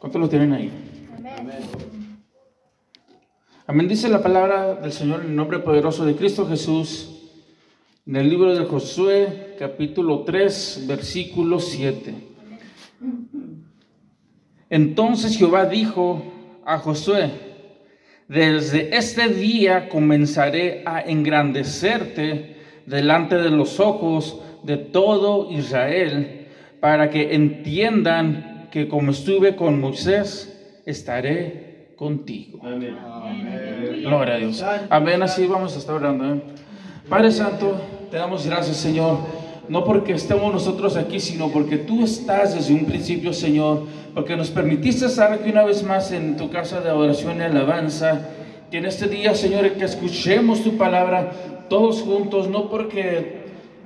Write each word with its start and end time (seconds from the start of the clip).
¿Cuántos 0.00 0.18
lo 0.18 0.28
tienen 0.30 0.54
ahí? 0.54 0.70
Amén. 3.66 3.86
Dice 3.86 4.08
la 4.08 4.22
palabra 4.22 4.76
del 4.76 4.92
Señor 4.92 5.20
en 5.20 5.26
el 5.26 5.36
nombre 5.36 5.58
poderoso 5.58 6.06
de 6.06 6.16
Cristo 6.16 6.46
Jesús. 6.46 7.28
En 8.06 8.16
el 8.16 8.30
libro 8.30 8.56
de 8.56 8.64
Josué, 8.64 9.56
capítulo 9.58 10.20
3, 10.20 10.86
versículo 10.88 11.60
7. 11.60 12.14
Entonces 14.70 15.36
Jehová 15.36 15.66
dijo 15.66 16.22
a 16.64 16.78
Josué, 16.78 17.32
desde 18.26 18.96
este 18.96 19.28
día 19.28 19.90
comenzaré 19.90 20.82
a 20.86 21.02
engrandecerte 21.02 22.56
delante 22.86 23.36
de 23.36 23.50
los 23.50 23.78
ojos 23.78 24.40
de 24.62 24.78
todo 24.78 25.52
Israel, 25.52 26.46
para 26.80 27.10
que 27.10 27.34
entiendan 27.34 28.49
que 28.70 28.88
como 28.88 29.10
estuve 29.10 29.56
con 29.56 29.80
Moisés, 29.80 30.82
estaré 30.86 31.94
contigo. 31.96 32.60
Amén. 32.62 32.96
Gloria 34.02 34.34
a 34.34 34.38
Dios. 34.38 34.64
Amén. 34.88 35.22
Así 35.22 35.46
vamos 35.46 35.74
a 35.74 35.78
estar 35.78 35.94
orando. 35.96 36.34
¿eh? 36.34 36.40
Padre 37.08 37.32
Santo, 37.32 37.80
te 38.10 38.16
damos 38.16 38.46
gracias, 38.46 38.76
Señor. 38.76 39.18
No 39.68 39.84
porque 39.84 40.12
estemos 40.14 40.52
nosotros 40.52 40.96
aquí, 40.96 41.20
sino 41.20 41.48
porque 41.48 41.78
tú 41.78 42.04
estás 42.04 42.54
desde 42.54 42.74
un 42.74 42.86
principio, 42.86 43.32
Señor. 43.32 43.84
Porque 44.14 44.36
nos 44.36 44.50
permitiste 44.50 45.06
estar 45.06 45.32
aquí 45.32 45.50
una 45.50 45.64
vez 45.64 45.82
más 45.82 46.10
en 46.12 46.36
tu 46.36 46.50
casa 46.50 46.80
de 46.80 46.90
adoración 46.90 47.38
y 47.38 47.42
alabanza. 47.42 48.28
Que 48.70 48.78
en 48.78 48.86
este 48.86 49.06
día, 49.06 49.34
Señor, 49.34 49.70
que 49.72 49.84
escuchemos 49.84 50.62
tu 50.62 50.76
palabra 50.76 51.32
todos 51.68 52.02
juntos, 52.02 52.48
no 52.48 52.68
porque 52.68 53.40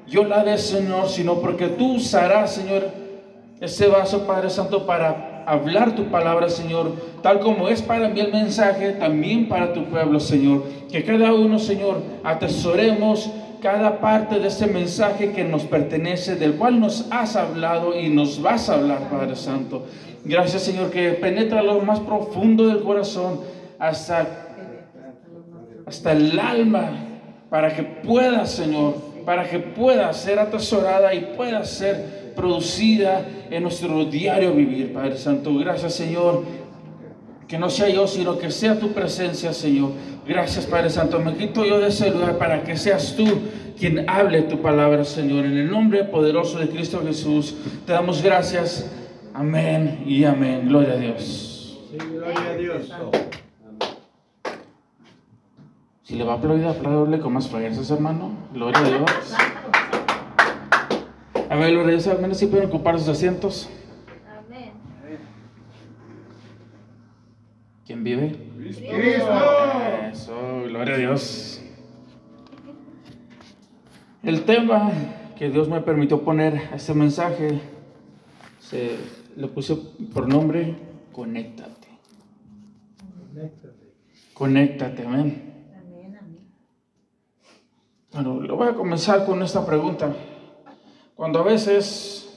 yo 0.07 0.25
la 0.25 0.45
dé, 0.45 0.57
Señor, 0.59 1.09
sino 1.09 1.41
porque 1.41 1.69
tú 1.69 1.97
usarás, 1.97 2.55
Señor, 2.55 3.04
ese 3.61 3.87
vaso, 3.87 4.27
Padre 4.27 4.51
Santo, 4.51 4.87
para 4.87 5.45
hablar 5.47 5.95
tu 5.95 6.07
palabra, 6.07 6.49
Señor, 6.49 6.93
tal 7.23 7.41
como 7.41 7.69
es 7.69 7.83
para 7.83 8.09
mí 8.09 8.21
el 8.21 8.33
mensaje, 8.33 8.93
también 8.93 9.49
para 9.49 9.73
tu 9.73 9.85
pueblo, 9.85 10.21
Señor. 10.21 10.65
Que 10.91 11.05
cada 11.05 11.33
uno, 11.33 11.59
Señor, 11.59 12.03
atesoremos 12.23 13.31
cada 13.63 14.01
parte 14.01 14.39
de 14.41 14.49
este 14.49 14.67
mensaje 14.67 15.33
que 15.33 15.45
nos 15.45 15.65
pertenece, 15.65 16.37
del 16.37 16.55
cual 16.55 16.81
nos 16.81 17.07
has 17.11 17.37
hablado 17.37 17.99
y 17.99 18.11
nos 18.11 18.43
vas 18.43 18.69
a 18.69 18.75
hablar, 18.75 19.09
Padre 19.11 19.37
Santo. 19.37 19.87
Gracias, 20.25 20.63
Señor, 20.63 20.91
que 20.91 21.11
penetra 21.13 21.63
lo 21.63 21.81
más 21.81 22.01
profundo 22.01 22.67
del 22.67 22.83
corazón 22.83 23.41
hasta, 23.79 24.27
hasta 25.87 26.13
el 26.13 26.39
alma, 26.39 26.91
para 27.49 27.75
que 27.75 27.83
pueda, 27.83 28.45
Señor, 28.47 28.95
para 29.25 29.49
que 29.49 29.59
pueda 29.59 30.13
ser 30.13 30.39
atesorada 30.39 31.15
y 31.15 31.33
pueda 31.37 31.65
ser 31.65 32.24
producida 32.35 33.27
en 33.51 33.63
nuestro 33.63 34.05
diario 34.05 34.55
vivir, 34.55 34.93
Padre 34.93 35.17
Santo. 35.17 35.55
Gracias, 35.57 35.95
Señor. 35.95 36.45
Que 37.49 37.59
no 37.59 37.69
sea 37.69 37.89
yo, 37.89 38.07
sino 38.07 38.39
que 38.39 38.51
sea 38.51 38.79
tu 38.79 38.93
presencia, 38.93 39.53
Señor. 39.53 39.91
Gracias, 40.27 40.67
Padre 40.67 40.91
Santo. 40.91 41.19
Me 41.21 41.35
quito 41.35 41.65
yo 41.65 41.79
de 41.79 41.89
ese 41.89 42.11
lugar 42.11 42.39
para 42.39 42.63
que 42.63 42.77
seas 42.77 43.15
tú 43.17 43.25
quien 43.79 44.09
hable 44.09 44.43
tu 44.43 44.61
palabra, 44.63 45.05
Señor. 45.05 45.45
En 45.45 45.59
el 45.59 45.71
nombre 45.71 46.05
poderoso 46.05 46.59
de 46.59 46.69
Cristo 46.69 47.03
Jesús, 47.05 47.55
te 47.87 47.93
damos 47.93 48.23
gracias. 48.23 48.91
Amén 49.35 50.05
y 50.07 50.25
amén. 50.25 50.69
Gloria 50.69 50.95
a 50.95 50.97
Dios. 50.97 51.79
gloria 51.93 52.51
a 52.51 52.57
Dios. 52.57 52.93
Si 56.03 56.17
le 56.17 56.25
va 56.25 56.35
a 56.35 56.37
aplaudir, 56.37 56.67
aplaudirle 56.67 57.19
con 57.19 57.33
más 57.33 57.49
fuerzas, 57.49 57.91
hermano. 57.91 58.31
Gloria 58.53 58.79
a 58.79 58.85
Dios. 58.85 59.35
Amén, 61.55 61.71
gloria 61.71 61.91
a 61.91 61.93
Dios. 61.93 62.07
Al 62.09 62.21
menos 62.21 62.37
si 62.37 62.47
pueden 62.49 62.67
ocupar 62.67 62.99
sus 62.99 63.09
asientos. 63.09 63.71
Amén. 64.29 64.73
¿Quién 67.87 68.03
vive? 68.03 68.37
Cristo. 68.57 68.83
Eso, 70.11 70.63
gloria 70.65 70.95
a 70.95 70.99
Dios. 70.99 71.63
El 74.25 74.43
tema 74.43 74.91
que 75.39 75.49
Dios 75.49 75.69
me 75.69 75.81
permitió 75.81 76.25
poner 76.25 76.57
a 76.73 76.75
este 76.75 76.93
mensaje, 76.93 77.61
se 78.59 78.97
le 79.37 79.47
puse 79.47 79.77
por 80.13 80.27
nombre, 80.27 80.75
conéctate. 81.13 81.87
Conéctate. 83.33 83.93
Conéctate, 84.35 85.07
amén. 85.07 85.55
Bueno, 88.13 88.41
lo 88.41 88.57
voy 88.57 88.67
a 88.67 88.75
comenzar 88.75 89.25
con 89.25 89.41
esta 89.41 89.65
pregunta. 89.65 90.13
Cuando 91.15 91.39
a 91.39 91.43
veces 91.45 92.29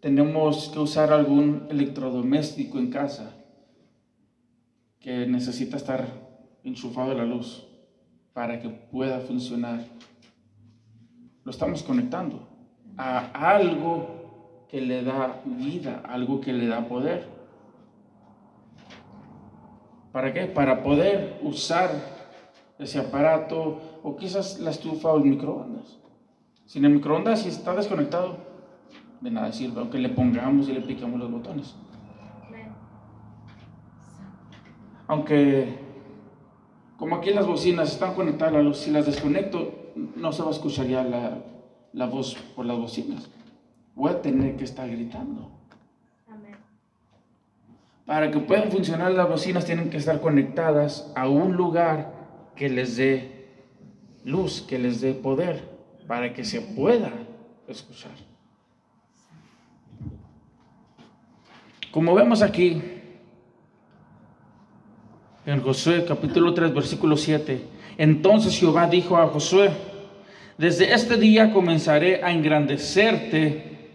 tenemos 0.00 0.70
que 0.70 0.78
usar 0.78 1.12
algún 1.12 1.66
electrodoméstico 1.68 2.78
en 2.78 2.90
casa 2.90 3.34
que 4.98 5.26
necesita 5.26 5.76
estar 5.76 6.08
enchufado 6.64 7.12
la 7.12 7.26
luz 7.26 7.66
para 8.32 8.58
que 8.58 8.70
pueda 8.70 9.20
funcionar, 9.20 9.84
lo 11.44 11.50
estamos 11.50 11.82
conectando 11.82 12.48
a 12.96 13.18
algo 13.54 14.64
que 14.70 14.80
le 14.80 15.02
da 15.02 15.42
vida, 15.44 16.00
algo 16.06 16.40
que 16.40 16.54
le 16.54 16.68
da 16.68 16.88
poder. 16.88 17.28
¿Para 20.10 20.32
qué? 20.32 20.46
Para 20.46 20.82
poder 20.82 21.38
usar 21.42 21.90
ese 22.78 22.98
aparato 22.98 23.78
o 24.02 24.16
quizás 24.16 24.58
la 24.58 24.70
estufa 24.70 25.12
o 25.12 25.18
el 25.18 25.24
microondas. 25.24 25.99
Sin 26.70 26.84
el 26.84 26.92
microondas, 26.92 27.42
si 27.42 27.48
está 27.48 27.74
desconectado, 27.74 28.36
de 29.20 29.28
nada 29.32 29.50
sirve, 29.50 29.80
aunque 29.80 29.98
le 29.98 30.08
pongamos 30.08 30.68
y 30.68 30.72
le 30.72 30.80
picamos 30.80 31.18
los 31.18 31.28
botones. 31.28 31.74
Aunque, 35.08 35.80
como 36.96 37.16
aquí 37.16 37.30
las 37.30 37.44
bocinas 37.44 37.90
están 37.90 38.14
conectadas 38.14 38.54
a 38.54 38.58
la 38.58 38.62
luz, 38.62 38.76
si 38.76 38.92
las 38.92 39.04
desconecto, 39.04 39.90
no 40.14 40.30
se 40.30 40.42
va 40.44 40.50
a 40.50 40.52
escuchar 40.52 40.86
ya 40.86 41.02
la, 41.02 42.06
voz 42.06 42.36
por 42.54 42.64
las 42.64 42.78
bocinas. 42.78 43.28
Voy 43.96 44.12
a 44.12 44.22
tener 44.22 44.56
que 44.56 44.62
estar 44.62 44.88
gritando. 44.88 45.50
Para 48.06 48.30
que 48.30 48.38
puedan 48.38 48.70
funcionar 48.70 49.10
las 49.10 49.28
bocinas 49.28 49.64
tienen 49.64 49.90
que 49.90 49.96
estar 49.96 50.20
conectadas 50.20 51.12
a 51.16 51.28
un 51.28 51.56
lugar 51.56 52.12
que 52.54 52.68
les 52.68 52.96
dé 52.96 53.48
luz, 54.24 54.62
que 54.62 54.78
les 54.78 55.00
dé 55.00 55.14
poder, 55.14 55.79
para 56.10 56.34
que 56.34 56.44
se 56.44 56.60
pueda 56.60 57.12
escuchar. 57.68 58.10
Como 61.92 62.12
vemos 62.16 62.42
aquí, 62.42 62.82
en 65.46 65.62
Josué 65.62 66.04
capítulo 66.04 66.52
3, 66.52 66.74
versículo 66.74 67.16
7, 67.16 67.60
entonces 67.96 68.58
Jehová 68.58 68.88
dijo 68.88 69.18
a 69.18 69.28
Josué, 69.28 69.70
desde 70.58 70.92
este 70.92 71.16
día 71.16 71.52
comenzaré 71.52 72.24
a 72.24 72.32
engrandecerte 72.32 73.92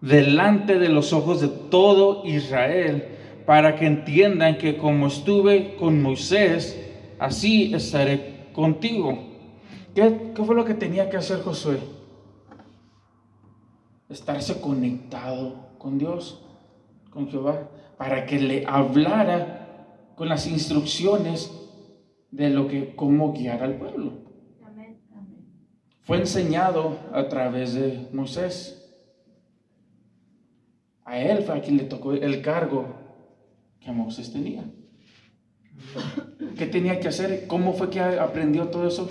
delante 0.00 0.78
de 0.78 0.88
los 0.88 1.12
ojos 1.12 1.42
de 1.42 1.48
todo 1.48 2.24
Israel, 2.24 3.04
para 3.44 3.76
que 3.76 3.84
entiendan 3.84 4.56
que 4.56 4.78
como 4.78 5.08
estuve 5.08 5.76
con 5.76 6.00
Moisés, 6.00 6.80
así 7.18 7.74
estaré 7.74 8.46
contigo. 8.54 9.33
¿Qué, 9.94 10.32
¿Qué, 10.34 10.44
fue 10.44 10.54
lo 10.54 10.64
que 10.64 10.74
tenía 10.74 11.08
que 11.08 11.16
hacer 11.16 11.42
Josué? 11.42 11.78
Estarse 14.08 14.60
conectado 14.60 15.70
con 15.78 15.98
Dios, 15.98 16.44
con 17.10 17.28
Jehová, 17.28 17.68
para 17.96 18.26
que 18.26 18.38
le 18.38 18.66
hablara 18.66 20.12
con 20.16 20.28
las 20.28 20.46
instrucciones 20.46 21.50
de 22.30 22.50
lo 22.50 22.66
que, 22.66 22.94
cómo 22.96 23.32
guiar 23.32 23.62
al 23.62 23.76
pueblo. 23.76 24.24
Fue 26.02 26.18
enseñado 26.18 26.98
a 27.12 27.28
través 27.28 27.74
de 27.74 28.08
Moisés. 28.12 28.80
A 31.04 31.18
él 31.18 31.44
fue 31.44 31.56
a 31.56 31.62
quien 31.62 31.78
le 31.78 31.84
tocó 31.84 32.12
el 32.12 32.42
cargo 32.42 32.86
que 33.80 33.90
Moisés 33.90 34.32
tenía. 34.32 34.64
¿Qué 36.58 36.66
tenía 36.66 37.00
que 37.00 37.08
hacer? 37.08 37.46
¿Cómo 37.46 37.72
fue 37.72 37.90
que 37.90 38.00
aprendió 38.00 38.68
todo 38.68 38.86
eso? 38.86 39.08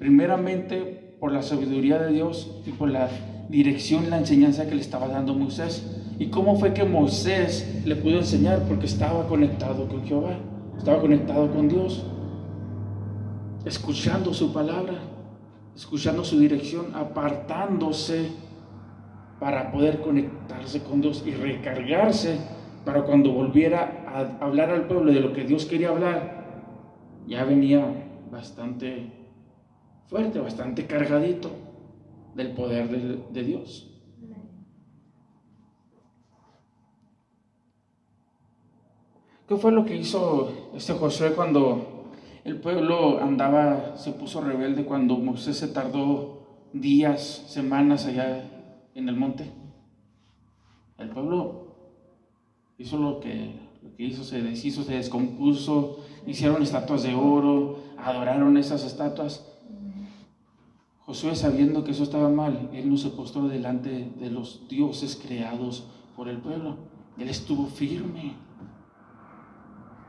Primeramente 0.00 1.14
por 1.20 1.30
la 1.30 1.42
sabiduría 1.42 1.98
de 1.98 2.10
Dios 2.10 2.62
y 2.64 2.70
por 2.70 2.88
la 2.88 3.10
dirección, 3.50 4.08
la 4.08 4.16
enseñanza 4.16 4.66
que 4.66 4.74
le 4.74 4.80
estaba 4.80 5.08
dando 5.08 5.34
Moisés. 5.34 5.86
¿Y 6.18 6.28
cómo 6.28 6.58
fue 6.58 6.72
que 6.72 6.84
Moisés 6.84 7.82
le 7.84 7.96
pudo 7.96 8.16
enseñar? 8.16 8.62
Porque 8.66 8.86
estaba 8.86 9.28
conectado 9.28 9.86
con 9.88 10.02
Jehová, 10.06 10.38
estaba 10.78 11.02
conectado 11.02 11.52
con 11.52 11.68
Dios 11.68 12.02
escuchando 13.66 14.32
su 14.32 14.54
palabra, 14.54 14.94
escuchando 15.76 16.24
su 16.24 16.38
dirección, 16.38 16.94
apartándose 16.94 18.30
para 19.38 19.70
poder 19.70 20.00
conectarse 20.00 20.82
con 20.82 21.02
Dios 21.02 21.22
y 21.26 21.32
recargarse 21.32 22.38
para 22.86 23.02
cuando 23.02 23.32
volviera 23.32 24.06
a 24.08 24.46
hablar 24.46 24.70
al 24.70 24.86
pueblo 24.86 25.12
de 25.12 25.20
lo 25.20 25.34
que 25.34 25.44
Dios 25.44 25.66
quería 25.66 25.90
hablar, 25.90 27.20
ya 27.26 27.44
venía 27.44 27.84
bastante 28.30 29.19
fuerte, 30.10 30.40
bastante 30.40 30.86
cargadito 30.86 31.50
del 32.34 32.50
poder 32.50 32.88
de, 33.30 33.42
Dios. 33.44 33.86
¿Qué 39.46 39.56
fue 39.56 39.70
lo 39.72 39.84
que 39.84 39.96
hizo 39.96 40.70
este 40.74 40.94
Josué 40.94 41.32
cuando 41.34 42.08
el 42.44 42.60
pueblo 42.60 43.20
andaba, 43.20 43.96
se 43.96 44.12
puso 44.12 44.40
rebelde, 44.40 44.84
cuando 44.84 45.16
Moisés 45.16 45.58
se 45.58 45.68
tardó 45.68 46.66
días, 46.72 47.44
semanas 47.48 48.06
allá 48.06 48.44
en 48.94 49.08
el 49.08 49.16
monte? 49.16 49.50
El 50.98 51.10
pueblo 51.10 51.76
hizo 52.78 52.96
lo 52.98 53.20
que, 53.20 53.54
lo 53.82 53.94
que 53.96 54.04
hizo, 54.04 54.24
se 54.24 54.42
deshizo, 54.42 54.82
se 54.82 54.94
descompuso, 54.94 56.04
hicieron 56.26 56.62
estatuas 56.62 57.04
de 57.04 57.14
oro, 57.14 57.78
adoraron 57.96 58.56
esas 58.56 58.84
estatuas. 58.84 59.49
Josué, 61.10 61.34
sabiendo 61.34 61.82
que 61.82 61.90
eso 61.90 62.04
estaba 62.04 62.28
mal, 62.28 62.70
él 62.72 62.88
no 62.88 62.96
se 62.96 63.10
postró 63.10 63.48
delante 63.48 64.12
de 64.16 64.30
los 64.30 64.68
dioses 64.68 65.20
creados 65.20 65.88
por 66.14 66.28
el 66.28 66.38
pueblo. 66.38 66.76
Él 67.18 67.28
estuvo 67.28 67.66
firme, 67.66 68.36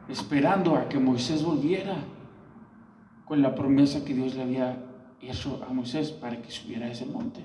esperando 0.08 0.76
a 0.76 0.88
que 0.88 1.00
Moisés 1.00 1.44
volviera 1.44 1.96
con 3.26 3.42
la 3.42 3.56
promesa 3.56 4.06
que 4.06 4.14
Dios 4.14 4.36
le 4.36 4.44
había 4.44 4.78
hecho 5.20 5.60
a 5.68 5.74
Moisés 5.74 6.12
para 6.12 6.40
que 6.40 6.52
subiera 6.52 6.86
a 6.86 6.92
ese 6.92 7.08
monte. 7.08 7.44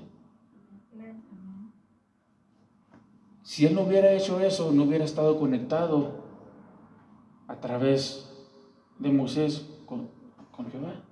Si 3.42 3.64
él 3.64 3.74
no 3.74 3.84
hubiera 3.84 4.12
hecho 4.12 4.38
eso, 4.40 4.70
no 4.70 4.82
hubiera 4.82 5.06
estado 5.06 5.38
conectado 5.38 6.26
a 7.48 7.58
través 7.58 8.30
de 8.98 9.10
Moisés 9.10 9.66
con, 9.86 10.10
con 10.54 10.70
Jehová. 10.70 11.05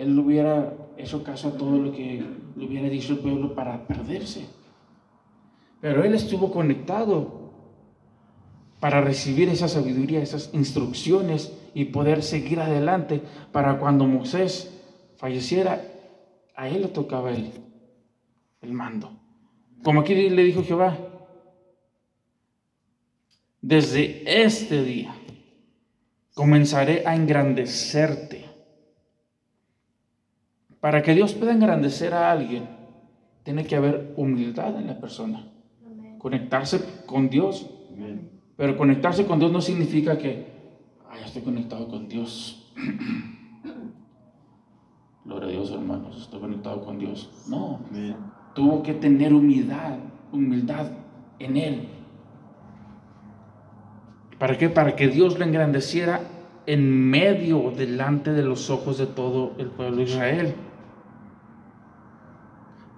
Él 0.00 0.18
hubiera 0.18 0.72
hecho 0.96 1.22
caso 1.22 1.48
a 1.48 1.58
todo 1.58 1.76
lo 1.76 1.92
que 1.92 2.24
le 2.56 2.66
hubiera 2.66 2.88
dicho 2.88 3.12
el 3.12 3.18
pueblo 3.18 3.54
para 3.54 3.86
perderse. 3.86 4.46
Pero 5.82 6.02
él 6.04 6.14
estuvo 6.14 6.50
conectado 6.50 7.50
para 8.80 9.02
recibir 9.02 9.50
esa 9.50 9.68
sabiduría, 9.68 10.22
esas 10.22 10.54
instrucciones 10.54 11.52
y 11.74 11.86
poder 11.86 12.22
seguir 12.22 12.60
adelante 12.60 13.20
para 13.52 13.78
cuando 13.78 14.06
Moisés 14.06 14.74
falleciera, 15.16 15.82
a 16.56 16.68
él 16.68 16.80
le 16.80 16.88
tocaba 16.88 17.30
el, 17.30 17.52
el 18.62 18.72
mando. 18.72 19.12
Como 19.82 20.00
aquí 20.00 20.14
le 20.14 20.44
dijo 20.44 20.64
Jehová, 20.64 20.96
desde 23.60 24.44
este 24.44 24.82
día 24.82 25.14
comenzaré 26.32 27.06
a 27.06 27.14
engrandecerte. 27.14 28.49
Para 30.80 31.02
que 31.02 31.14
Dios 31.14 31.34
pueda 31.34 31.52
engrandecer 31.52 32.14
a 32.14 32.30
alguien, 32.30 32.64
tiene 33.42 33.64
que 33.64 33.76
haber 33.76 34.14
humildad 34.16 34.78
en 34.78 34.86
la 34.86 34.98
persona. 34.98 35.46
Conectarse 36.18 36.80
con 37.06 37.28
Dios. 37.28 37.68
Pero 38.56 38.76
conectarse 38.76 39.26
con 39.26 39.38
Dios 39.38 39.52
no 39.52 39.60
significa 39.60 40.18
que, 40.18 40.46
ay, 41.10 41.22
estoy 41.24 41.42
conectado 41.42 41.88
con 41.88 42.08
Dios. 42.08 42.72
Gloria 45.24 45.48
a 45.48 45.52
Dios, 45.52 45.70
hermanos, 45.70 46.22
estoy 46.22 46.40
conectado 46.40 46.84
con 46.84 46.98
Dios. 46.98 47.30
No, 47.48 47.80
tuvo 48.54 48.82
que 48.82 48.94
tener 48.94 49.34
humildad, 49.34 49.98
humildad 50.32 50.86
en 51.38 51.56
Él. 51.56 51.88
¿Para 54.38 54.56
qué? 54.56 54.70
Para 54.70 54.96
que 54.96 55.08
Dios 55.08 55.38
lo 55.38 55.44
engrandeciera 55.44 56.22
en 56.66 57.10
medio, 57.10 57.72
delante 57.76 58.32
de 58.32 58.42
los 58.42 58.70
ojos 58.70 58.96
de 58.96 59.06
todo 59.06 59.52
el 59.58 59.66
pueblo 59.66 59.98
de 59.98 60.02
Israel. 60.04 60.54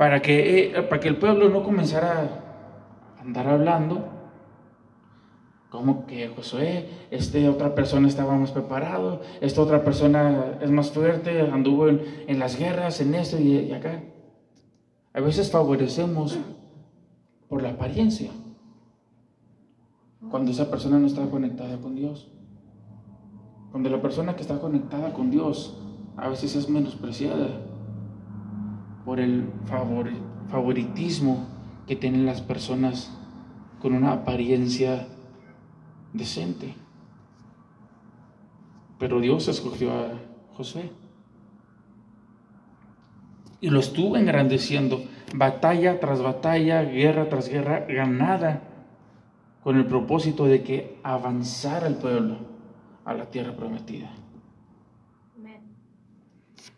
Para 0.02 0.20
que, 0.20 0.64
eh, 0.64 0.82
para 0.82 1.00
que 1.00 1.06
el 1.06 1.16
pueblo 1.16 1.48
no 1.48 1.62
comenzara 1.62 2.42
a 3.16 3.22
andar 3.22 3.46
hablando 3.46 4.04
como 5.70 6.06
que 6.06 6.26
Josué, 6.26 6.88
este 7.12 7.48
otra 7.48 7.76
persona 7.76 8.08
estaba 8.08 8.34
más 8.34 8.50
preparado, 8.50 9.20
esta 9.40 9.62
otra 9.62 9.84
persona 9.84 10.58
es 10.60 10.72
más 10.72 10.90
fuerte, 10.90 11.40
anduvo 11.42 11.86
en, 11.86 12.38
las 12.40 12.58
guerras, 12.58 13.00
en 13.00 13.14
esto 13.14 13.38
y, 13.38 13.58
y 13.58 13.72
acá. 13.72 14.02
A 15.14 15.20
veces 15.20 15.52
favorecemos 15.52 16.36
por 17.48 17.62
la 17.62 17.70
apariencia, 17.70 18.32
cuando 20.32 20.50
esa 20.50 20.68
persona 20.68 20.98
no 20.98 21.06
está 21.06 21.24
conectada 21.30 21.80
con 21.80 21.94
Dios. 21.94 22.28
Cuando 23.70 23.88
la 23.88 24.02
persona 24.02 24.34
que 24.34 24.42
está 24.42 24.58
conectada 24.58 25.12
con 25.12 25.30
Dios 25.30 25.78
a 26.16 26.28
veces 26.28 26.56
es 26.56 26.68
menospreciada 26.68 27.71
por 29.04 29.20
el 29.20 29.50
favoritismo 30.50 31.46
que 31.86 31.96
tienen 31.96 32.26
las 32.26 32.40
personas 32.40 33.10
con 33.80 33.94
una 33.94 34.12
apariencia 34.12 35.08
decente. 36.12 36.74
Pero 38.98 39.20
Dios 39.20 39.48
escogió 39.48 39.92
a 39.92 40.12
José 40.54 40.90
y 43.60 43.70
lo 43.70 43.80
estuvo 43.80 44.16
engrandeciendo, 44.16 45.04
batalla 45.34 45.98
tras 46.00 46.22
batalla, 46.22 46.82
guerra 46.82 47.28
tras 47.28 47.48
guerra, 47.48 47.86
ganada, 47.88 48.62
con 49.62 49.76
el 49.76 49.86
propósito 49.86 50.46
de 50.46 50.62
que 50.62 50.98
avanzara 51.04 51.86
el 51.86 51.94
pueblo 51.94 52.38
a 53.04 53.14
la 53.14 53.26
tierra 53.26 53.54
prometida. 53.54 54.10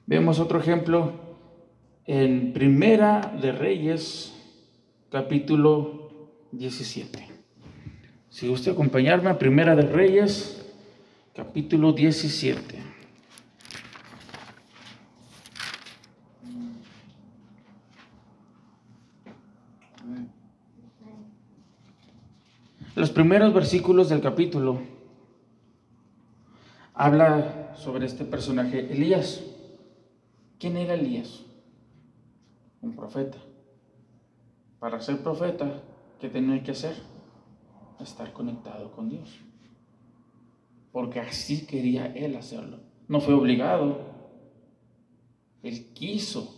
Vemos 0.06 0.38
otro 0.38 0.58
ejemplo 0.60 1.23
en 2.06 2.52
Primera 2.52 3.34
de 3.40 3.52
Reyes, 3.52 4.34
capítulo 5.10 6.10
17. 6.52 7.28
Si 8.28 8.48
gusta 8.48 8.72
acompañarme 8.72 9.30
a 9.30 9.38
Primera 9.38 9.74
de 9.74 9.82
Reyes, 9.82 10.66
capítulo 11.34 11.92
17. 11.92 12.94
Los 22.96 23.10
primeros 23.10 23.52
versículos 23.52 24.08
del 24.08 24.20
capítulo 24.20 24.80
habla 26.92 27.74
sobre 27.76 28.06
este 28.06 28.24
personaje, 28.24 28.92
Elías. 28.92 29.42
¿Quién 30.60 30.76
era 30.76 30.94
Elías? 30.94 31.44
Un 32.84 32.94
profeta. 32.94 33.38
Para 34.78 35.00
ser 35.00 35.22
profeta, 35.22 35.82
¿qué 36.20 36.28
tenía 36.28 36.62
que 36.62 36.72
hacer? 36.72 36.94
estar 38.02 38.32
conectado 38.32 38.92
con 38.92 39.08
Dios. 39.08 39.40
Porque 40.92 41.20
así 41.20 41.66
quería 41.66 42.06
él 42.06 42.36
hacerlo. 42.36 42.78
No 43.08 43.20
fue 43.20 43.34
obligado. 43.34 43.98
Él 45.62 45.92
quiso 45.94 46.54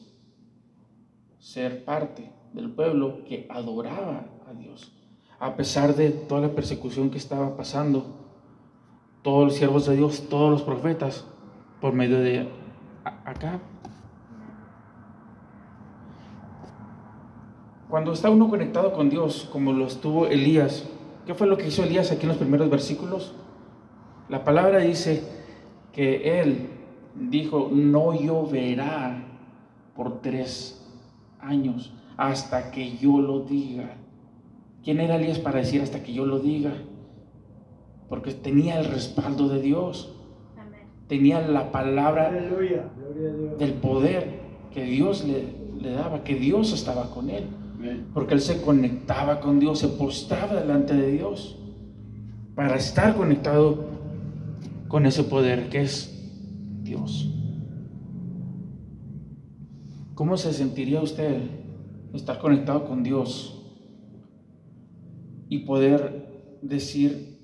ser 1.38 1.84
parte 1.84 2.32
del 2.52 2.70
pueblo 2.70 3.24
que 3.24 3.46
adoraba 3.48 4.26
a 4.48 4.52
Dios. 4.54 4.92
A 5.38 5.54
pesar 5.54 5.94
de 5.94 6.10
toda 6.10 6.40
la 6.40 6.54
persecución 6.54 7.10
que 7.10 7.18
estaba 7.18 7.56
pasando, 7.56 8.26
todos 9.22 9.44
los 9.44 9.54
siervos 9.54 9.86
de 9.86 9.96
Dios, 9.96 10.28
todos 10.28 10.50
los 10.50 10.62
profetas, 10.62 11.24
por 11.80 11.92
medio 11.92 12.18
de 12.18 12.48
acá. 13.04 13.60
Cuando 17.96 18.12
está 18.12 18.28
uno 18.28 18.50
conectado 18.50 18.92
con 18.92 19.08
Dios, 19.08 19.48
como 19.50 19.72
lo 19.72 19.86
estuvo 19.86 20.26
Elías, 20.26 20.86
¿Qué 21.24 21.32
fue 21.32 21.46
lo 21.46 21.56
que 21.56 21.68
hizo 21.68 21.82
Elías 21.82 22.12
aquí 22.12 22.24
en 22.24 22.28
los 22.28 22.36
primeros 22.36 22.68
versículos? 22.68 23.34
La 24.28 24.44
palabra 24.44 24.80
dice 24.80 25.22
que 25.94 26.42
él 26.42 26.68
dijo, 27.14 27.70
no 27.72 28.12
lloverá 28.12 29.24
por 29.94 30.20
tres 30.20 30.86
años 31.40 31.94
hasta 32.18 32.70
que 32.70 32.98
yo 32.98 33.18
lo 33.18 33.40
diga. 33.40 33.96
¿Quién 34.84 35.00
era 35.00 35.16
Elías 35.16 35.38
para 35.38 35.60
decir 35.60 35.80
hasta 35.80 36.02
que 36.02 36.12
yo 36.12 36.26
lo 36.26 36.40
diga? 36.40 36.74
Porque 38.10 38.34
tenía 38.34 38.78
el 38.78 38.84
respaldo 38.84 39.48
de 39.48 39.62
Dios. 39.62 40.14
Tenía 41.08 41.40
la 41.40 41.72
palabra 41.72 42.30
del 42.30 43.72
poder 43.80 44.38
que 44.70 44.84
Dios 44.84 45.24
le, 45.24 45.44
le 45.80 45.92
daba, 45.92 46.24
que 46.24 46.34
Dios 46.34 46.74
estaba 46.74 47.08
con 47.08 47.30
él. 47.30 47.46
Porque 48.14 48.34
él 48.34 48.40
se 48.40 48.62
conectaba 48.62 49.40
con 49.40 49.60
Dios, 49.60 49.78
se 49.78 49.88
postraba 49.88 50.54
delante 50.54 50.94
de 50.94 51.12
Dios 51.12 51.58
para 52.54 52.76
estar 52.76 53.14
conectado 53.16 53.84
con 54.88 55.06
ese 55.06 55.24
poder 55.24 55.68
que 55.68 55.82
es 55.82 56.12
Dios. 56.82 57.32
¿Cómo 60.14 60.38
se 60.38 60.52
sentiría 60.52 61.02
usted 61.02 61.42
estar 62.14 62.38
conectado 62.38 62.86
con 62.86 63.02
Dios 63.02 63.62
y 65.50 65.58
poder 65.60 66.58
decir, 66.62 67.38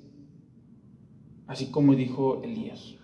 así 1.47 1.71
como 1.71 1.95
dijo 1.95 2.43
Elías, 2.43 2.95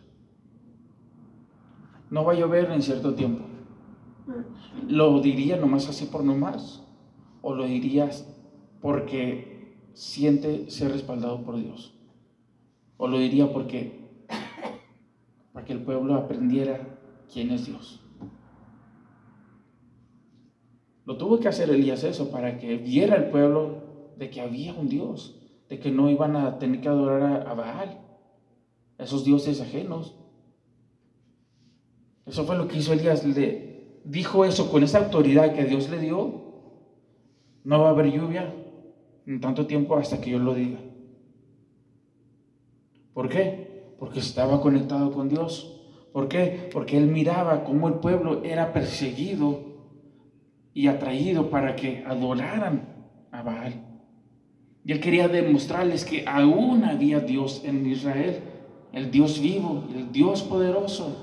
no 2.10 2.24
va 2.24 2.32
a 2.32 2.36
llover 2.36 2.70
en 2.70 2.80
cierto 2.80 3.14
tiempo? 3.14 3.44
Lo 4.88 5.20
diría 5.20 5.56
nomás 5.56 5.88
así 5.88 6.06
por 6.06 6.24
nomás 6.24 6.87
o 7.48 7.54
lo 7.54 7.64
dirías 7.64 8.28
porque 8.82 9.78
siente 9.94 10.70
ser 10.70 10.92
respaldado 10.92 11.40
por 11.44 11.56
Dios. 11.56 11.94
O 12.98 13.08
lo 13.08 13.18
diría 13.18 13.50
porque 13.50 14.00
para 15.54 15.64
que 15.64 15.72
el 15.72 15.80
pueblo 15.80 16.14
aprendiera 16.14 16.98
quién 17.32 17.50
es 17.50 17.64
Dios. 17.64 18.04
Lo 21.06 21.16
tuvo 21.16 21.40
que 21.40 21.48
hacer 21.48 21.70
Elías 21.70 22.04
eso 22.04 22.30
para 22.30 22.58
que 22.58 22.76
viera 22.76 23.16
el 23.16 23.30
pueblo 23.30 24.12
de 24.18 24.28
que 24.28 24.42
había 24.42 24.74
un 24.74 24.90
Dios, 24.90 25.40
de 25.70 25.78
que 25.78 25.90
no 25.90 26.10
iban 26.10 26.36
a 26.36 26.58
tener 26.58 26.82
que 26.82 26.88
adorar 26.88 27.48
a, 27.48 27.54
Baal, 27.54 27.98
esos 28.98 29.24
dioses 29.24 29.62
ajenos. 29.62 30.14
Eso 32.26 32.44
fue 32.44 32.58
lo 32.58 32.68
que 32.68 32.76
hizo 32.76 32.92
Elías. 32.92 33.24
Le 33.24 34.00
dijo 34.04 34.44
eso 34.44 34.70
con 34.70 34.82
esa 34.82 34.98
autoridad 34.98 35.54
que 35.54 35.64
Dios 35.64 35.88
le 35.88 35.98
dio. 35.98 36.47
No 37.68 37.80
va 37.80 37.88
a 37.88 37.90
haber 37.90 38.10
lluvia 38.10 38.50
en 39.26 39.42
tanto 39.42 39.66
tiempo 39.66 39.94
hasta 39.98 40.22
que 40.22 40.30
yo 40.30 40.38
lo 40.38 40.54
diga. 40.54 40.78
¿Por 43.12 43.28
qué? 43.28 43.92
Porque 43.98 44.20
estaba 44.20 44.62
conectado 44.62 45.12
con 45.12 45.28
Dios. 45.28 45.78
¿Por 46.14 46.28
qué? 46.28 46.70
Porque 46.72 46.96
él 46.96 47.08
miraba 47.08 47.64
cómo 47.64 47.88
el 47.88 47.94
pueblo 47.96 48.42
era 48.42 48.72
perseguido 48.72 49.60
y 50.72 50.86
atraído 50.86 51.50
para 51.50 51.76
que 51.76 52.02
adoraran 52.06 52.88
a 53.32 53.42
Baal. 53.42 53.74
Y 54.86 54.92
él 54.92 55.00
quería 55.00 55.28
demostrarles 55.28 56.06
que 56.06 56.24
aún 56.26 56.84
había 56.84 57.20
Dios 57.20 57.60
en 57.66 57.84
Israel, 57.84 58.40
el 58.94 59.10
Dios 59.10 59.42
vivo, 59.42 59.84
el 59.94 60.10
Dios 60.10 60.42
poderoso. 60.42 61.22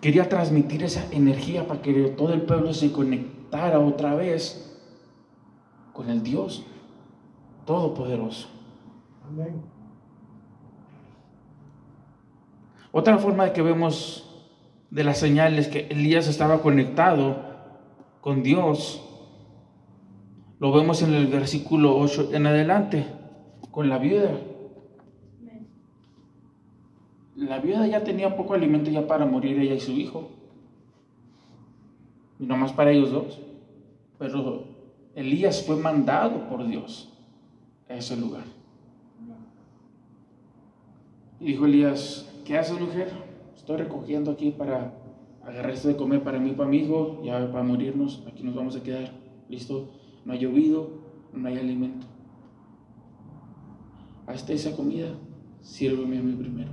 Quería 0.00 0.28
transmitir 0.28 0.84
esa 0.84 1.04
energía 1.10 1.66
para 1.66 1.82
que 1.82 1.92
todo 2.10 2.32
el 2.32 2.42
pueblo 2.42 2.72
se 2.72 2.92
conectara 2.92 3.35
otra 3.52 4.14
vez 4.14 4.78
con 5.92 6.10
el 6.10 6.22
Dios 6.22 6.64
Todopoderoso. 7.64 8.48
Otra 12.92 13.18
forma 13.18 13.44
de 13.44 13.52
que 13.52 13.62
vemos 13.62 14.22
de 14.90 15.04
las 15.04 15.18
señales 15.18 15.68
que 15.68 15.86
Elías 15.90 16.28
estaba 16.28 16.62
conectado 16.62 17.36
con 18.20 18.42
Dios, 18.42 19.02
lo 20.58 20.72
vemos 20.72 21.02
en 21.02 21.12
el 21.12 21.26
versículo 21.26 21.98
8 21.98 22.30
en 22.32 22.46
adelante, 22.46 23.06
con 23.70 23.88
la 23.88 23.98
viuda. 23.98 24.30
La 27.34 27.58
viuda 27.58 27.86
ya 27.86 28.02
tenía 28.02 28.36
poco 28.36 28.54
alimento 28.54 28.90
ya 28.90 29.06
para 29.06 29.26
morir 29.26 29.58
ella 29.58 29.74
y 29.74 29.80
su 29.80 29.92
hijo. 29.92 30.35
Y 32.38 32.46
no 32.46 32.56
más 32.56 32.72
para 32.72 32.90
ellos 32.92 33.10
dos. 33.10 33.40
Pero 34.18 34.64
Elías 35.14 35.64
fue 35.64 35.76
mandado 35.76 36.48
por 36.48 36.66
Dios 36.66 37.12
a 37.88 37.94
ese 37.94 38.16
lugar. 38.16 38.44
Y 41.40 41.46
dijo 41.46 41.66
Elías, 41.66 42.30
¿qué 42.44 42.58
haces 42.58 42.80
mujer? 42.80 43.10
Estoy 43.54 43.76
recogiendo 43.78 44.30
aquí 44.30 44.50
para 44.50 44.94
agarrar 45.44 45.70
esto 45.70 45.88
de 45.88 45.96
comer 45.96 46.22
para 46.22 46.38
mí 46.38 46.50
y 46.50 46.54
para 46.54 46.68
mi 46.68 46.78
hijo, 46.78 47.22
ya 47.24 47.50
para 47.52 47.62
morirnos, 47.62 48.24
aquí 48.26 48.42
nos 48.42 48.54
vamos 48.54 48.76
a 48.76 48.82
quedar. 48.82 49.12
Listo, 49.48 49.90
no 50.24 50.32
ha 50.32 50.36
llovido, 50.36 50.90
no 51.32 51.48
hay 51.48 51.58
alimento. 51.58 52.06
Hasta 54.26 54.52
esa 54.52 54.74
comida, 54.74 55.08
sírveme 55.60 56.18
a 56.18 56.22
mí 56.22 56.32
primero. 56.32 56.70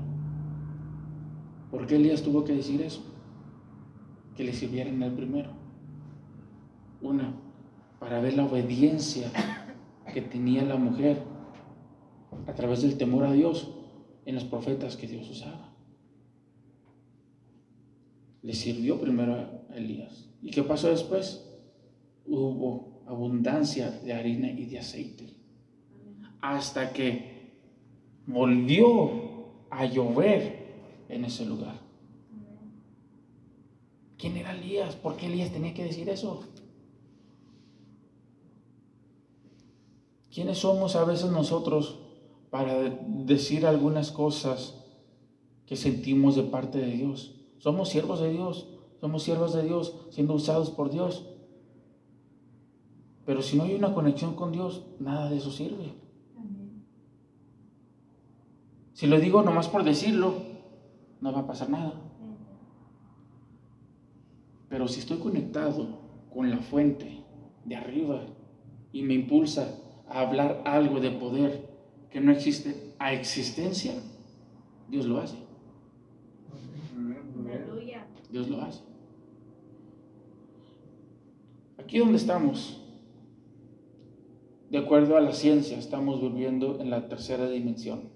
¿Por 1.69 1.85
qué 1.85 1.95
Elías 1.95 2.23
tuvo 2.23 2.43
que 2.43 2.53
decir 2.53 2.81
eso? 2.81 3.03
Que 4.35 4.43
le 4.43 4.53
sirvieran 4.53 5.01
al 5.03 5.11
primero. 5.11 5.49
Una, 7.03 7.35
para 7.99 8.21
ver 8.21 8.35
la 8.35 8.45
obediencia 8.45 9.29
que 10.13 10.21
tenía 10.21 10.63
la 10.63 10.77
mujer 10.77 11.21
a 12.47 12.53
través 12.53 12.81
del 12.81 12.97
temor 12.97 13.25
a 13.25 13.33
Dios 13.33 13.69
en 14.25 14.35
los 14.35 14.45
profetas 14.45 14.95
que 14.95 15.07
Dios 15.07 15.29
usaba. 15.29 15.73
Le 18.41 18.53
sirvió 18.53 18.99
primero 18.99 19.35
a 19.35 19.75
Elías. 19.75 20.29
¿Y 20.41 20.51
qué 20.51 20.63
pasó 20.63 20.89
después? 20.89 21.45
Hubo 22.25 23.03
abundancia 23.05 23.91
de 23.91 24.13
harina 24.13 24.49
y 24.49 24.65
de 24.65 24.79
aceite. 24.79 25.29
Hasta 26.39 26.93
que 26.93 27.51
volvió 28.25 29.65
a 29.69 29.85
llover 29.85 30.73
en 31.09 31.25
ese 31.25 31.45
lugar. 31.45 31.75
¿Quién 34.17 34.37
era 34.37 34.55
Elías? 34.55 34.95
¿Por 34.95 35.17
qué 35.17 35.25
Elías 35.25 35.51
tenía 35.51 35.73
que 35.73 35.83
decir 35.83 36.07
eso? 36.07 36.52
¿Quiénes 40.33 40.57
somos 40.57 40.95
a 40.95 41.05
veces 41.05 41.29
nosotros 41.29 41.99
para 42.49 42.73
decir 42.79 43.67
algunas 43.67 44.11
cosas 44.11 44.83
que 45.67 45.75
sentimos 45.75 46.35
de 46.35 46.41
parte 46.41 46.79
de 46.79 46.91
Dios? 46.91 47.35
Somos 47.59 47.89
siervos 47.89 48.19
de 48.19 48.31
Dios, 48.31 48.67
somos 48.99 49.21
siervos 49.21 49.53
de 49.53 49.61
Dios, 49.61 49.95
siendo 50.09 50.33
usados 50.33 50.71
por 50.71 50.89
Dios. 50.89 51.29
Pero 53.27 53.43
si 53.43 53.57
no 53.57 53.63
hay 53.63 53.75
una 53.75 53.93
conexión 53.93 54.33
con 54.33 54.51
Dios, 54.51 54.87
nada 54.99 55.29
de 55.29 55.37
eso 55.37 55.51
sirve. 55.51 55.93
Si 58.93 59.05
lo 59.05 59.19
digo 59.19 59.43
nomás 59.43 59.67
por 59.67 59.83
decirlo, 59.83 60.33
no 61.21 61.31
va 61.31 61.41
a 61.41 61.47
pasar 61.47 61.69
nada. 61.69 61.93
Pero 64.67 64.87
si 64.87 64.99
estoy 64.99 65.19
conectado 65.19 65.99
con 66.33 66.49
la 66.49 66.57
fuente 66.57 67.23
de 67.65 67.75
arriba 67.75 68.23
y 68.91 69.03
me 69.03 69.13
impulsa 69.13 69.79
a 70.13 70.21
hablar 70.21 70.61
algo 70.65 70.99
de 70.99 71.11
poder 71.11 71.67
que 72.11 72.21
no 72.21 72.31
existe 72.31 72.93
a 72.99 73.13
existencia, 73.13 73.93
Dios 74.87 75.05
lo 75.07 75.19
hace. 75.19 75.37
Dios 78.31 78.49
lo 78.49 78.61
hace. 78.61 78.81
Aquí 81.77 81.97
donde 81.97 82.17
estamos, 82.17 82.81
de 84.69 84.77
acuerdo 84.77 85.17
a 85.17 85.21
la 85.21 85.33
ciencia, 85.33 85.77
estamos 85.77 86.21
viviendo 86.21 86.79
en 86.79 86.89
la 86.89 87.07
tercera 87.07 87.49
dimensión. 87.49 88.09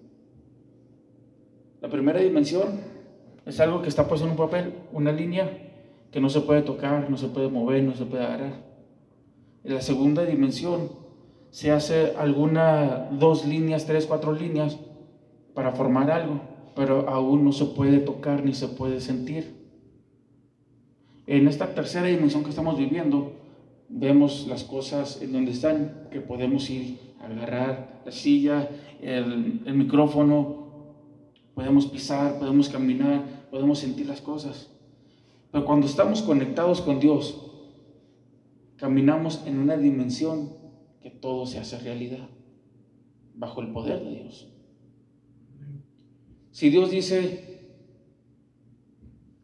La 1.82 1.90
primera 1.90 2.20
dimensión 2.20 2.80
es 3.46 3.60
algo 3.60 3.82
que 3.82 3.90
está 3.90 4.08
puesto 4.08 4.26
en 4.26 4.32
un 4.32 4.38
papel, 4.38 4.74
una 4.94 5.12
línea 5.12 5.50
que 6.12 6.22
no 6.22 6.30
se 6.30 6.42
puede 6.42 6.62
tocar, 6.62 7.10
no 7.10 7.18
se 7.18 7.28
puede 7.28 7.50
mover, 7.50 7.84
no 7.84 7.96
se 7.96 8.06
puede 8.06 8.24
agarrar. 8.24 8.66
En 9.64 9.74
la 9.74 9.82
segunda 9.82 10.24
dimensión 10.26 10.90
se 11.58 11.72
hace 11.72 12.14
alguna, 12.16 13.10
dos 13.10 13.48
líneas, 13.48 13.88
tres, 13.88 14.06
cuatro 14.06 14.32
líneas 14.32 14.78
para 15.56 15.72
formar 15.72 16.12
algo, 16.12 16.40
pero 16.76 17.10
aún 17.10 17.44
no 17.44 17.52
se 17.52 17.66
puede 17.66 17.98
tocar 17.98 18.46
ni 18.46 18.54
se 18.54 18.68
puede 18.68 19.02
sentir. 19.02 19.56
En 21.26 21.48
esta 21.48 21.74
tercera 21.74 22.06
dimensión 22.06 22.44
que 22.44 22.52
estamos 22.52 22.78
viviendo, 22.78 23.32
vemos 23.90 24.46
las 24.48 24.64
cosas 24.64 25.20
en 25.20 25.34
donde 25.34 25.50
están, 25.50 26.08
que 26.12 26.22
podemos 26.22 26.70
ir 26.70 27.00
a 27.20 27.26
agarrar 27.26 28.02
la 28.06 28.12
silla, 28.12 28.70
el, 29.02 29.64
el 29.66 29.74
micrófono, 29.74 30.68
podemos 31.56 31.88
pisar, 31.88 32.38
podemos 32.38 32.70
caminar, 32.70 33.24
podemos 33.50 33.80
sentir 33.80 34.06
las 34.06 34.22
cosas. 34.22 34.70
Pero 35.52 35.66
cuando 35.66 35.88
estamos 35.88 36.22
conectados 36.22 36.82
con 36.82 37.00
Dios, 37.00 37.42
caminamos 38.78 39.42
en 39.48 39.58
una 39.58 39.76
dimensión 39.76 40.57
que 41.08 41.12
todo 41.12 41.46
se 41.46 41.58
hace 41.58 41.80
realidad, 41.80 42.28
bajo 43.34 43.62
el 43.62 43.72
poder 43.72 44.04
de 44.04 44.24
Dios. 44.24 44.52
Si 46.52 46.70
Dios 46.70 46.92
dice, 46.92 47.72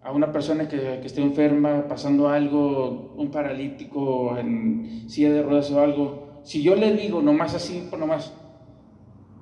a 0.01 0.11
una 0.11 0.33
persona 0.33 0.67
que, 0.67 0.99
esté 1.05 1.21
enferma, 1.21 1.87
pasando 1.87 2.27
algo, 2.27 3.13
un 3.15 3.31
paralítico 3.31 4.37
en 4.37 5.09
silla 5.09 5.31
de 5.31 5.41
ruedas 5.41 5.71
o 5.71 5.79
algo, 5.79 6.41
si 6.43 6.61
yo 6.61 6.75
le 6.75 6.91
digo 6.97 7.21
nomás 7.21 7.55
así, 7.55 7.87
por 7.89 7.97
nomás, 7.97 8.33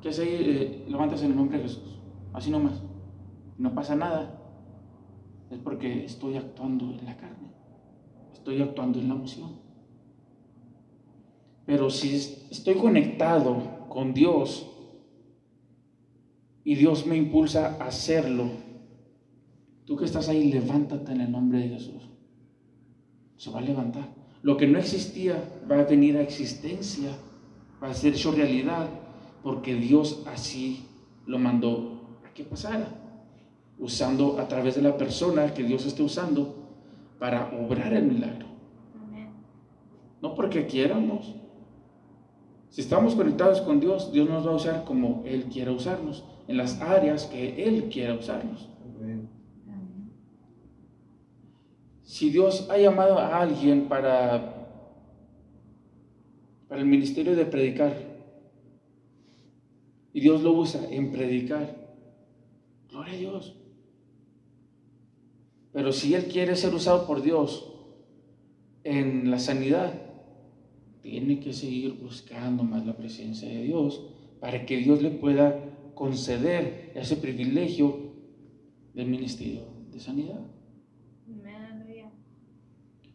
que 0.04 0.14
se 0.14 0.26
eh, 0.26 0.86
levantas 0.88 1.24
en 1.24 1.32
el 1.32 1.38
nombre 1.38 1.58
de 1.58 1.64
Jesús, 1.64 1.98
así 2.34 2.52
nomás, 2.52 2.84
no 3.58 3.74
pasa 3.74 3.96
nada, 3.96 4.40
es 5.50 5.58
porque 5.58 6.06
estoy 6.06 6.38
actuando 6.38 6.86
en 6.92 7.04
la 7.04 7.18
carne, 7.18 7.50
estoy 8.32 8.62
actuando 8.62 9.00
en 9.00 9.08
la 9.08 9.16
emoción. 9.16 9.61
Pero 11.72 11.90
si 11.90 12.16
estoy 12.52 12.76
conectado 12.76 13.88
con 13.88 14.14
Dios 14.14 14.68
y 16.66 16.76
Dios 16.76 17.06
me 17.06 17.16
impulsa 17.16 17.78
a 17.80 17.86
hacerlo, 17.86 18.50
Tú 19.86 19.96
que 19.96 20.06
estás 20.06 20.28
ahí, 20.28 20.52
levántate 20.52 21.14
en 21.14 21.22
el 21.22 21.32
nombre 21.32 21.60
de 21.60 21.70
Jesús. 21.70 22.04
Se 23.38 23.50
va 23.52 23.60
a 23.60 23.62
levantar. 23.62 24.08
Lo 24.42 24.58
que 24.58 24.68
no 24.68 24.80
existía 24.80 25.42
va 25.70 25.80
a 25.80 25.84
venir 25.84 26.18
a 26.18 26.22
existencia, 26.22 27.10
va 27.82 27.90
a 27.90 27.94
ser 27.94 28.14
hecho 28.14 28.32
realidad, 28.32 28.88
porque 29.42 29.76
Dios 29.76 30.24
así 30.28 30.86
lo 31.26 31.40
mandó 31.40 32.20
a 32.26 32.34
que 32.34 32.44
pasara, 32.44 32.88
usando 33.80 34.40
a 34.40 34.48
través 34.48 34.76
de 34.76 34.82
la 34.82 34.98
persona 34.98 35.54
que 35.54 35.64
Dios 35.64 35.86
esté 35.86 36.04
usando 36.04 36.56
para 37.18 37.50
obrar 37.58 37.94
el 37.94 38.04
milagro. 38.04 38.48
No 40.22 40.36
porque 40.36 40.68
quieramos, 40.68 41.36
Si 42.72 42.80
estamos 42.80 43.16
conectados 43.16 43.60
con 43.60 43.82
Dios, 43.82 44.14
Dios 44.14 44.30
nos 44.30 44.48
va 44.48 44.52
a 44.52 44.56
usar 44.56 44.86
como 44.86 45.24
Él 45.26 45.44
quiera 45.52 45.74
usarnos, 45.74 46.24
en 46.48 46.56
las 46.56 46.80
áreas 46.82 47.26
que 47.26 47.66
Él 47.68 47.90
quiera 47.92 48.16
usarnos. 48.16 48.70
Si 52.04 52.30
Dios 52.30 52.70
ha 52.70 52.78
llamado 52.78 53.20
a 53.20 53.42
alguien 53.42 53.90
para, 53.90 54.70
para 56.70 56.80
el 56.80 56.88
ministerio 56.88 57.36
de 57.36 57.46
predicar, 57.46 57.94
y 60.14 60.22
Dios 60.22 60.42
lo 60.42 60.54
usa 60.54 60.82
en 60.90 61.12
predicar, 61.12 61.76
gloria 62.90 63.14
a 63.14 63.18
Dios. 63.18 63.56
Pero 65.74 65.92
si 65.92 66.16
Él 66.16 66.26
quiere 66.26 66.56
ser 66.56 66.74
usado 66.74 67.06
por 67.06 67.22
Dios 67.22 67.70
en 68.86 69.30
la 69.30 69.40
sanidad, 69.40 70.11
tiene 71.02 71.40
que 71.40 71.54
seguir 71.54 71.94
buscando 72.02 72.64
más 72.64 72.86
la 72.86 72.96
presencia 72.96 73.48
de 73.48 73.64
Dios 73.64 74.02
para 74.40 74.66
que 74.66 74.78
Dios 74.78 75.02
le 75.02 75.12
pueda 75.12 75.60
conceder 75.94 76.92
ese 76.96 77.16
privilegio 77.16 78.12
del 78.94 79.08
ministerio 79.08 79.62
de 79.92 80.00
sanidad. 80.00 80.42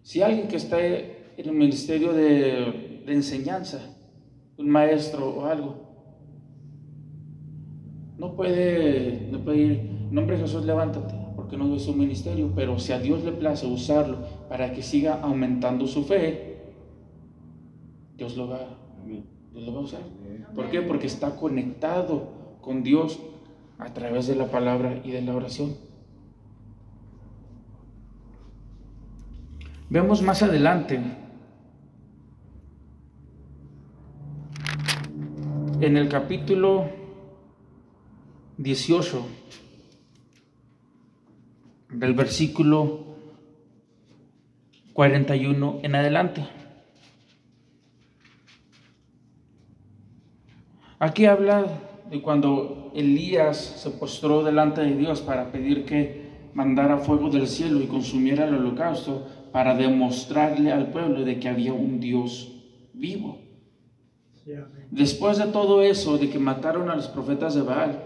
Si 0.02 0.22
alguien 0.22 0.46
que 0.46 0.54
está 0.54 0.78
en 0.86 1.16
el 1.36 1.52
ministerio 1.52 2.12
de, 2.12 3.02
enseñanza, 3.08 3.80
un 4.56 4.68
maestro 4.68 5.34
o 5.34 5.46
algo, 5.46 5.74
no 8.16 8.36
puede, 8.36 9.26
no 9.32 9.42
puede 9.42 9.58
ir, 9.58 9.90
nombre 10.12 10.36
de 10.36 10.42
Jesús, 10.42 10.64
levántate, 10.64 11.12
porque 11.34 11.56
no 11.56 11.74
es 11.74 11.82
su 11.82 11.92
ministerio, 11.92 12.52
pero 12.54 12.78
si 12.78 12.92
a 12.92 13.00
Dios 13.00 13.24
le 13.24 13.32
place 13.32 13.66
usarlo 13.66 14.18
para 14.48 14.72
que 14.72 14.80
siga 14.80 15.20
aumentando 15.22 15.88
su 15.88 16.04
fe, 16.04 16.55
Dios 18.16 18.36
lo 18.36 18.48
va, 18.48 18.60
Dios 19.04 19.64
lo 19.64 19.74
va 19.74 19.80
a 19.80 19.82
usar. 19.82 20.00
¿Por 20.54 20.70
qué? 20.70 20.80
Porque 20.82 21.06
está 21.06 21.36
conectado 21.36 22.56
con 22.60 22.82
Dios 22.82 23.20
a 23.78 23.92
través 23.92 24.26
de 24.26 24.36
la 24.36 24.50
palabra 24.50 25.00
y 25.04 25.10
de 25.10 25.22
la 25.22 25.34
oración. 25.34 25.74
Vemos 29.88 30.22
más 30.22 30.42
adelante 30.42 31.00
en 35.80 35.96
el 35.96 36.08
capítulo 36.08 36.88
18 38.56 39.26
del 41.90 42.14
versículo 42.14 43.04
41 44.94 45.80
en 45.82 45.94
adelante. 45.94 46.65
Aquí 50.98 51.26
habla 51.26 51.66
de 52.10 52.22
cuando 52.22 52.90
Elías 52.94 53.56
se 53.56 53.90
postró 53.90 54.42
delante 54.42 54.80
de 54.80 54.96
Dios 54.96 55.20
para 55.20 55.52
pedir 55.52 55.84
que 55.84 56.26
mandara 56.54 56.98
fuego 56.98 57.28
del 57.28 57.48
cielo 57.48 57.82
y 57.82 57.86
consumiera 57.86 58.46
el 58.46 58.54
holocausto 58.54 59.26
para 59.52 59.76
demostrarle 59.76 60.72
al 60.72 60.90
pueblo 60.92 61.24
de 61.24 61.38
que 61.38 61.48
había 61.48 61.74
un 61.74 62.00
Dios 62.00 62.52
vivo. 62.94 63.38
Después 64.90 65.38
de 65.38 65.46
todo 65.46 65.82
eso, 65.82 66.16
de 66.16 66.30
que 66.30 66.38
mataron 66.38 66.88
a 66.88 66.96
los 66.96 67.08
profetas 67.08 67.54
de 67.54 67.62
Baal, 67.62 68.02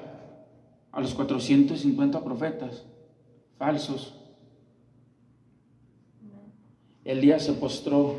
a 0.91 1.01
los 1.01 1.15
450 1.15 2.25
profetas 2.25 2.87
falsos, 3.57 4.17
Elías 7.05 7.45
se 7.45 7.53
postró 7.53 8.17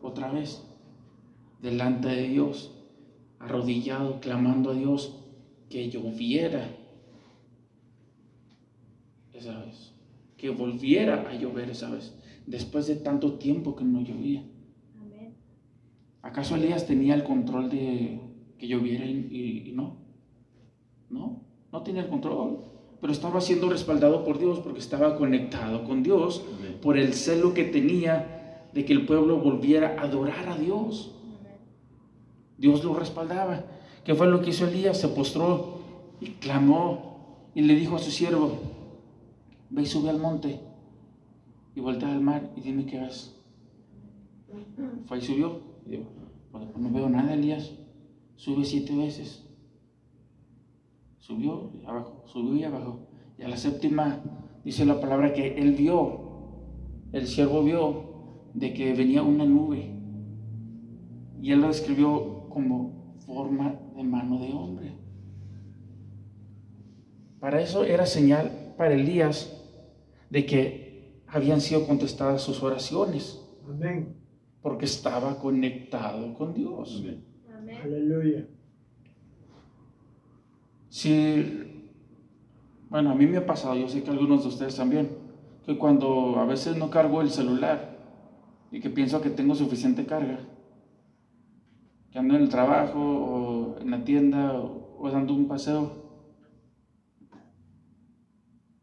otra 0.00 0.30
vez 0.30 0.62
delante 1.60 2.08
de 2.08 2.28
Dios 2.28 2.70
arrodillado, 3.42 4.20
clamando 4.20 4.70
a 4.70 4.74
Dios 4.74 5.14
que 5.68 5.90
lloviera 5.90 6.68
esa 9.32 9.58
vez, 9.60 9.92
que 10.36 10.50
volviera 10.50 11.28
a 11.28 11.34
llover 11.34 11.70
esa 11.70 11.90
vez, 11.90 12.14
después 12.46 12.86
de 12.86 12.96
tanto 12.96 13.34
tiempo 13.34 13.74
que 13.74 13.84
no 13.84 14.00
llovía. 14.00 14.44
¿Acaso 16.22 16.54
Elías 16.54 16.86
tenía 16.86 17.14
el 17.14 17.24
control 17.24 17.68
de 17.68 18.20
que 18.58 18.68
lloviera 18.68 19.04
y, 19.06 19.72
no? 19.74 19.96
No, 21.10 21.42
no 21.72 21.82
tenía 21.82 22.02
el 22.02 22.08
control, 22.08 22.58
pero 23.00 23.12
estaba 23.12 23.40
siendo 23.40 23.68
respaldado 23.68 24.24
por 24.24 24.38
Dios 24.38 24.60
porque 24.60 24.78
estaba 24.78 25.16
conectado 25.16 25.84
con 25.84 26.04
Dios 26.04 26.44
por 26.80 26.96
el 26.96 27.12
celo 27.12 27.54
que 27.54 27.64
tenía 27.64 28.68
de 28.72 28.84
que 28.84 28.92
el 28.92 29.04
pueblo 29.04 29.38
volviera 29.38 29.96
a 29.98 30.02
adorar 30.02 30.48
a 30.48 30.56
Dios. 30.56 31.12
Dios 32.62 32.84
lo 32.84 32.94
respaldaba. 32.94 33.64
¿Qué 34.04 34.14
fue 34.14 34.28
lo 34.28 34.40
que 34.40 34.50
hizo 34.50 34.68
Elías? 34.68 35.00
Se 35.00 35.08
postró 35.08 35.80
y 36.20 36.26
clamó 36.34 37.50
y 37.56 37.62
le 37.62 37.74
dijo 37.74 37.96
a 37.96 37.98
su 37.98 38.12
siervo, 38.12 38.52
ve 39.68 39.82
y 39.82 39.86
sube 39.86 40.10
al 40.10 40.20
monte 40.20 40.60
y 41.74 41.80
voltea 41.80 42.12
al 42.12 42.20
mar 42.20 42.52
y 42.56 42.60
dime 42.60 42.86
qué 42.86 43.00
ves. 43.00 43.36
Fue 45.06 45.18
y 45.18 45.22
subió. 45.22 45.60
Y 45.84 45.98
pues, 46.52 46.64
no 46.76 46.90
veo 46.90 47.08
nada, 47.08 47.34
Elías. 47.34 47.72
Sube 48.36 48.64
siete 48.64 48.96
veces. 48.96 49.44
Subió 51.18 51.72
y 51.82 51.84
abajo, 51.84 52.22
subió 52.26 52.54
y 52.54 52.62
abajo. 52.62 53.00
Y 53.40 53.42
a 53.42 53.48
la 53.48 53.56
séptima 53.56 54.20
dice 54.64 54.86
la 54.86 55.00
palabra 55.00 55.32
que 55.32 55.58
él 55.58 55.72
vio, 55.72 56.20
el 57.10 57.26
siervo 57.26 57.64
vio 57.64 58.04
de 58.54 58.72
que 58.72 58.94
venía 58.94 59.24
una 59.24 59.46
nube. 59.46 60.01
Y 61.42 61.50
él 61.50 61.60
lo 61.60 61.66
describió 61.66 62.46
como 62.48 63.16
forma 63.26 63.74
de 63.96 64.04
mano 64.04 64.38
de 64.38 64.52
hombre. 64.52 64.92
Para 67.40 67.60
eso 67.60 67.82
era 67.82 68.06
señal 68.06 68.74
para 68.78 68.94
Elías 68.94 69.52
de 70.30 70.46
que 70.46 71.20
habían 71.26 71.60
sido 71.60 71.84
contestadas 71.84 72.42
sus 72.42 72.62
oraciones. 72.62 73.42
Amén. 73.68 74.14
Porque 74.62 74.84
estaba 74.84 75.40
conectado 75.40 76.32
con 76.34 76.54
Dios. 76.54 77.04
Amén. 77.52 77.80
Aleluya. 77.82 78.46
Si, 80.90 81.90
bueno, 82.88 83.10
a 83.10 83.14
mí 83.16 83.26
me 83.26 83.38
ha 83.38 83.46
pasado, 83.46 83.74
yo 83.74 83.88
sé 83.88 84.04
que 84.04 84.10
algunos 84.10 84.42
de 84.44 84.48
ustedes 84.48 84.76
también, 84.76 85.10
que 85.66 85.76
cuando 85.76 86.36
a 86.36 86.44
veces 86.44 86.76
no 86.76 86.88
cargo 86.88 87.20
el 87.20 87.30
celular 87.30 87.98
y 88.70 88.78
que 88.78 88.90
pienso 88.90 89.20
que 89.20 89.30
tengo 89.30 89.56
suficiente 89.56 90.06
carga, 90.06 90.38
que 92.12 92.18
ando 92.18 92.36
en 92.36 92.42
el 92.42 92.48
trabajo 92.50 93.00
o 93.00 93.78
en 93.80 93.90
la 93.90 94.04
tienda 94.04 94.52
o, 94.54 95.10
dando 95.10 95.34
un 95.34 95.48
paseo. 95.48 96.02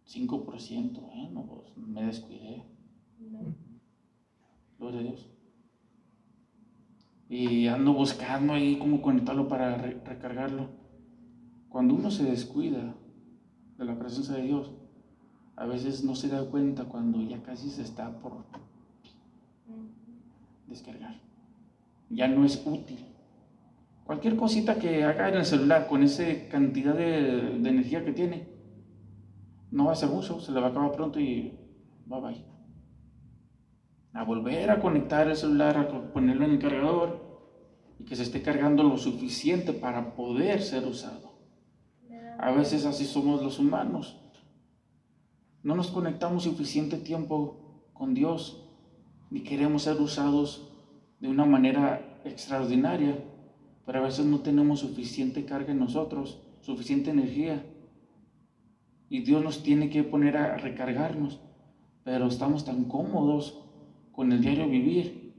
5%, 0.07 0.99
bueno, 0.99 1.45
pues 1.45 1.77
me 1.77 2.03
descuidé. 2.03 2.63
Gloria 4.79 4.99
a 4.99 5.03
Dios. 5.03 5.29
Y 7.29 7.67
ando 7.67 7.93
buscando 7.93 8.53
ahí 8.53 8.79
cómo 8.79 9.03
conectarlo 9.03 9.47
para 9.47 9.77
recargarlo. 9.77 10.69
Cuando 11.69 11.93
uno 11.93 12.09
se 12.09 12.23
descuida 12.23 12.95
de 13.77 13.85
la 13.85 13.99
presencia 13.99 14.33
de 14.33 14.41
Dios, 14.41 14.71
a 15.55 15.67
veces 15.67 16.03
no 16.03 16.15
se 16.15 16.29
da 16.29 16.49
cuenta 16.49 16.85
cuando 16.85 17.21
ya 17.21 17.43
casi 17.43 17.69
se 17.69 17.83
está 17.83 18.19
por 18.19 18.45
descargar. 20.67 21.15
Ya 22.09 22.27
no 22.27 22.43
es 22.43 22.65
útil. 22.65 23.08
Cualquier 24.09 24.37
cosita 24.37 24.79
que 24.79 25.03
haga 25.03 25.29
en 25.29 25.35
el 25.35 25.45
celular 25.45 25.85
con 25.85 26.01
esa 26.01 26.23
cantidad 26.49 26.95
de, 26.95 27.57
energía 27.57 28.03
que 28.03 28.11
tiene, 28.11 28.47
no 29.69 29.85
va 29.85 29.91
a 29.91 29.95
ser 29.95 30.09
mucho, 30.09 30.39
se 30.39 30.51
le 30.51 30.59
va 30.59 30.65
a 30.65 30.69
acabar 30.71 30.93
pronto 30.93 31.19
y 31.19 31.59
bye 32.07 32.19
bye. 32.19 32.43
A 34.13 34.23
volver 34.23 34.71
a 34.71 34.81
conectar 34.81 35.27
el 35.27 35.35
celular, 35.35 35.77
a 35.77 36.11
ponerlo 36.11 36.45
en 36.45 36.53
el 36.53 36.57
cargador 36.57 37.53
y 37.99 38.05
que 38.05 38.15
se 38.15 38.23
esté 38.23 38.41
cargando 38.41 38.81
lo 38.81 38.97
suficiente 38.97 39.73
para 39.73 40.15
poder 40.15 40.63
ser 40.63 40.87
usado. 40.87 41.37
A 42.39 42.49
veces 42.49 42.87
así 42.87 43.05
somos 43.05 43.43
los 43.43 43.59
humanos. 43.59 44.19
No 45.61 45.75
nos 45.75 45.91
conectamos 45.91 46.45
suficiente 46.45 46.97
tiempo 46.97 47.85
con 47.93 48.15
Dios 48.15 48.73
ni 49.29 49.41
queremos 49.41 49.83
ser 49.83 50.01
usados 50.01 50.67
de 51.19 51.27
una 51.27 51.45
manera 51.45 52.19
extraordinaria 52.25 53.23
pero 53.89 54.01
a 54.01 54.03
veces 54.03 54.23
no 54.27 54.41
tenemos 54.41 54.81
suficiente 54.81 55.45
carga 55.45 55.71
en 55.71 55.79
nosotros, 55.79 56.39
suficiente 56.61 57.09
energía. 57.09 57.65
Y 59.09 59.21
Dios 59.21 59.43
nos 59.43 59.63
tiene 59.63 59.89
que 59.89 60.03
poner 60.03 60.37
a 60.37 60.57
recargarnos, 60.57 61.41
pero 62.03 62.27
estamos 62.27 62.65
tan 62.65 62.83
cómodos 62.83 63.59
con 64.11 64.31
el 64.31 64.41
diario 64.41 64.69
vivir 64.69 65.33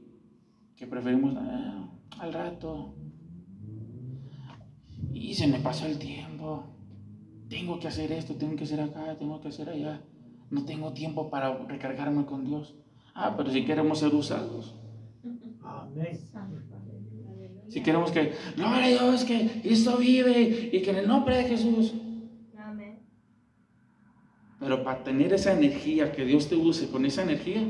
que 0.75 0.85
preferimos 0.85 1.33
ah, 1.37 1.87
al 2.19 2.33
rato. 2.33 2.93
Y 5.13 5.33
se 5.33 5.47
me 5.47 5.59
pasó 5.59 5.85
el 5.85 5.97
tiempo. 5.97 6.65
Tengo 7.47 7.79
que 7.79 7.87
hacer 7.87 8.11
esto, 8.11 8.35
tengo 8.35 8.57
que 8.57 8.65
hacer 8.65 8.81
acá, 8.81 9.17
tengo 9.17 9.39
que 9.39 9.47
hacer 9.47 9.69
allá. 9.69 10.01
No 10.49 10.65
tengo 10.65 10.91
tiempo 10.91 11.29
para 11.29 11.57
recargarme 11.67 12.25
con 12.25 12.43
Dios. 12.43 12.75
Ah, 13.15 13.33
pero 13.37 13.49
si 13.49 13.63
queremos 13.63 13.99
ser 13.99 14.13
usados. 14.13 14.75
Amén 15.63 16.19
Si 17.71 17.81
queremos 17.81 18.11
que, 18.11 18.33
gloria 18.57 18.83
a 18.83 18.89
Dios, 18.89 19.23
que 19.23 19.61
Cristo 19.63 19.95
vive 19.95 20.69
y 20.73 20.81
que 20.81 20.89
en 20.89 20.97
el 20.97 21.07
nombre 21.07 21.37
de 21.37 21.45
Jesús. 21.45 21.93
Pero 24.59 24.83
para 24.83 25.01
tener 25.05 25.31
esa 25.31 25.53
energía, 25.53 26.11
que 26.11 26.25
Dios 26.25 26.49
te 26.49 26.57
use 26.57 26.89
con 26.89 27.05
esa 27.05 27.23
energía, 27.23 27.63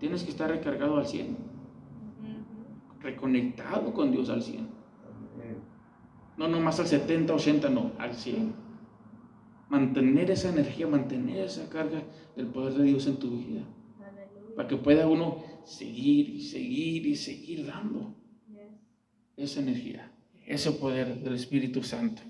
tienes 0.00 0.24
que 0.24 0.30
estar 0.30 0.50
recargado 0.50 0.96
al 0.96 1.06
100. 1.06 1.36
Reconectado 3.00 3.94
con 3.94 4.10
Dios 4.10 4.28
al 4.28 4.42
100. 4.42 4.66
No 6.36 6.48
nomás 6.48 6.80
al 6.80 6.88
70, 6.88 7.32
80, 7.32 7.70
no, 7.70 7.92
al 7.96 8.14
100. 8.14 8.52
Mantener 9.68 10.32
esa 10.32 10.48
energía, 10.48 10.88
mantener 10.88 11.44
esa 11.44 11.68
carga 11.68 12.02
del 12.34 12.48
poder 12.48 12.74
de 12.74 12.82
Dios 12.82 13.06
en 13.06 13.18
tu 13.18 13.30
vida. 13.38 13.62
Para 14.56 14.66
que 14.66 14.76
pueda 14.76 15.06
uno 15.06 15.44
seguir 15.62 16.28
y 16.28 16.42
seguir 16.42 17.06
y 17.06 17.14
seguir 17.14 17.64
dando 17.64 18.17
esa 19.38 19.60
energía, 19.60 20.10
ese 20.46 20.72
poder 20.72 21.20
del 21.20 21.34
Espíritu 21.36 21.82
Santo. 21.82 22.22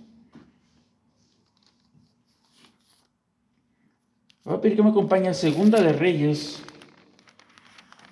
Voy 4.45 4.57
a 4.57 4.61
pedir 4.61 4.77
que 4.77 4.83
me 4.83 4.91
acompañe 4.91 5.29
a 5.29 5.35
Segunda 5.35 5.81
de 5.81 5.93
Reyes, 5.93 6.63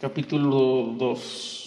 capítulo 0.00 0.94
2. 0.98 1.65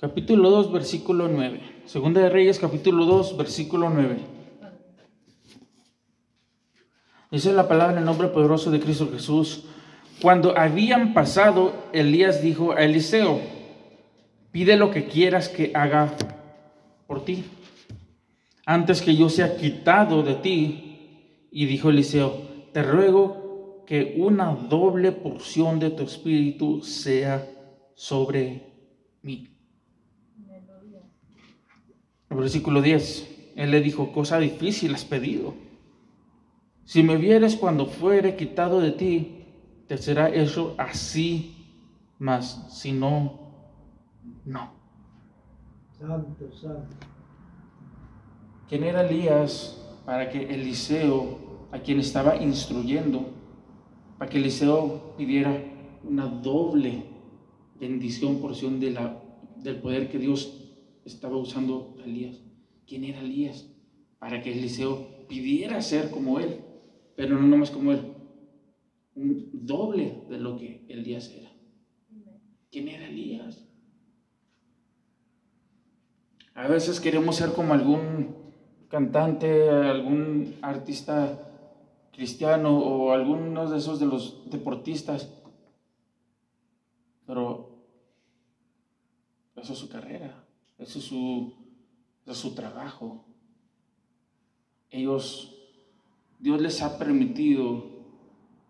Capítulo 0.00 0.48
2, 0.48 0.72
versículo 0.72 1.28
9. 1.28 1.60
Segunda 1.84 2.22
de 2.22 2.30
Reyes, 2.30 2.58
capítulo 2.58 3.04
2, 3.04 3.36
versículo 3.36 3.90
9. 3.90 4.16
Dice 7.30 7.52
la 7.52 7.68
palabra 7.68 7.92
en 7.92 7.98
el 7.98 8.06
nombre 8.06 8.28
poderoso 8.28 8.70
de 8.70 8.80
Cristo 8.80 9.10
Jesús. 9.12 9.66
Cuando 10.22 10.56
habían 10.56 11.12
pasado, 11.12 11.74
Elías 11.92 12.40
dijo 12.40 12.72
a 12.72 12.80
Eliseo, 12.82 13.42
pide 14.50 14.76
lo 14.76 14.90
que 14.90 15.04
quieras 15.04 15.50
que 15.50 15.70
haga 15.74 16.14
por 17.06 17.22
ti, 17.26 17.44
antes 18.64 19.02
que 19.02 19.14
yo 19.14 19.28
sea 19.28 19.58
quitado 19.58 20.22
de 20.22 20.36
ti. 20.36 21.48
Y 21.52 21.66
dijo 21.66 21.90
Eliseo, 21.90 22.40
te 22.72 22.82
ruego 22.82 23.84
que 23.86 24.14
una 24.16 24.54
doble 24.54 25.12
porción 25.12 25.78
de 25.78 25.90
tu 25.90 26.04
espíritu 26.04 26.80
sea 26.82 27.46
sobre 27.94 28.62
mí. 29.20 29.59
El 32.30 32.36
versículo 32.36 32.80
10, 32.80 33.52
él 33.56 33.70
le 33.72 33.80
dijo, 33.80 34.12
cosa 34.12 34.38
difícil 34.38 34.94
has 34.94 35.04
pedido. 35.04 35.54
Si 36.84 37.02
me 37.02 37.16
vieres 37.16 37.56
cuando 37.56 37.86
fuere 37.86 38.36
quitado 38.36 38.80
de 38.80 38.92
ti, 38.92 39.44
te 39.88 39.98
será 39.98 40.28
eso 40.28 40.74
así, 40.78 41.66
mas 42.20 42.68
si 42.70 42.92
no, 42.92 43.52
no. 44.44 44.72
Santo, 45.98 46.52
santo. 46.52 46.96
¿Quién 48.68 48.84
era 48.84 49.08
Elías 49.08 49.76
para 50.06 50.30
que 50.30 50.54
Eliseo, 50.54 51.66
a 51.72 51.80
quien 51.80 51.98
estaba 51.98 52.36
instruyendo, 52.36 53.28
para 54.16 54.30
que 54.30 54.38
Eliseo 54.38 55.14
pidiera 55.16 55.60
una 56.04 56.26
doble 56.26 57.04
bendición, 57.80 58.40
porción 58.40 58.78
de 58.78 58.92
la, 58.92 59.20
del 59.56 59.80
poder 59.80 60.08
que 60.08 60.18
Dios 60.18 60.59
estaba 61.04 61.36
usando 61.36 61.96
Elías. 62.04 62.40
¿Quién 62.86 63.04
era 63.04 63.20
Elías? 63.20 63.70
Para 64.18 64.42
que 64.42 64.52
Eliseo 64.52 65.26
pidiera 65.28 65.80
ser 65.80 66.10
como 66.10 66.40
él, 66.40 66.60
pero 67.16 67.38
no 67.38 67.46
nomás 67.46 67.70
como 67.70 67.92
él, 67.92 68.00
un 69.14 69.50
doble 69.52 70.24
de 70.28 70.38
lo 70.38 70.56
que 70.56 70.84
Elías 70.88 71.30
era. 71.30 71.50
¿Quién 72.70 72.88
era 72.88 73.06
Elías? 73.06 73.66
A 76.54 76.68
veces 76.68 77.00
queremos 77.00 77.36
ser 77.36 77.52
como 77.52 77.72
algún 77.72 78.34
cantante, 78.88 79.70
algún 79.70 80.56
artista 80.62 81.46
cristiano 82.12 82.76
o 82.78 83.12
algunos 83.12 83.70
de 83.70 83.78
esos 83.78 84.00
de 84.00 84.06
los 84.06 84.50
deportistas, 84.50 85.32
pero 87.26 87.84
eso 89.56 89.72
es 89.72 89.78
su 89.78 89.88
carrera. 89.88 90.39
Ese 90.80 90.98
es 90.98 91.04
su, 91.04 91.52
es 92.24 92.36
su 92.38 92.54
trabajo. 92.54 93.22
Ellos, 94.90 95.54
Dios 96.38 96.60
les 96.60 96.80
ha 96.82 96.98
permitido 96.98 97.84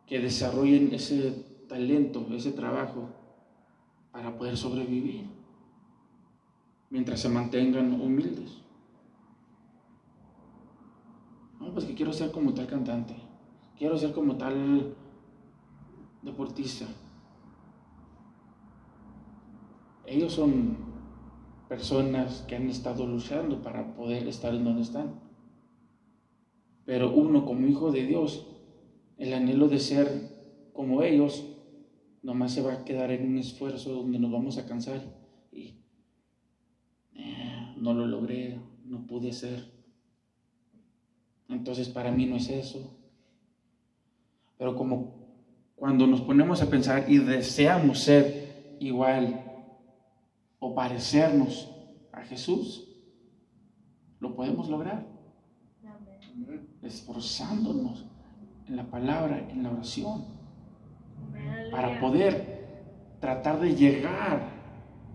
que 0.06 0.18
desarrollen 0.18 0.92
ese 0.92 1.30
talento, 1.68 2.26
ese 2.32 2.50
trabajo, 2.50 3.08
para 4.10 4.36
poder 4.36 4.56
sobrevivir, 4.56 5.24
mientras 6.90 7.20
se 7.20 7.28
mantengan 7.28 8.00
humildes. 8.00 8.58
No, 11.60 11.72
pues 11.72 11.84
que 11.84 11.94
quiero 11.94 12.12
ser 12.12 12.32
como 12.32 12.52
tal 12.54 12.66
cantante, 12.66 13.14
quiero 13.78 13.96
ser 13.96 14.12
como 14.12 14.36
tal 14.36 14.96
deportista. 16.22 16.86
Ellos 20.06 20.32
son 20.32 20.89
personas 21.70 22.44
que 22.48 22.56
han 22.56 22.68
estado 22.68 23.06
luchando 23.06 23.62
para 23.62 23.94
poder 23.94 24.26
estar 24.26 24.52
en 24.52 24.64
donde 24.64 24.82
están. 24.82 25.20
Pero 26.84 27.12
uno 27.14 27.46
como 27.46 27.68
hijo 27.68 27.92
de 27.92 28.04
Dios, 28.04 28.44
el 29.18 29.32
anhelo 29.32 29.68
de 29.68 29.78
ser 29.78 30.70
como 30.72 31.04
ellos, 31.04 31.46
nomás 32.24 32.54
se 32.54 32.60
va 32.60 32.72
a 32.72 32.84
quedar 32.84 33.12
en 33.12 33.24
un 33.24 33.38
esfuerzo 33.38 33.92
donde 33.92 34.18
nos 34.18 34.32
vamos 34.32 34.58
a 34.58 34.66
cansar 34.66 35.00
y 35.52 35.76
eh, 37.14 37.74
no 37.76 37.94
lo 37.94 38.04
logré, 38.04 38.60
no 38.84 39.06
pude 39.06 39.32
ser. 39.32 39.70
Entonces 41.48 41.88
para 41.88 42.10
mí 42.10 42.26
no 42.26 42.34
es 42.34 42.50
eso. 42.50 42.98
Pero 44.58 44.74
como 44.74 45.14
cuando 45.76 46.08
nos 46.08 46.20
ponemos 46.20 46.62
a 46.62 46.68
pensar 46.68 47.04
y 47.08 47.18
deseamos 47.18 48.00
ser 48.00 48.76
igual 48.80 49.49
o 50.60 50.74
parecernos 50.74 51.68
a 52.12 52.22
Jesús, 52.22 52.86
lo 54.20 54.36
podemos 54.36 54.68
lograr. 54.68 55.06
Esforzándonos 56.82 58.04
en 58.68 58.76
la 58.76 58.84
palabra, 58.88 59.48
en 59.50 59.62
la 59.62 59.70
oración, 59.70 60.24
para 61.72 61.98
poder 62.00 63.16
tratar 63.20 63.60
de 63.60 63.74
llegar 63.74 64.60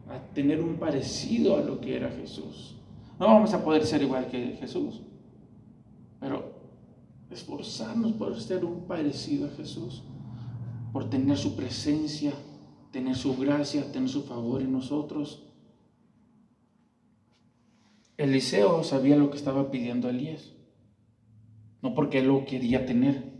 a 0.10 0.34
tener 0.34 0.62
un 0.62 0.78
parecido 0.78 1.58
a 1.58 1.62
lo 1.62 1.80
que 1.80 1.96
era 1.96 2.10
Jesús. 2.10 2.76
No 3.20 3.28
vamos 3.28 3.54
a 3.54 3.64
poder 3.64 3.86
ser 3.86 4.02
igual 4.02 4.28
que 4.28 4.58
Jesús, 4.60 5.02
pero 6.20 6.54
esforzarnos 7.30 8.14
por 8.14 8.40
ser 8.40 8.66
un 8.66 8.86
parecido 8.88 9.48
a 9.48 9.52
Jesús, 9.52 10.04
por 10.92 11.10
tener 11.10 11.38
su 11.38 11.56
presencia 11.56 12.34
tener 12.96 13.18
su 13.18 13.36
gracia, 13.36 13.92
tener 13.92 14.08
su 14.08 14.24
favor 14.24 14.62
en 14.62 14.72
nosotros. 14.72 15.44
Eliseo 18.16 18.86
sabía 18.86 19.18
lo 19.18 19.30
que 19.32 19.36
estaba 19.36 19.70
pidiendo 19.70 20.08
a 20.08 20.12
Elías, 20.12 20.54
no 21.82 21.94
porque 21.94 22.20
él 22.20 22.28
lo 22.28 22.46
quería 22.46 22.86
tener, 22.86 23.34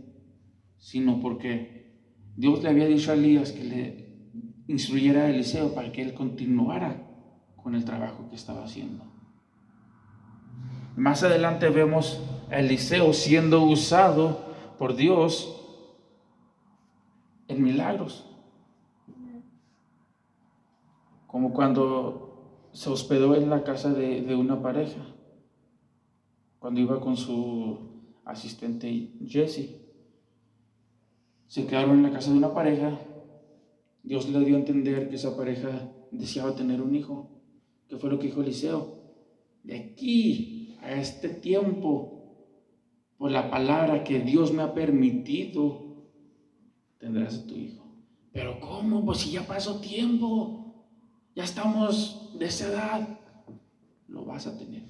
sino 0.76 1.20
porque 1.20 1.96
Dios 2.36 2.62
le 2.62 2.68
había 2.68 2.84
dicho 2.84 3.10
a 3.10 3.14
Elías 3.14 3.52
que 3.52 3.64
le 3.64 4.30
instruyera 4.68 5.22
a 5.22 5.30
Eliseo 5.30 5.74
para 5.74 5.90
que 5.90 6.02
él 6.02 6.12
continuara 6.12 7.08
con 7.56 7.74
el 7.74 7.86
trabajo 7.86 8.28
que 8.28 8.36
estaba 8.36 8.62
haciendo. 8.62 9.04
Más 10.96 11.22
adelante 11.22 11.70
vemos 11.70 12.20
a 12.50 12.58
Eliseo 12.58 13.14
siendo 13.14 13.62
usado 13.62 14.38
por 14.78 14.96
Dios 14.96 15.50
en 17.48 17.62
milagros 17.62 18.35
como 21.36 21.52
cuando 21.52 22.70
se 22.72 22.88
hospedó 22.88 23.34
en 23.34 23.50
la 23.50 23.62
casa 23.62 23.92
de, 23.92 24.34
una 24.34 24.62
pareja, 24.62 25.06
cuando 26.58 26.80
iba 26.80 26.98
con 26.98 27.14
su 27.18 27.76
asistente 28.24 29.12
Jesse. 29.22 29.82
Se 31.46 31.66
quedaron 31.66 31.98
en 31.98 32.04
la 32.04 32.10
casa 32.10 32.30
de 32.30 32.38
una 32.38 32.54
pareja, 32.54 32.98
Dios 34.02 34.30
le 34.30 34.46
dio 34.46 34.56
a 34.56 34.60
entender 34.60 35.10
que 35.10 35.16
esa 35.16 35.36
pareja 35.36 35.92
deseaba 36.10 36.56
tener 36.56 36.80
un 36.80 36.94
hijo, 36.94 37.28
que 37.86 37.98
fue 37.98 38.08
lo 38.08 38.18
que 38.18 38.28
dijo 38.28 38.40
Eliseo. 38.40 38.96
De 39.62 39.76
aquí 39.76 40.74
a 40.80 40.94
este 40.94 41.28
tiempo, 41.28 42.48
por 43.18 43.30
la 43.30 43.50
palabra 43.50 44.04
que 44.04 44.20
Dios 44.20 44.54
me 44.54 44.62
ha 44.62 44.72
permitido, 44.72 46.06
tendrás 46.96 47.40
a 47.40 47.46
tu 47.46 47.56
hijo. 47.56 47.84
Pero 48.32 48.58
¿cómo? 48.58 49.04
Pues 49.04 49.18
si 49.18 49.32
ya 49.32 49.46
pasó 49.46 49.80
tiempo 49.80 50.62
ya 51.36 51.44
estamos 51.44 52.32
de 52.38 52.46
esa 52.46 52.68
edad, 52.68 53.20
lo 54.08 54.24
vas 54.24 54.46
a 54.46 54.58
tener. 54.58 54.82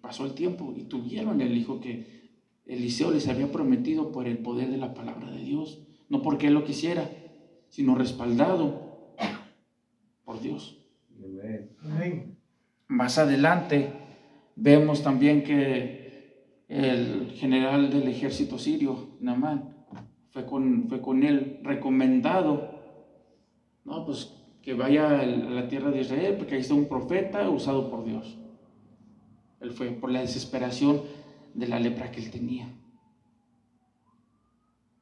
pasó 0.00 0.24
el 0.24 0.34
tiempo 0.34 0.72
y 0.76 0.84
tuvieron 0.84 1.40
el 1.40 1.56
hijo 1.56 1.80
que 1.80 2.30
Eliseo 2.64 3.10
les 3.10 3.26
había 3.26 3.50
prometido 3.50 4.12
por 4.12 4.28
el 4.28 4.38
poder 4.38 4.70
de 4.70 4.76
la 4.76 4.94
palabra 4.94 5.28
de 5.32 5.42
Dios. 5.42 5.82
No 6.08 6.22
porque 6.22 6.46
él 6.46 6.54
lo 6.54 6.64
quisiera, 6.64 7.10
sino 7.68 7.96
respaldado 7.96 9.16
por 10.24 10.40
Dios. 10.40 10.78
Más 12.86 13.18
adelante 13.18 13.92
vemos 14.54 15.02
también 15.02 15.42
que 15.42 16.64
el 16.68 17.32
general 17.32 17.90
del 17.90 18.06
ejército 18.06 18.56
sirio, 18.56 19.16
Namán, 19.18 19.84
fue 20.30 20.46
con, 20.46 20.88
fue 20.88 21.00
con 21.00 21.24
él 21.24 21.58
recomendado, 21.64 22.70
no, 23.84 24.04
pues 24.04 24.35
que 24.66 24.74
vaya 24.74 25.20
a 25.20 25.24
la 25.24 25.68
tierra 25.68 25.92
de 25.92 26.00
Israel, 26.00 26.34
porque 26.36 26.56
ahí 26.56 26.60
está 26.60 26.74
un 26.74 26.88
profeta 26.88 27.48
usado 27.48 27.88
por 27.88 28.04
Dios. 28.04 28.36
Él 29.60 29.70
fue 29.70 29.92
por 29.92 30.10
la 30.10 30.22
desesperación 30.22 31.02
de 31.54 31.68
la 31.68 31.78
lepra 31.78 32.10
que 32.10 32.20
él 32.20 32.32
tenía. 32.32 32.68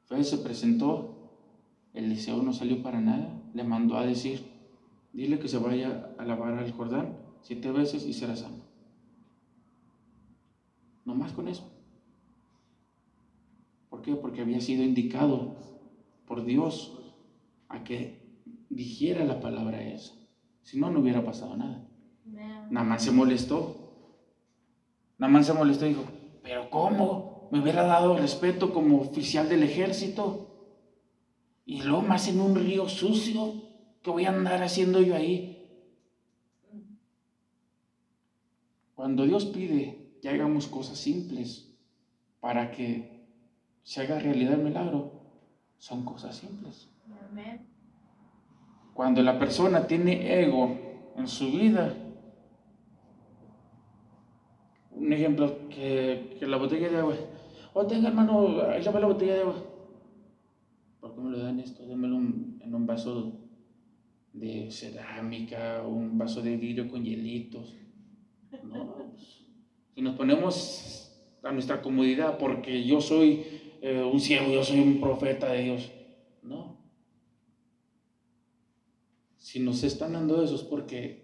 Fue, 0.03 0.23
se 0.23 0.37
presentó, 0.37 1.31
Eliseo 1.95 2.43
no 2.43 2.53
salió 2.53 2.83
para 2.83 3.01
nada, 3.01 3.41
le 3.55 3.63
mandó 3.63 3.97
a 3.97 4.05
decir, 4.05 4.45
dile 5.13 5.39
que 5.39 5.47
se 5.47 5.57
vaya 5.57 6.13
a 6.19 6.25
lavar 6.25 6.59
al 6.59 6.71
Jordán 6.71 7.17
siete 7.41 7.71
veces 7.71 8.05
y 8.05 8.13
será 8.13 8.35
sano. 8.35 8.61
No 11.05 11.15
más 11.15 11.31
con 11.31 11.47
eso. 11.47 11.67
¿Por 13.89 14.03
qué? 14.03 14.13
Porque 14.13 14.41
había 14.41 14.61
sido 14.61 14.83
indicado 14.83 15.55
por 16.27 16.45
Dios 16.45 16.99
a 17.67 17.83
que 17.83 18.14
dijera 18.75 19.23
la 19.23 19.39
palabra 19.39 19.81
esa. 19.81 20.13
Si 20.61 20.77
no, 20.77 20.91
no 20.91 20.99
hubiera 20.99 21.23
pasado 21.23 21.55
nada. 21.55 21.87
Nada 22.25 22.85
más 22.85 23.03
se 23.03 23.11
molestó. 23.11 23.75
Nada 25.17 25.31
más 25.31 25.45
se 25.45 25.53
molestó 25.53 25.85
y 25.85 25.89
dijo, 25.89 26.03
pero 26.43 26.69
¿cómo? 26.69 27.47
Me 27.51 27.59
hubiera 27.61 27.83
dado 27.83 28.17
respeto 28.17 28.73
como 28.73 28.99
oficial 28.99 29.47
del 29.47 29.63
ejército. 29.63 30.51
Y 31.65 31.83
luego 31.83 32.01
más 32.01 32.27
en 32.27 32.41
un 32.41 32.55
río 32.55 32.89
sucio. 32.89 33.53
¿Qué 34.01 34.09
voy 34.11 34.25
a 34.25 34.29
andar 34.29 34.61
haciendo 34.61 35.01
yo 35.01 35.15
ahí? 35.15 35.51
Cuando 38.93 39.25
Dios 39.25 39.45
pide 39.45 40.17
que 40.21 40.29
hagamos 40.29 40.67
cosas 40.67 40.97
simples 40.97 41.75
para 42.39 42.71
que 42.71 43.25
se 43.83 44.01
haga 44.01 44.19
realidad 44.19 44.53
el 44.53 44.63
milagro, 44.63 45.11
son 45.77 46.03
cosas 46.03 46.35
simples. 46.35 46.89
Amén. 47.31 47.74
Cuando 48.95 49.21
la 49.21 49.37
persona 49.37 49.87
tiene 49.87 50.41
ego 50.41 50.73
en 51.17 51.27
su 51.27 51.51
vida, 51.51 51.93
un 54.89 55.11
ejemplo, 55.11 55.67
que, 55.67 56.37
la 56.39 56.55
botella 56.55 56.87
de 56.87 56.99
agua, 56.99 57.15
oh, 57.73 57.85
tenga 57.85 58.07
hermano, 58.07 58.61
ahí 58.69 58.81
la 58.81 59.05
botella 59.05 59.33
de 59.33 59.41
agua. 59.41 59.55
¿Por 61.01 61.13
qué 61.13 61.19
me 61.19 61.29
lo 61.29 61.39
dan 61.39 61.59
esto? 61.59 61.85
Démelo 61.85 62.15
en 62.15 62.73
un 62.73 62.87
vaso 62.87 63.33
de 64.31 64.71
cerámica, 64.71 65.83
un 65.85 66.17
vaso 66.17 66.41
de 66.41 66.55
vidrio 66.55 66.87
con 66.87 67.03
hielitos. 67.03 67.75
No, 68.63 68.93
pues, 68.93 69.43
si 69.93 70.01
nos 70.01 70.15
ponemos 70.15 71.13
a 71.43 71.51
nuestra 71.51 71.81
comodidad 71.81 72.37
porque 72.37 72.85
yo 72.85 73.01
soy 73.01 73.43
eh, 73.81 74.01
un 74.09 74.21
ciego, 74.21 74.53
yo 74.53 74.63
soy 74.63 74.79
un 74.79 75.01
profeta 75.01 75.51
de 75.51 75.63
Dios, 75.63 75.91
no. 76.41 76.74
Si 79.55 79.61
nos 79.61 79.85
están 79.85 80.11
dando 80.11 80.43
eso 80.43 80.55
es 80.55 80.63
porque 80.63 81.23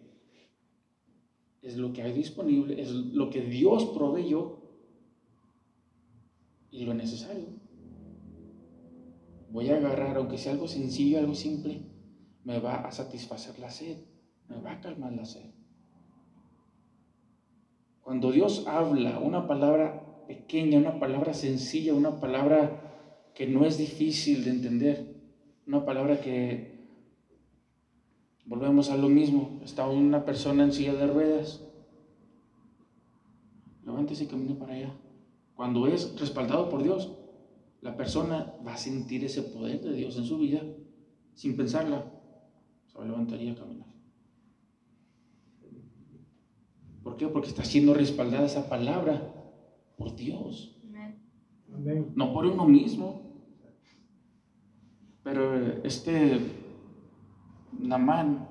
es 1.61 1.75
lo 1.75 1.91
que 1.91 2.01
hay 2.01 2.13
disponible, 2.13 2.81
es 2.81 2.89
lo 2.89 3.29
que 3.29 3.41
Dios 3.41 3.91
proveyó 3.93 4.61
y 6.69 6.85
lo 6.85 6.93
necesario. 6.93 7.47
Voy 9.49 9.69
a 9.69 9.75
agarrar, 9.75 10.15
aunque 10.15 10.37
sea 10.37 10.53
algo 10.53 10.69
sencillo, 10.69 11.19
algo 11.19 11.35
simple, 11.35 11.81
me 12.45 12.59
va 12.59 12.75
a 12.75 12.91
satisfacer 12.93 13.59
la 13.59 13.69
sed, 13.69 13.97
me 14.47 14.61
va 14.61 14.71
a 14.71 14.79
calmar 14.79 15.11
la 15.11 15.25
sed. 15.25 15.51
Cuando 17.99 18.31
Dios 18.31 18.65
habla 18.65 19.19
una 19.19 19.45
palabra 19.45 20.25
pequeña, 20.25 20.77
una 20.77 21.01
palabra 21.01 21.33
sencilla, 21.33 21.93
una 21.93 22.21
palabra 22.21 23.31
que 23.35 23.45
no 23.45 23.65
es 23.65 23.77
difícil 23.77 24.45
de 24.45 24.51
entender, 24.51 25.15
una 25.67 25.83
palabra 25.83 26.21
que 26.21 26.70
Volvemos 28.45 28.89
a 28.89 28.97
lo 28.97 29.07
mismo. 29.07 29.59
Está 29.63 29.87
una 29.87 30.25
persona 30.25 30.63
en 30.63 30.73
silla 30.73 30.93
de 30.93 31.07
ruedas. 31.07 31.61
Levántese 33.85 34.25
y 34.25 34.27
camine 34.27 34.55
para 34.55 34.73
allá. 34.73 34.93
Cuando 35.55 35.87
es 35.87 36.19
respaldado 36.19 36.69
por 36.69 36.83
Dios, 36.83 37.11
la 37.81 37.95
persona 37.95 38.53
va 38.65 38.73
a 38.73 38.77
sentir 38.77 39.23
ese 39.23 39.41
poder 39.41 39.81
de 39.81 39.93
Dios 39.93 40.17
en 40.17 40.25
su 40.25 40.37
vida 40.37 40.61
sin 41.33 41.55
pensarla. 41.55 42.11
Se 42.87 42.97
va 42.97 43.03
a 43.03 43.07
levantar 43.07 43.41
y 43.41 43.49
a 43.49 43.55
caminar. 43.55 43.87
¿Por 47.03 47.17
qué? 47.17 47.27
Porque 47.27 47.49
está 47.49 47.63
siendo 47.63 47.93
respaldada 47.93 48.45
esa 48.45 48.69
palabra 48.69 49.33
por 49.97 50.15
Dios. 50.15 50.77
No 52.15 52.33
por 52.33 52.45
uno 52.45 52.65
mismo. 52.67 53.21
Pero 55.23 55.83
este 55.83 56.39
Namán, 57.79 58.47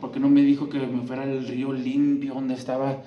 ¿por 0.00 0.12
qué 0.12 0.20
no 0.20 0.28
me 0.28 0.42
dijo 0.42 0.68
que 0.68 0.78
me 0.86 1.02
fuera 1.02 1.22
al 1.22 1.46
río 1.46 1.72
limpio 1.72 2.34
donde 2.34 2.54
estaba 2.54 3.02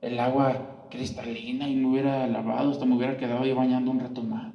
el 0.00 0.18
agua 0.18 0.86
cristalina 0.90 1.68
y 1.68 1.76
me 1.76 1.88
hubiera 1.88 2.26
lavado, 2.26 2.70
hasta 2.70 2.84
me 2.84 2.96
hubiera 2.96 3.16
quedado 3.16 3.42
ahí 3.42 3.52
bañando 3.52 3.90
un 3.90 4.00
rato 4.00 4.22
más? 4.22 4.52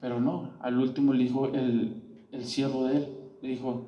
Pero 0.00 0.20
no, 0.20 0.50
al 0.60 0.78
último 0.78 1.12
le 1.14 1.24
dijo 1.24 1.48
el, 1.48 2.26
el 2.30 2.44
siervo 2.44 2.84
de 2.84 2.96
él, 2.98 3.08
le 3.40 3.48
dijo, 3.48 3.86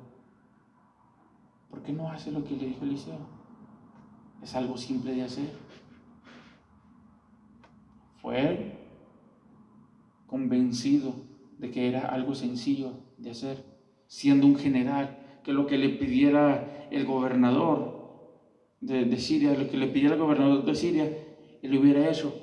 ¿por 1.69 1.83
qué 1.83 1.93
no 1.93 2.09
hace 2.09 2.31
lo 2.31 2.43
que 2.43 2.55
le 2.55 2.67
dijo 2.67 2.85
Eliseo? 2.85 3.19
Es 4.41 4.55
algo 4.55 4.77
simple 4.77 5.13
de 5.13 5.23
hacer. 5.23 5.49
Fue 8.21 8.77
convencido 10.25 11.13
de 11.59 11.71
que 11.71 11.87
era 11.87 12.07
algo 12.07 12.35
sencillo 12.35 13.06
de 13.17 13.31
hacer, 13.31 13.63
siendo 14.07 14.47
un 14.47 14.55
general, 14.55 15.17
que 15.43 15.53
lo 15.53 15.65
que 15.67 15.77
le 15.77 15.89
pidiera 15.89 16.87
el 16.91 17.05
gobernador 17.05 17.97
de, 18.81 19.17
Siria, 19.17 19.53
lo 19.53 19.69
que 19.69 19.77
le 19.77 19.87
pidiera 19.87 20.15
el 20.15 20.21
gobernador 20.21 20.65
de 20.65 20.75
Siria, 20.75 21.09
él 21.61 21.77
hubiera 21.77 22.09
hecho. 22.09 22.33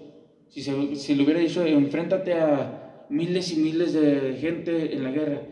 Si, 0.49 0.63
se, 0.63 1.17
le 1.17 1.23
hubiera 1.23 1.41
dicho, 1.41 1.65
enfréntate 1.65 2.35
a 2.35 3.07
miles 3.11 3.53
y 3.53 3.61
miles 3.61 3.93
de 3.93 4.37
gente 4.41 4.95
en 4.95 5.05
la 5.05 5.11
guerra, 5.11 5.43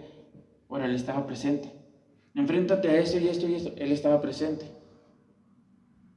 bueno, 0.69 0.87
él 0.87 0.95
estaba 0.95 1.27
presente. 1.27 1.71
Enfréntate 2.35 2.89
a 2.89 2.99
esto 2.99 3.19
y 3.19 3.29
esto 3.29 3.49
y 3.49 3.55
esto, 3.55 3.73
él 3.77 3.93
estaba 3.93 4.21
presente. 4.21 4.65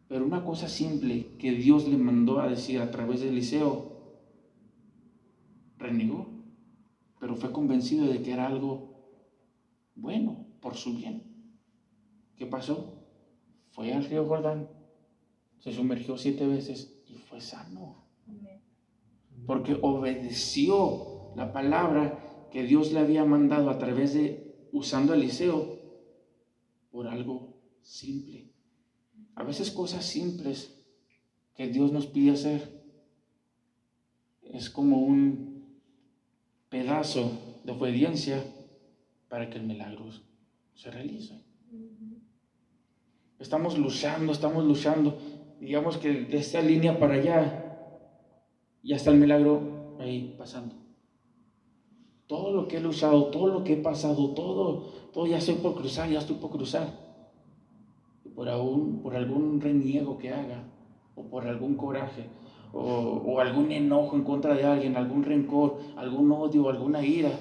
Pero 0.08 0.26
una 0.26 0.44
cosa 0.44 0.70
simple 0.70 1.36
que 1.40 1.52
Dios 1.52 1.88
le 1.88 1.98
mandó 1.98 2.40
a 2.40 2.48
decir 2.48 2.80
a 2.80 2.92
través 2.92 3.22
de 3.22 3.30
Eliseo, 3.30 3.96
renegó, 5.78 6.30
pero 7.20 7.36
fue 7.36 7.52
convencido 7.52 8.08
de 8.08 8.22
que 8.22 8.32
era 8.32 8.48
algo 8.48 8.95
bueno, 9.96 10.46
por 10.62 10.76
su 10.76 10.96
bien. 10.96 11.24
¿Qué 12.36 12.46
pasó? 12.46 13.02
Fue 13.72 13.94
al 13.94 14.06
río 14.06 14.26
Jordán, 14.28 14.70
se 15.60 15.74
sumergió 15.74 16.18
siete 16.18 16.46
veces 16.46 17.02
y 17.08 17.16
fue 17.16 17.42
sano. 17.42 18.06
Porque 19.46 19.78
obedeció 19.82 21.34
la 21.36 21.52
palabra 21.52 22.48
que 22.52 22.64
Dios 22.64 22.92
le 22.94 23.00
había 23.00 23.26
mandado 23.26 23.70
a 23.70 23.78
través 23.78 24.14
de, 24.14 24.70
usando 24.72 25.14
a 25.14 25.16
Eliseo, 25.16 25.80
por 26.92 27.08
algo 27.08 27.54
simple. 27.82 28.50
A 29.36 29.44
veces 29.44 29.72
cosas 29.72 30.06
simples 30.06 30.74
que 31.56 31.68
Dios 31.68 31.92
nos 31.92 32.08
pide 32.08 32.32
hacer 32.32 32.84
es 34.44 34.70
como 34.70 35.00
un 35.00 35.66
pedazo 36.70 37.32
de 37.64 37.72
obediencia 37.74 38.44
para 39.36 39.50
que 39.50 39.58
el 39.58 39.66
milagro 39.66 40.06
se 40.76 40.90
realice. 40.90 41.44
Estamos 43.38 43.78
luchando, 43.78 44.32
estamos 44.32 44.64
luchando. 44.64 45.18
Digamos 45.60 45.98
que 45.98 46.22
de 46.24 46.38
esta 46.38 46.62
línea 46.62 46.98
para 46.98 47.16
allá, 47.16 48.00
ya 48.82 48.96
está 48.96 49.12
el 49.12 49.18
milagro 49.18 49.98
ahí 50.00 50.34
pasando. 50.38 50.76
Todo 52.28 52.54
lo 52.54 52.70
que 52.70 52.78
he 52.78 52.80
luchado, 52.80 53.26
todo 53.26 53.48
lo 53.48 53.66
que 53.66 53.74
he 53.74 53.78
pasado, 53.78 54.34
todo, 54.34 54.94
todo 55.12 55.28
ya 55.28 55.40
estoy 55.40 55.56
por 55.56 55.76
cruzar, 55.76 56.10
ya 56.10 56.20
estoy 56.20 56.38
por 56.38 56.52
cruzar. 56.52 56.88
Por, 58.34 58.48
algún, 58.48 59.60
reniego 59.60 60.18
que 60.18 60.30
haga, 60.30 60.64
o 61.14 61.24
por 61.24 61.46
algún 61.46 61.76
coraje, 61.76 62.30
o 62.72 63.38
algún 63.42 63.74
enojo 63.74 64.16
en 64.16 64.24
contra 64.24 64.54
de 64.54 64.64
alguien, 64.64 64.96
algún 64.96 65.24
rencor, 65.24 65.80
algún 65.98 66.32
odio, 66.32 66.70
alguna 66.70 67.06
ira, 67.06 67.38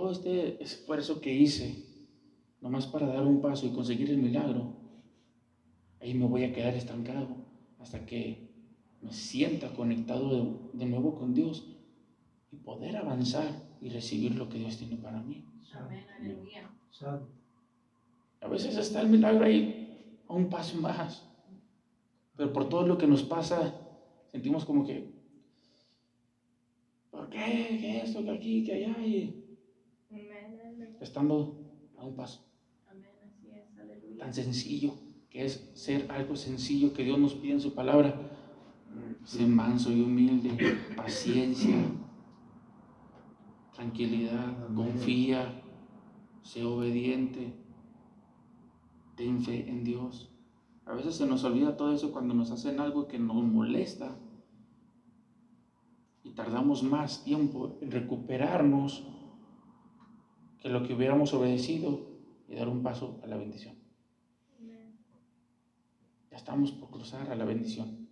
todo 0.00 0.12
este 0.12 0.62
esfuerzo 0.62 1.20
que 1.20 1.34
hice, 1.34 1.84
nomás 2.62 2.86
para 2.86 3.06
dar 3.06 3.26
un 3.26 3.42
paso 3.42 3.66
y 3.66 3.70
conseguir 3.70 4.08
el 4.08 4.16
milagro, 4.16 4.72
ahí 6.00 6.14
me 6.14 6.24
voy 6.24 6.44
a 6.44 6.54
quedar 6.54 6.72
estancado 6.72 7.28
hasta 7.78 8.06
que 8.06 8.48
me 9.02 9.12
sienta 9.12 9.74
conectado 9.74 10.70
de, 10.72 10.86
nuevo 10.86 11.16
con 11.16 11.34
Dios 11.34 11.66
y 12.50 12.56
poder 12.56 12.96
avanzar 12.96 13.62
y 13.82 13.90
recibir 13.90 14.36
lo 14.36 14.48
que 14.48 14.58
Dios 14.58 14.78
tiene 14.78 14.96
para 14.96 15.20
mí. 15.20 15.44
Amén, 15.74 16.06
aleluya. 16.18 16.70
A 18.40 18.48
veces 18.48 18.78
está 18.78 19.02
el 19.02 19.10
milagro 19.10 19.44
ahí 19.44 20.18
a 20.28 20.32
un 20.32 20.48
paso 20.48 20.80
más, 20.80 21.28
pero 22.36 22.54
por 22.54 22.70
todo 22.70 22.86
lo 22.86 22.96
que 22.96 23.06
nos 23.06 23.22
pasa, 23.22 23.74
sentimos 24.28 24.64
como 24.64 24.86
que, 24.86 25.12
¿por 27.10 27.28
qué? 27.28 27.76
¿Qué 27.78 28.00
esto? 28.02 28.24
¿Qué 28.24 28.30
aquí? 28.30 28.64
¿Qué 28.64 28.72
allá? 28.72 29.04
Y 29.04 29.39
estando 31.00 31.58
a 31.98 32.04
un 32.04 32.16
paso. 32.16 32.44
Tan 34.18 34.34
sencillo 34.34 34.94
que 35.30 35.44
es 35.44 35.70
ser 35.74 36.10
algo 36.10 36.36
sencillo 36.36 36.92
que 36.92 37.04
Dios 37.04 37.18
nos 37.18 37.34
pide 37.34 37.52
en 37.52 37.60
su 37.60 37.74
palabra. 37.74 38.14
Sé 39.24 39.46
manso 39.46 39.92
y 39.92 40.00
humilde, 40.00 40.76
paciencia, 40.96 41.76
tranquilidad, 43.72 44.74
confía, 44.74 45.62
sé 46.42 46.64
obediente, 46.64 47.52
ten 49.14 49.42
fe 49.42 49.68
en 49.68 49.84
Dios. 49.84 50.32
A 50.84 50.94
veces 50.94 51.14
se 51.14 51.26
nos 51.26 51.44
olvida 51.44 51.76
todo 51.76 51.92
eso 51.92 52.10
cuando 52.10 52.34
nos 52.34 52.50
hacen 52.50 52.80
algo 52.80 53.06
que 53.06 53.18
nos 53.18 53.44
molesta 53.44 54.16
y 56.24 56.30
tardamos 56.30 56.82
más 56.82 57.22
tiempo 57.22 57.78
en 57.80 57.92
recuperarnos 57.92 59.06
que 60.60 60.68
lo 60.68 60.82
que 60.82 60.94
hubiéramos 60.94 61.32
obedecido 61.34 62.00
y 62.48 62.54
dar 62.54 62.68
un 62.68 62.82
paso 62.82 63.20
a 63.22 63.26
la 63.26 63.36
bendición. 63.36 63.74
Ya 66.30 66.36
estamos 66.36 66.72
por 66.72 66.90
cruzar 66.90 67.30
a 67.30 67.34
la 67.34 67.44
bendición. 67.44 68.08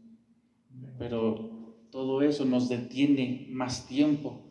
Pero 0.99 1.77
todo 1.91 2.23
eso 2.23 2.45
nos 2.45 2.69
detiene 2.69 3.47
más 3.51 3.87
tiempo 3.87 4.45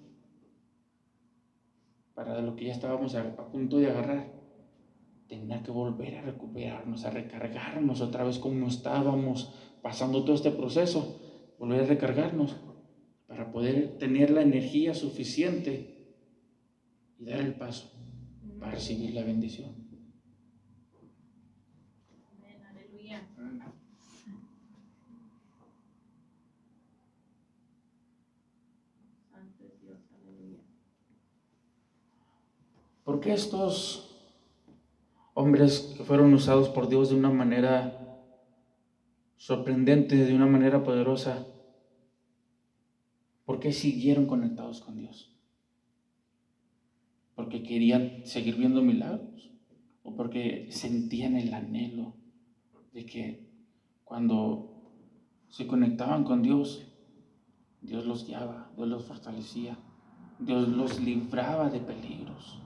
para 2.14 2.42
lo 2.42 2.56
que 2.56 2.66
ya 2.66 2.74
estábamos 2.74 3.16
a, 3.16 3.36
punto 3.52 3.78
de 3.78 3.90
agarrar. 3.90 4.38
Tener 5.28 5.62
que 5.62 5.72
volver 5.72 6.16
a 6.16 6.22
recuperarnos, 6.22 7.04
a 7.04 7.10
recargarnos 7.10 8.00
otra 8.00 8.24
vez 8.24 8.40
como 8.40 8.68
estábamos 8.68 9.54
pasando 9.82 10.24
todo 10.24 10.36
este 10.36 10.52
proceso, 10.52 11.20
volver 11.60 11.82
a 11.82 11.86
recargarnos 11.86 12.56
para 13.28 13.52
poder 13.52 13.98
tener 13.98 14.32
la 14.32 14.42
energía 14.42 14.94
suficiente 14.94 15.97
y 17.20 17.26
dar 17.26 17.40
el 17.40 17.56
paso 17.56 17.92
para 18.60 18.74
recibir 18.74 19.14
la 19.14 19.24
bendición. 19.24 19.72
Aleluya. 22.64 23.28
¿Por 33.04 33.20
qué 33.22 33.34
estos 33.34 34.04
hombres 35.34 35.94
que 35.96 36.04
fueron 36.04 36.34
usados 36.34 36.70
por 36.70 36.90
Dios 36.90 37.10
de 37.10 37.16
una 37.16 37.30
manera 37.30 38.04
sorprendente, 39.38 40.16
de 40.18 40.36
una 40.36 40.48
manera 40.48 40.84
poderosa, 40.84 41.48
por 43.46 43.60
qué 43.60 43.72
siguieron 43.72 44.26
conectados 44.26 44.82
con 44.82 44.98
Dios? 44.98 45.37
¿Porque 47.38 47.62
querían 47.62 48.26
seguir 48.26 48.56
viendo 48.56 48.82
milagros? 48.82 49.52
¿O 50.02 50.16
porque 50.16 50.70
sentían 50.72 51.36
el 51.36 51.54
anhelo 51.54 52.16
de 52.94 53.06
que 53.06 53.48
cuando 54.04 54.82
se 55.48 55.68
conectaban 55.68 56.24
con 56.24 56.42
Dios, 56.42 56.92
Dios 57.80 58.08
los 58.08 58.26
guiaba, 58.26 58.72
Dios 58.76 58.88
los 58.88 59.06
fortalecía, 59.06 59.78
Dios 60.40 60.68
los 60.68 61.00
libraba 61.00 61.70
de 61.70 61.80
peligros? 61.80 62.60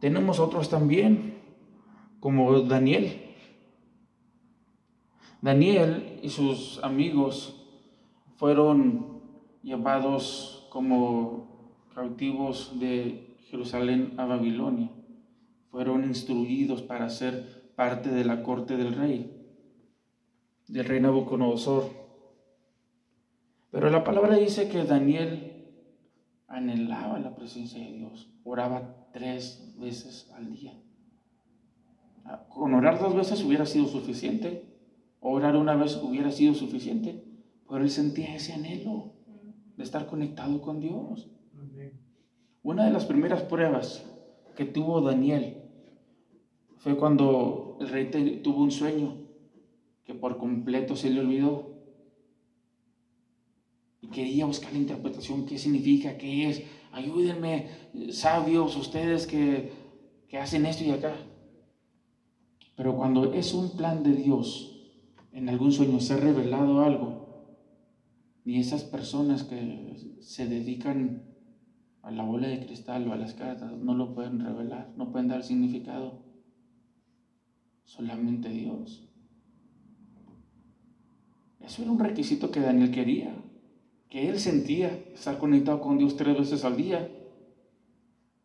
Tenemos 0.00 0.40
otros 0.40 0.70
también, 0.70 1.38
como 2.18 2.62
Daniel. 2.62 3.26
Daniel 5.42 6.18
y 6.22 6.30
sus 6.30 6.82
amigos 6.82 7.62
fueron 8.36 9.20
llevados 9.62 10.66
como 10.70 11.55
cautivos 11.96 12.78
de 12.78 13.38
Jerusalén 13.48 14.12
a 14.18 14.26
Babilonia. 14.26 14.90
Fueron 15.70 16.04
instruidos 16.04 16.82
para 16.82 17.08
ser 17.08 17.72
parte 17.74 18.10
de 18.10 18.22
la 18.22 18.42
corte 18.42 18.76
del 18.76 18.94
rey, 18.94 19.34
del 20.68 20.84
rey 20.84 21.00
Nabucodonosor. 21.00 21.90
Pero 23.70 23.88
la 23.88 24.04
palabra 24.04 24.36
dice 24.36 24.68
que 24.68 24.84
Daniel 24.84 25.72
anhelaba 26.48 27.18
la 27.18 27.34
presencia 27.34 27.82
de 27.82 27.92
Dios, 27.92 28.28
oraba 28.44 29.08
tres 29.14 29.74
veces 29.78 30.30
al 30.36 30.52
día. 30.52 30.74
Ah, 32.26 32.44
con 32.50 32.74
orar 32.74 33.00
dos 33.00 33.14
veces 33.14 33.42
hubiera 33.42 33.64
sido 33.64 33.86
suficiente, 33.86 34.66
orar 35.20 35.56
una 35.56 35.74
vez 35.76 35.96
hubiera 35.96 36.30
sido 36.30 36.52
suficiente, 36.52 37.24
pero 37.66 37.82
él 37.82 37.90
sentía 37.90 38.34
ese 38.34 38.52
anhelo 38.52 39.14
de 39.78 39.82
estar 39.82 40.06
conectado 40.06 40.60
con 40.60 40.80
Dios. 40.80 41.30
Una 42.62 42.84
de 42.84 42.92
las 42.92 43.04
primeras 43.04 43.42
pruebas 43.42 44.04
que 44.56 44.64
tuvo 44.64 45.00
Daniel 45.00 45.62
fue 46.78 46.96
cuando 46.96 47.78
el 47.80 47.88
rey 47.88 48.40
tuvo 48.42 48.62
un 48.62 48.70
sueño 48.70 49.26
que 50.04 50.14
por 50.14 50.38
completo 50.38 50.96
se 50.96 51.10
le 51.10 51.20
olvidó. 51.20 51.74
Y 54.00 54.08
quería 54.08 54.46
buscar 54.46 54.72
la 54.72 54.78
interpretación, 54.78 55.46
qué 55.46 55.58
significa, 55.58 56.16
qué 56.16 56.48
es, 56.48 56.62
ayúdenme, 56.92 57.68
sabios, 58.10 58.76
ustedes 58.76 59.26
que, 59.26 59.72
que 60.28 60.38
hacen 60.38 60.64
esto 60.64 60.84
y 60.84 60.90
acá. 60.90 61.14
Pero 62.76 62.94
cuando 62.96 63.32
es 63.32 63.52
un 63.52 63.76
plan 63.76 64.02
de 64.02 64.12
Dios, 64.12 64.76
en 65.32 65.48
algún 65.48 65.72
sueño 65.72 65.98
se 65.98 66.14
ha 66.14 66.18
revelado 66.18 66.82
algo, 66.82 67.56
ni 68.44 68.58
esas 68.58 68.84
personas 68.84 69.42
que 69.42 70.16
se 70.20 70.46
dedican 70.46 71.25
a 72.06 72.12
la 72.12 72.22
bola 72.22 72.46
de 72.46 72.64
cristal 72.64 73.08
o 73.08 73.12
a 73.12 73.16
las 73.16 73.34
cartas 73.34 73.72
no 73.72 73.92
lo 73.92 74.14
pueden 74.14 74.38
revelar, 74.38 74.92
no 74.96 75.10
pueden 75.10 75.26
dar 75.26 75.42
significado. 75.42 76.22
Solamente 77.82 78.48
Dios. 78.48 79.08
Eso 81.60 81.82
era 81.82 81.90
un 81.90 81.98
requisito 81.98 82.52
que 82.52 82.60
Daniel 82.60 82.92
quería 82.92 83.34
que 84.08 84.28
él 84.28 84.38
sentía 84.38 84.96
estar 85.12 85.36
conectado 85.36 85.80
con 85.80 85.98
Dios 85.98 86.16
tres 86.16 86.38
veces 86.38 86.64
al 86.64 86.76
día. 86.76 87.10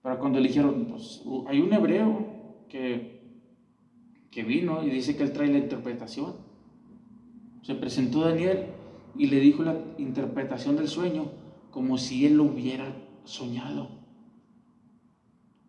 Pero 0.02 0.19
cuando 0.19 0.39
le 0.39 0.47
dijeron, 0.47 0.88
pues 0.89 1.21
hay 1.47 1.60
un 1.60 1.71
hebreo 1.71 2.65
que, 2.67 3.21
que 4.32 4.43
vino 4.43 4.84
y 4.84 4.89
dice 4.89 5.15
que 5.15 5.21
él 5.21 5.34
trae 5.34 5.50
la 5.50 5.60
interpretación. 5.60 6.34
Se 7.62 7.76
presentó 7.76 8.21
Daniel 8.21 8.65
y 9.15 9.28
le 9.28 9.39
dijo 9.39 9.62
la 9.62 9.78
interpretación 10.00 10.78
del 10.78 10.88
sueño 10.88 11.26
como 11.69 12.00
si 12.00 12.26
él 12.26 12.38
lo 12.38 12.45
hubiera 12.45 12.91
soñado. 13.24 13.90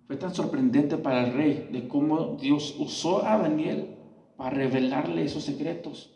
Fue 0.07 0.17
tan 0.17 0.35
sorprendente 0.35 0.99
para 0.99 1.27
el 1.27 1.33
rey 1.33 1.69
de 1.73 1.89
cómo 1.89 2.37
Dios 2.41 2.77
usó 2.79 3.25
a 3.25 3.39
Daniel 3.39 3.97
para 4.37 4.51
revelarle 4.51 5.25
esos 5.25 5.45
secretos, 5.45 6.15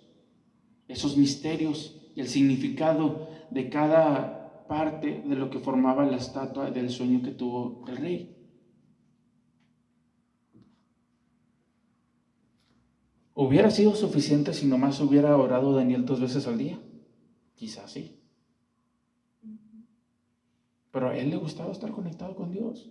esos 0.89 1.17
misterios 1.17 1.97
y 2.15 2.21
el 2.21 2.29
significado 2.29 3.29
de 3.51 3.71
cada 3.71 4.67
parte 4.67 5.23
de 5.25 5.37
lo 5.37 5.51
que 5.51 5.61
formaba 5.61 6.05
la 6.05 6.17
estatua 6.17 6.71
del 6.71 6.91
sueño 6.91 7.23
que 7.23 7.31
tuvo 7.31 7.85
el 7.89 7.97
rey. 7.97 8.37
¿Hubiera 13.35 13.71
sido 13.71 13.95
suficiente 13.95 14.55
si 14.55 14.67
nomás 14.67 14.99
hubiera 15.01 15.37
orado 15.37 15.75
Daniel 15.75 16.07
dos 16.07 16.21
veces 16.21 16.47
al 16.47 16.57
día? 16.57 16.81
Quizás 17.55 17.93
sí. 17.93 18.19
Pero 20.97 21.11
a 21.11 21.15
él 21.15 21.29
le 21.29 21.37
gustaba 21.37 21.73
estar 21.73 21.91
conectado 21.91 22.35
con 22.35 22.51
Dios. 22.51 22.91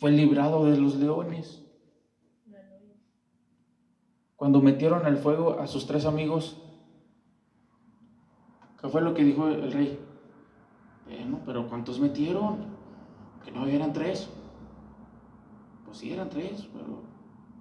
Fue 0.00 0.10
librado 0.10 0.64
de 0.64 0.76
los 0.76 0.96
leones. 0.96 1.64
Cuando 4.34 4.60
metieron 4.60 5.06
al 5.06 5.18
fuego 5.18 5.60
a 5.60 5.68
sus 5.68 5.86
tres 5.86 6.04
amigos, 6.04 6.60
¿qué 8.80 8.88
fue 8.88 9.02
lo 9.02 9.14
que 9.14 9.22
dijo 9.22 9.46
el 9.46 9.70
rey? 9.70 10.00
Bueno, 11.04 11.42
pero 11.46 11.68
¿cuántos 11.68 12.00
metieron? 12.00 12.66
Que 13.44 13.52
no 13.52 13.68
eran 13.68 13.92
tres. 13.92 14.28
Pues 15.84 15.98
sí, 15.98 16.12
eran 16.12 16.28
tres, 16.28 16.68
pero 16.72 17.04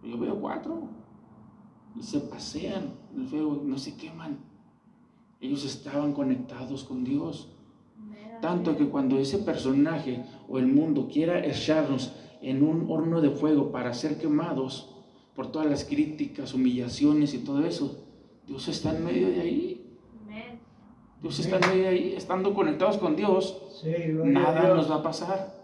yo 0.01 0.17
veo 0.17 0.41
cuatro. 0.41 0.89
Y 1.95 2.01
se 2.01 2.19
pasean 2.21 2.95
el 3.15 3.27
fuego, 3.27 3.61
no 3.63 3.77
se 3.77 3.95
queman. 3.95 4.44
Ellos 5.41 5.65
estaban 5.65 6.13
conectados 6.13 6.83
con 6.83 7.03
Dios. 7.03 7.49
Tanto 8.41 8.77
que 8.77 8.87
cuando 8.87 9.17
ese 9.17 9.39
personaje 9.39 10.23
o 10.47 10.59
el 10.59 10.67
mundo 10.67 11.07
quiera 11.11 11.45
echarnos 11.45 12.13
en 12.41 12.63
un 12.63 12.89
horno 12.89 13.21
de 13.21 13.31
fuego 13.31 13.71
para 13.71 13.93
ser 13.93 14.17
quemados 14.17 14.93
por 15.35 15.51
todas 15.51 15.67
las 15.67 15.83
críticas, 15.83 16.53
humillaciones 16.53 17.33
y 17.33 17.39
todo 17.39 17.65
eso, 17.65 18.05
Dios 18.45 18.67
está 18.67 18.95
en 18.95 19.03
medio 19.03 19.29
de 19.29 19.41
ahí. 19.41 19.81
Dios 21.21 21.39
está 21.39 21.57
en 21.57 21.69
medio 21.69 21.83
de 21.83 21.89
ahí. 21.89 22.13
Estando 22.15 22.53
conectados 22.53 22.97
con 22.97 23.15
Dios, 23.15 23.81
nada 24.23 24.73
nos 24.75 24.89
va 24.89 24.95
a 24.95 25.03
pasar. 25.03 25.55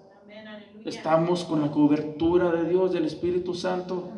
Estamos 0.85 1.43
con 1.43 1.61
la 1.61 1.71
cobertura 1.71 2.51
de 2.51 2.67
Dios, 2.67 2.91
del 2.91 3.05
Espíritu 3.05 3.53
Santo. 3.53 4.09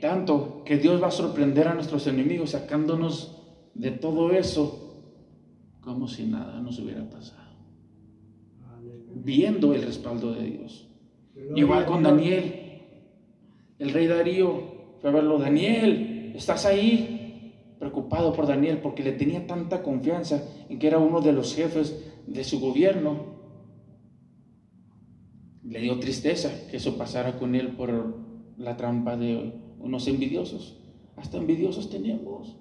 Tanto 0.00 0.62
que 0.64 0.76
Dios 0.76 1.02
va 1.02 1.08
a 1.08 1.10
sorprender 1.10 1.68
a 1.68 1.74
nuestros 1.74 2.06
enemigos 2.06 2.50
sacándonos 2.50 3.39
de 3.80 3.90
todo 3.92 4.30
eso 4.32 4.90
como 5.80 6.06
si 6.06 6.26
nada 6.26 6.60
nos 6.60 6.78
hubiera 6.78 7.08
pasado. 7.08 7.40
Viendo 9.14 9.72
el 9.72 9.82
respaldo 9.82 10.34
de 10.34 10.44
Dios. 10.44 10.88
Igual 11.56 11.86
con 11.86 12.02
Daniel. 12.02 12.54
El 13.78 13.90
rey 13.90 14.06
Darío 14.06 14.96
fue 15.00 15.08
a 15.08 15.14
verlo. 15.14 15.38
Daniel, 15.38 16.32
¿estás 16.36 16.66
ahí? 16.66 17.54
Preocupado 17.78 18.34
por 18.34 18.46
Daniel 18.46 18.80
porque 18.82 19.02
le 19.02 19.12
tenía 19.12 19.46
tanta 19.46 19.82
confianza 19.82 20.44
en 20.68 20.78
que 20.78 20.86
era 20.86 20.98
uno 20.98 21.22
de 21.22 21.32
los 21.32 21.54
jefes 21.54 22.04
de 22.26 22.44
su 22.44 22.60
gobierno. 22.60 23.40
Le 25.64 25.80
dio 25.80 25.98
tristeza 25.98 26.68
que 26.70 26.76
eso 26.76 26.98
pasara 26.98 27.38
con 27.38 27.54
él 27.54 27.68
por 27.68 28.18
la 28.58 28.76
trampa 28.76 29.16
de 29.16 29.54
unos 29.78 30.06
envidiosos. 30.06 30.76
Hasta 31.16 31.38
envidiosos 31.38 31.88
tenemos. 31.88 32.59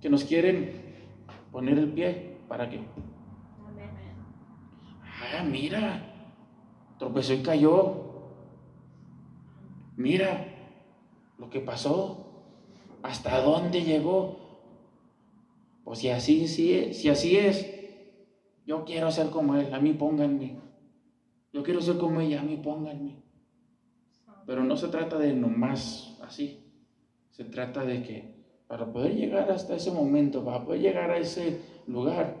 Que 0.00 0.08
nos 0.08 0.24
quieren 0.24 0.70
poner 1.50 1.78
el 1.78 1.92
pie. 1.92 2.36
¿Para 2.48 2.68
qué? 2.68 2.80
Ah, 5.02 5.44
mira. 5.44 6.04
Tropezó 6.98 7.34
y 7.34 7.42
cayó. 7.42 8.04
Mira 9.96 10.46
lo 11.38 11.50
que 11.50 11.60
pasó. 11.60 12.24
¿Hasta 13.02 13.40
dónde 13.40 13.82
llegó? 13.82 14.38
Pues 15.84 16.00
si 16.00 16.10
así, 16.10 16.48
si, 16.48 16.92
si 16.92 17.08
así 17.08 17.36
es, 17.36 17.66
yo 18.66 18.84
quiero 18.84 19.10
ser 19.10 19.30
como 19.30 19.56
él, 19.56 19.72
a 19.72 19.80
mí 19.80 19.94
pónganme. 19.94 20.58
Yo 21.52 21.62
quiero 21.62 21.80
ser 21.80 21.96
como 21.96 22.20
ella, 22.20 22.40
a 22.40 22.44
mí 22.44 22.58
pónganme. 22.58 23.22
Pero 24.46 24.64
no 24.64 24.76
se 24.76 24.88
trata 24.88 25.18
de 25.18 25.32
nomás 25.32 26.18
así. 26.22 26.64
Se 27.30 27.44
trata 27.44 27.84
de 27.84 28.02
que 28.02 28.37
para 28.68 28.92
poder 28.92 29.16
llegar 29.16 29.50
hasta 29.50 29.74
ese 29.74 29.90
momento, 29.90 30.44
para 30.44 30.64
poder 30.64 30.82
llegar 30.82 31.10
a 31.10 31.18
ese 31.18 31.60
lugar, 31.86 32.36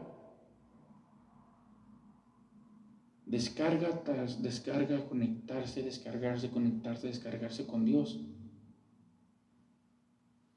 descarga 3.24 4.04
tras 4.04 4.42
descarga, 4.42 5.06
conectarse, 5.08 5.82
descargarse, 5.82 6.50
conectarse, 6.50 7.08
descargarse 7.08 7.66
con 7.66 7.84
Dios. 7.86 8.20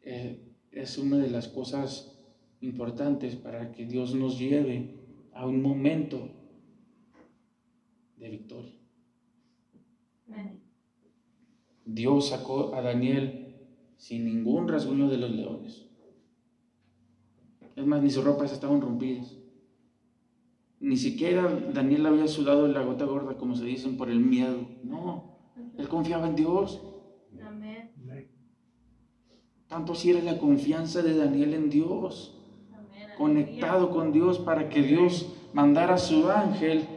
Eh, 0.04 0.52
es 0.72 0.98
una 0.98 1.18
de 1.18 1.30
las 1.30 1.48
cosas 1.48 2.20
importantes 2.60 3.36
para 3.36 3.72
que 3.72 3.86
Dios 3.86 4.14
nos 4.14 4.38
lleve 4.38 5.00
a 5.34 5.48
un 5.48 5.62
momento 5.62 6.30
de 8.18 8.30
victoria. 8.30 8.74
Dios 11.86 12.30
sacó 12.30 12.76
a 12.76 12.82
Daniel 12.82 13.41
sin 14.02 14.26
ningún 14.26 14.68
rasguño 14.68 15.08
de 15.10 15.18
los 15.18 15.30
leones. 15.30 15.86
Es 17.76 17.86
más, 17.86 18.02
ni 18.02 18.10
sus 18.10 18.24
ropas 18.24 18.52
estaban 18.52 18.82
rompidas. 18.82 19.38
Ni 20.80 20.98
siquiera 20.98 21.48
Daniel 21.72 22.08
había 22.08 22.28
sudado 22.28 22.68
la 22.68 22.82
gota 22.82 23.06
gorda, 23.06 23.38
como 23.38 23.56
se 23.56 23.64
dicen, 23.64 23.98
por 23.98 24.10
el 24.10 24.20
miedo. 24.20 24.68
No, 24.84 25.38
él 25.78 25.88
confiaba 25.88 26.28
en 26.28 26.36
Dios. 26.36 26.82
Tanto 29.68 29.94
si 29.94 30.10
era 30.10 30.24
la 30.24 30.40
confianza 30.40 31.04
de 31.04 31.16
Daniel 31.16 31.54
en 31.54 31.70
Dios, 31.70 32.42
conectado 33.20 33.92
con 33.92 34.12
Dios 34.12 34.40
para 34.40 34.68
que 34.68 34.82
Dios 34.82 35.32
mandara 35.54 35.94
a 35.94 36.00
su 36.00 36.28
ángel, 36.28 36.88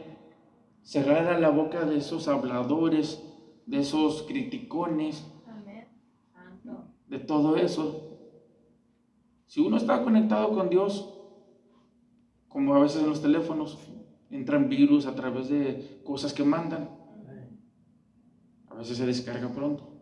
cerrara 0.81 1.39
la 1.39 1.51
boca 1.51 1.85
de 1.85 1.97
esos 1.97 2.27
habladores, 2.27 3.21
de 3.67 3.81
esos 3.81 4.23
criticones, 4.23 5.23
de 7.07 7.19
todo 7.19 7.57
eso. 7.57 8.19
Si 9.45 9.61
uno 9.61 9.77
está 9.77 10.03
conectado 10.03 10.53
con 10.53 10.69
Dios, 10.69 11.11
como 12.47 12.75
a 12.75 12.79
veces 12.79 13.01
en 13.03 13.09
los 13.09 13.21
teléfonos, 13.21 13.77
entran 14.29 14.69
virus 14.69 15.05
a 15.05 15.15
través 15.15 15.49
de 15.49 16.01
cosas 16.03 16.33
que 16.33 16.43
mandan. 16.43 16.89
A 18.69 18.75
veces 18.75 18.97
se 18.97 19.05
descarga 19.05 19.49
pronto. 19.49 19.95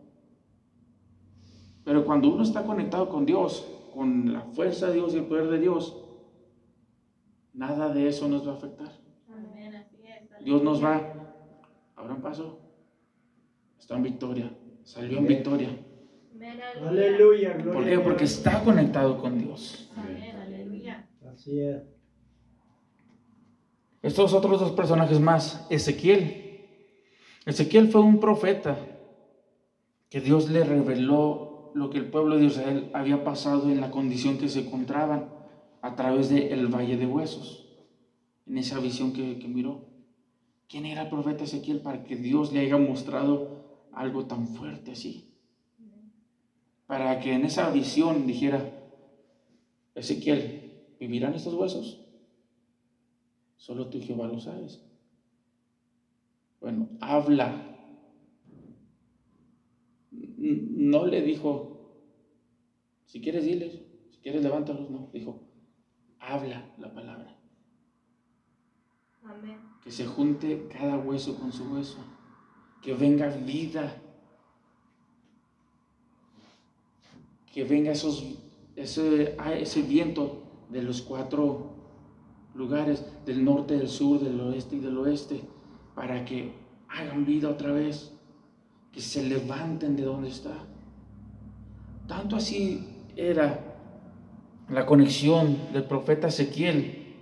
Pero 1.84 2.04
cuando 2.04 2.32
uno 2.32 2.42
está 2.42 2.64
conectado 2.64 3.08
con 3.08 3.26
Dios, 3.26 3.66
con 3.92 4.32
la 4.32 4.40
fuerza 4.40 4.88
de 4.88 4.94
Dios 4.94 5.14
y 5.14 5.18
el 5.18 5.26
poder 5.26 5.48
de 5.48 5.60
Dios, 5.60 6.04
nada 7.52 7.92
de 7.92 8.08
eso 8.08 8.26
nos 8.28 8.46
va 8.46 8.52
a 8.52 8.56
afectar. 8.56 8.92
Dios 10.42 10.62
nos 10.62 10.82
va, 10.82 11.00
ahora 11.96 12.14
un 12.14 12.20
paso, 12.20 12.58
está 13.78 13.96
en 13.96 14.02
victoria, 14.02 14.56
salió 14.82 15.18
en 15.18 15.26
victoria. 15.26 15.83
Aleluya. 16.80 17.58
¿Por 17.58 17.84
qué? 17.84 17.98
Porque 17.98 18.24
está 18.24 18.62
conectado 18.62 19.18
con 19.18 19.38
Dios. 19.38 19.90
Así 21.32 21.60
es. 21.60 21.82
Estos 24.02 24.34
otros 24.34 24.60
dos 24.60 24.72
personajes 24.72 25.18
más, 25.18 25.66
Ezequiel. 25.70 26.66
Ezequiel 27.46 27.88
fue 27.88 28.02
un 28.02 28.20
profeta 28.20 28.78
que 30.10 30.20
Dios 30.20 30.50
le 30.50 30.62
reveló 30.64 31.72
lo 31.74 31.90
que 31.90 31.98
el 31.98 32.10
pueblo 32.10 32.36
de 32.36 32.44
Israel 32.44 32.90
había 32.92 33.24
pasado 33.24 33.70
en 33.70 33.80
la 33.80 33.90
condición 33.90 34.38
que 34.38 34.48
se 34.48 34.60
encontraban 34.60 35.30
a 35.82 35.96
través 35.96 36.28
del 36.28 36.68
valle 36.68 36.96
de 36.96 37.06
huesos, 37.06 37.68
en 38.46 38.58
esa 38.58 38.78
visión 38.78 39.12
que, 39.12 39.38
que 39.38 39.48
miró. 39.48 39.88
¿Quién 40.68 40.86
era 40.86 41.02
el 41.02 41.08
profeta 41.08 41.44
Ezequiel 41.44 41.80
para 41.80 42.04
que 42.04 42.16
Dios 42.16 42.52
le 42.52 42.60
haya 42.60 42.76
mostrado 42.76 43.64
algo 43.94 44.26
tan 44.26 44.48
fuerte 44.48 44.92
así. 44.92 45.33
Para 46.94 47.18
que 47.18 47.32
en 47.32 47.44
esa 47.44 47.70
visión 47.70 48.24
dijera, 48.24 48.72
Ezequiel, 49.96 50.94
¿vivirán 51.00 51.34
estos 51.34 51.54
huesos? 51.54 52.06
Solo 53.56 53.88
tú 53.88 54.00
Jehová 54.00 54.28
lo 54.28 54.38
sabes. 54.38 54.80
Bueno, 56.60 56.88
habla. 57.00 57.76
No 60.12 61.04
le 61.04 61.22
dijo, 61.22 61.98
si 63.06 63.20
quieres 63.20 63.44
diles, 63.44 63.82
si 64.12 64.20
quieres 64.20 64.44
levántalos, 64.44 64.88
no. 64.88 65.10
Dijo, 65.12 65.48
habla 66.20 66.72
la 66.78 66.94
palabra. 66.94 67.36
Amén. 69.24 69.58
Que 69.82 69.90
se 69.90 70.06
junte 70.06 70.68
cada 70.68 70.96
hueso 70.96 71.36
con 71.40 71.52
su 71.52 71.74
hueso 71.74 71.98
que 72.82 72.94
venga 72.94 73.30
vida, 73.30 74.00
que 77.54 77.62
venga 77.62 77.92
esos, 77.92 78.24
ese, 78.74 79.36
ah, 79.38 79.54
ese 79.54 79.82
viento 79.82 80.42
de 80.70 80.82
los 80.82 81.02
cuatro 81.02 81.70
lugares, 82.52 83.06
del 83.24 83.44
norte, 83.44 83.78
del 83.78 83.88
sur, 83.88 84.18
del 84.18 84.40
oeste 84.40 84.74
y 84.74 84.80
del 84.80 84.98
oeste, 84.98 85.40
para 85.94 86.24
que 86.24 86.52
hagan 86.88 87.24
vida 87.24 87.48
otra 87.48 87.70
vez, 87.70 88.12
que 88.90 89.00
se 89.00 89.22
levanten 89.22 89.94
de 89.94 90.02
donde 90.02 90.30
está. 90.30 90.66
Tanto 92.08 92.34
así 92.34 92.88
era 93.14 93.76
la 94.68 94.84
conexión 94.84 95.56
del 95.72 95.84
profeta 95.84 96.26
Ezequiel 96.26 97.14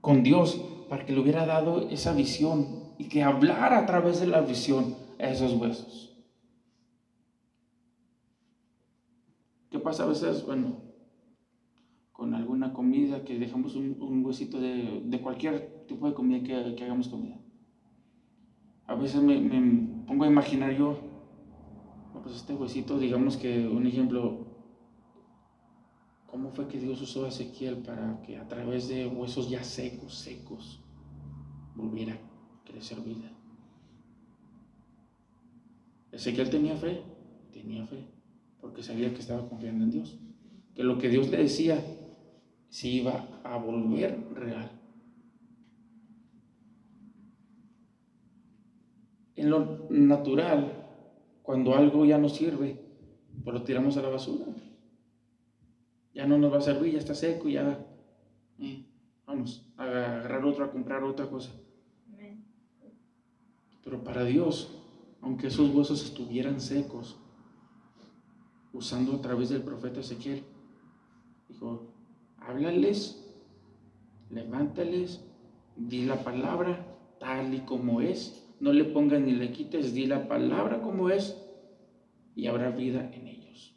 con 0.00 0.22
Dios 0.22 0.62
para 0.88 1.04
que 1.04 1.12
le 1.12 1.20
hubiera 1.20 1.44
dado 1.44 1.90
esa 1.90 2.14
visión 2.14 2.84
y 2.96 3.04
que 3.08 3.22
hablara 3.22 3.80
a 3.80 3.84
través 3.84 4.18
de 4.20 4.28
la 4.28 4.40
visión 4.40 4.96
a 5.18 5.24
esos 5.24 5.52
huesos. 5.52 6.17
¿Qué 9.70 9.78
pasa 9.78 10.04
a 10.04 10.06
veces? 10.06 10.44
Bueno, 10.46 10.82
con 12.12 12.34
alguna 12.34 12.72
comida 12.72 13.24
que 13.24 13.38
dejamos 13.38 13.76
un, 13.76 14.24
huesito 14.24 14.58
de, 14.60 15.20
cualquier 15.22 15.84
tipo 15.86 16.08
de 16.08 16.14
comida 16.14 16.42
que, 16.42 16.84
hagamos 16.84 17.08
comida. 17.08 17.38
A 18.86 18.94
veces 18.94 19.22
me, 19.22 19.38
pongo 20.06 20.24
a 20.24 20.28
imaginar 20.28 20.72
yo, 20.76 20.98
pues 22.22 22.34
este 22.34 22.54
huesito, 22.54 22.98
digamos 22.98 23.36
que 23.36 23.68
un 23.68 23.86
ejemplo, 23.86 24.46
¿cómo 26.26 26.50
fue 26.50 26.66
que 26.66 26.80
Dios 26.80 27.00
usó 27.00 27.26
a 27.26 27.28
Ezequiel 27.28 27.78
para 27.78 28.20
que 28.22 28.38
a 28.38 28.48
través 28.48 28.88
de 28.88 29.06
huesos 29.06 29.48
ya 29.48 29.62
secos, 29.62 30.14
secos, 30.14 30.82
volviera 31.76 32.18
crecer 32.64 33.00
vida. 33.00 33.30
Ezequiel 36.12 36.50
tenía 36.50 36.76
fe, 36.76 37.02
tenía 37.52 37.86
fe, 37.86 38.04
porque 38.68 38.82
sabía 38.82 39.14
que 39.14 39.20
estaba 39.20 39.48
confiando 39.48 39.82
en 39.82 39.90
Dios, 39.90 40.18
que 40.74 40.82
lo 40.82 40.98
que 40.98 41.08
Dios 41.08 41.30
le 41.30 41.38
decía 41.38 41.82
se 42.68 42.86
iba 42.88 43.40
a 43.42 43.56
volver 43.56 44.28
real. 44.34 44.70
En 49.36 49.48
lo 49.48 49.86
natural, 49.88 50.70
cuando 51.42 51.74
algo 51.74 52.04
ya 52.04 52.18
no 52.18 52.28
sirve, 52.28 52.78
pues 53.42 53.54
lo 53.54 53.62
tiramos 53.62 53.96
a 53.96 54.02
la 54.02 54.10
basura. 54.10 54.44
Ya 56.12 56.26
no 56.26 56.36
nos 56.36 56.52
va 56.52 56.58
a 56.58 56.60
servir, 56.60 56.92
ya 56.92 56.98
está 56.98 57.14
seco, 57.14 57.48
ya 57.48 57.86
eh, 58.58 58.84
vamos 59.24 59.66
a 59.78 59.84
agarrar 59.84 60.44
otro, 60.44 60.66
a 60.66 60.70
comprar 60.70 61.02
otra 61.04 61.26
cosa. 61.30 61.52
Pero 63.82 64.04
para 64.04 64.24
Dios, 64.24 64.68
aunque 65.22 65.46
esos 65.46 65.74
huesos 65.74 66.04
estuvieran 66.04 66.60
secos, 66.60 67.16
usando 68.72 69.14
a 69.14 69.20
través 69.20 69.48
del 69.48 69.62
profeta 69.62 70.00
Ezequiel, 70.00 70.44
dijo, 71.48 71.92
háblales, 72.38 73.24
levántales, 74.30 75.24
di 75.76 76.04
la 76.04 76.22
palabra 76.22 76.86
tal 77.18 77.54
y 77.54 77.60
como 77.60 78.00
es, 78.00 78.44
no 78.60 78.72
le 78.72 78.84
pongas 78.84 79.20
ni 79.20 79.32
le 79.32 79.52
quites, 79.52 79.94
di 79.94 80.06
la 80.06 80.28
palabra 80.28 80.82
como 80.82 81.10
es 81.10 81.36
y 82.34 82.46
habrá 82.46 82.70
vida 82.70 83.10
en 83.12 83.26
ellos. 83.26 83.74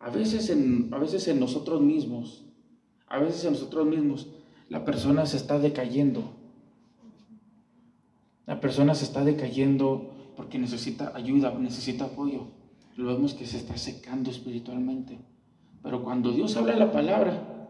A 0.00 0.10
veces 0.10 0.48
en, 0.50 0.88
a 0.92 0.98
veces 0.98 1.28
en 1.28 1.40
nosotros 1.40 1.80
mismos, 1.80 2.46
a 3.06 3.18
veces 3.18 3.44
en 3.44 3.52
nosotros 3.52 3.86
mismos, 3.86 4.30
la 4.68 4.84
persona 4.84 5.26
se 5.26 5.36
está 5.36 5.58
decayendo. 5.58 6.34
La 8.46 8.60
persona 8.60 8.94
se 8.94 9.04
está 9.04 9.24
decayendo 9.24 10.14
porque 10.38 10.56
necesita 10.56 11.10
ayuda, 11.16 11.52
necesita 11.58 12.04
apoyo. 12.04 12.46
Lo 12.94 13.12
vemos 13.12 13.34
que 13.34 13.44
se 13.44 13.56
está 13.56 13.76
secando 13.76 14.30
espiritualmente. 14.30 15.18
Pero 15.82 16.04
cuando 16.04 16.30
Dios 16.30 16.56
habla 16.56 16.76
la 16.76 16.92
palabra, 16.92 17.66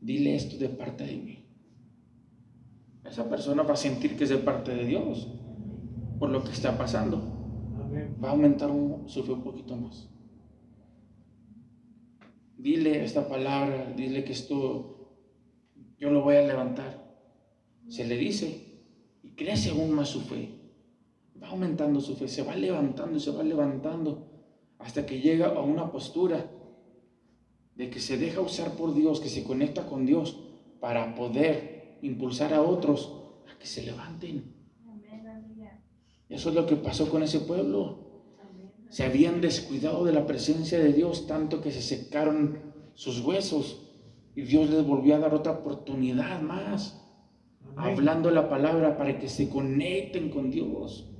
dile 0.00 0.34
esto 0.34 0.56
de 0.58 0.70
parte 0.70 1.04
de 1.04 1.16
mí. 1.16 1.46
Esa 3.04 3.30
persona 3.30 3.62
va 3.62 3.74
a 3.74 3.76
sentir 3.76 4.16
que 4.16 4.24
es 4.24 4.30
de 4.30 4.38
parte 4.38 4.74
de 4.74 4.86
Dios 4.86 5.28
por 6.18 6.30
lo 6.30 6.42
que 6.42 6.50
está 6.50 6.76
pasando. 6.76 7.22
Va 8.22 8.30
a 8.30 8.32
aumentar 8.32 8.70
su 9.06 9.22
fe 9.22 9.30
un 9.30 9.44
poquito 9.44 9.76
más. 9.76 10.08
Dile 12.58 13.04
esta 13.04 13.28
palabra, 13.28 13.92
dile 13.96 14.24
que 14.24 14.32
esto 14.32 15.14
yo 16.00 16.10
lo 16.10 16.24
voy 16.24 16.34
a 16.34 16.42
levantar. 16.42 17.14
Se 17.86 18.04
le 18.04 18.16
dice 18.16 18.82
y 19.22 19.28
crece 19.36 19.70
aún 19.70 19.92
más 19.92 20.08
su 20.08 20.22
fe 20.22 20.63
va 21.44 21.50
aumentando 21.50 22.00
su 22.00 22.16
fe, 22.16 22.26
se 22.28 22.42
va 22.42 22.56
levantando 22.56 23.16
y 23.16 23.20
se 23.20 23.30
va 23.30 23.42
levantando 23.42 24.26
hasta 24.78 25.06
que 25.06 25.20
llega 25.20 25.48
a 25.48 25.60
una 25.60 25.90
postura 25.92 26.50
de 27.74 27.90
que 27.90 28.00
se 28.00 28.16
deja 28.16 28.40
usar 28.40 28.72
por 28.72 28.94
Dios, 28.94 29.20
que 29.20 29.28
se 29.28 29.44
conecta 29.44 29.86
con 29.86 30.06
Dios 30.06 30.40
para 30.80 31.14
poder 31.14 31.98
impulsar 32.02 32.54
a 32.54 32.62
otros 32.62 33.12
a 33.52 33.58
que 33.58 33.66
se 33.66 33.82
levanten. 33.82 34.54
Eso 36.28 36.48
es 36.48 36.54
lo 36.54 36.66
que 36.66 36.76
pasó 36.76 37.08
con 37.10 37.22
ese 37.22 37.40
pueblo. 37.40 37.98
Se 38.88 39.04
habían 39.04 39.40
descuidado 39.40 40.04
de 40.04 40.12
la 40.12 40.26
presencia 40.26 40.78
de 40.78 40.92
Dios 40.92 41.26
tanto 41.26 41.60
que 41.60 41.72
se 41.72 41.82
secaron 41.82 42.74
sus 42.94 43.20
huesos 43.20 43.80
y 44.36 44.42
Dios 44.42 44.70
les 44.70 44.86
volvió 44.86 45.16
a 45.16 45.18
dar 45.18 45.34
otra 45.34 45.52
oportunidad 45.52 46.40
más, 46.40 47.00
hablando 47.76 48.30
la 48.30 48.48
palabra 48.48 48.96
para 48.96 49.18
que 49.18 49.28
se 49.28 49.48
conecten 49.48 50.30
con 50.30 50.50
Dios. 50.50 51.13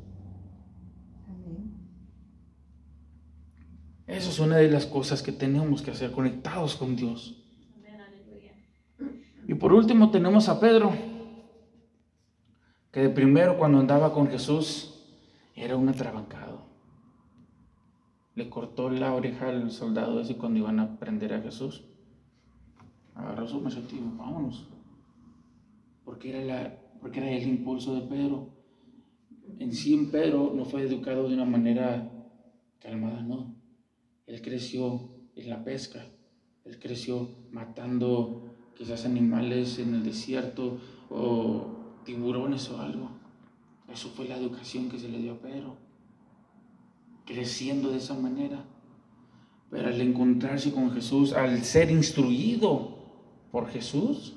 Eso 4.06 4.30
es 4.30 4.38
una 4.38 4.56
de 4.56 4.70
las 4.70 4.86
cosas 4.86 5.22
que 5.22 5.32
tenemos 5.32 5.80
que 5.80 5.90
hacer, 5.90 6.12
conectados 6.12 6.76
con 6.76 6.94
Dios. 6.94 7.40
Y 9.46 9.54
por 9.54 9.72
último 9.72 10.10
tenemos 10.10 10.48
a 10.48 10.60
Pedro, 10.60 10.92
que 12.90 13.00
de 13.00 13.10
primero 13.10 13.58
cuando 13.58 13.78
andaba 13.78 14.12
con 14.12 14.28
Jesús 14.28 14.94
era 15.54 15.76
un 15.76 15.88
atrabancado. 15.88 16.64
Le 18.34 18.48
cortó 18.50 18.90
la 18.90 19.14
oreja 19.14 19.48
al 19.48 19.70
soldado 19.70 20.20
ese 20.20 20.36
cuando 20.36 20.58
iban 20.58 20.80
a 20.80 20.98
prender 20.98 21.34
a 21.34 21.40
Jesús. 21.40 21.84
Agarró 23.14 23.46
su 23.46 23.60
mesetivo, 23.60 24.12
vámonos. 24.16 24.68
Porque 26.04 26.30
era, 26.30 26.44
la, 26.44 26.78
porque 27.00 27.20
era 27.20 27.30
el 27.30 27.46
impulso 27.46 27.94
de 27.94 28.02
Pedro. 28.02 28.48
En 29.58 29.72
sí, 29.72 29.94
en 29.94 30.10
Pedro 30.10 30.52
no 30.54 30.64
fue 30.64 30.82
educado 30.82 31.28
de 31.28 31.34
una 31.34 31.44
manera 31.44 32.10
calmada, 32.80 33.22
no 33.22 33.53
él 34.26 34.42
creció 34.42 35.00
en 35.36 35.50
la 35.50 35.64
pesca, 35.64 36.04
él 36.64 36.78
creció 36.78 37.28
matando 37.50 38.54
quizás 38.74 39.04
animales 39.04 39.78
en 39.78 39.94
el 39.94 40.04
desierto 40.04 40.78
o 41.10 41.66
tiburones 42.04 42.68
o 42.70 42.80
algo. 42.80 43.10
Eso 43.92 44.08
fue 44.08 44.26
la 44.26 44.36
educación 44.36 44.88
que 44.88 44.98
se 44.98 45.08
le 45.08 45.18
dio 45.18 45.34
a 45.34 45.38
Pedro, 45.38 45.76
creciendo 47.26 47.90
de 47.90 47.98
esa 47.98 48.14
manera. 48.14 48.64
Pero 49.70 49.88
al 49.88 50.00
encontrarse 50.00 50.72
con 50.72 50.90
Jesús, 50.92 51.32
al 51.32 51.62
ser 51.62 51.90
instruido 51.90 52.96
por 53.50 53.68
Jesús, 53.68 54.34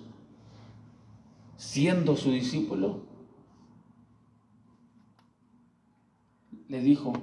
siendo 1.56 2.16
su 2.16 2.32
discípulo, 2.32 3.08
le 6.68 6.82
dijo, 6.82 7.14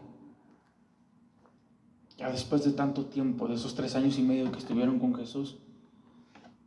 ya 2.16 2.30
después 2.30 2.64
de 2.64 2.72
tanto 2.72 3.06
tiempo, 3.06 3.48
de 3.48 3.54
esos 3.54 3.74
tres 3.74 3.96
años 3.96 4.18
y 4.18 4.22
medio 4.22 4.50
que 4.52 4.58
estuvieron 4.58 4.98
con 4.98 5.14
Jesús, 5.14 5.58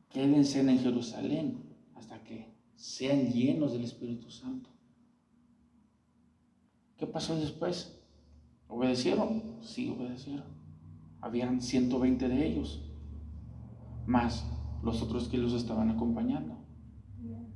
quédense 0.09 0.59
en 0.59 0.79
Jerusalén 0.79 1.63
hasta 1.95 2.23
que 2.23 2.53
sean 2.75 3.31
llenos 3.31 3.71
del 3.71 3.83
Espíritu 3.83 4.29
Santo. 4.29 4.69
¿Qué 6.97 7.07
pasó 7.07 7.35
después? 7.39 7.99
¿Obedecieron? 8.67 9.57
Sí, 9.61 9.89
obedecieron. 9.89 10.45
Habían 11.21 11.61
120 11.61 12.27
de 12.27 12.47
ellos, 12.47 12.81
más 14.05 14.45
los 14.83 15.01
otros 15.01 15.29
que 15.29 15.37
los 15.37 15.53
estaban 15.53 15.89
acompañando. 15.89 16.57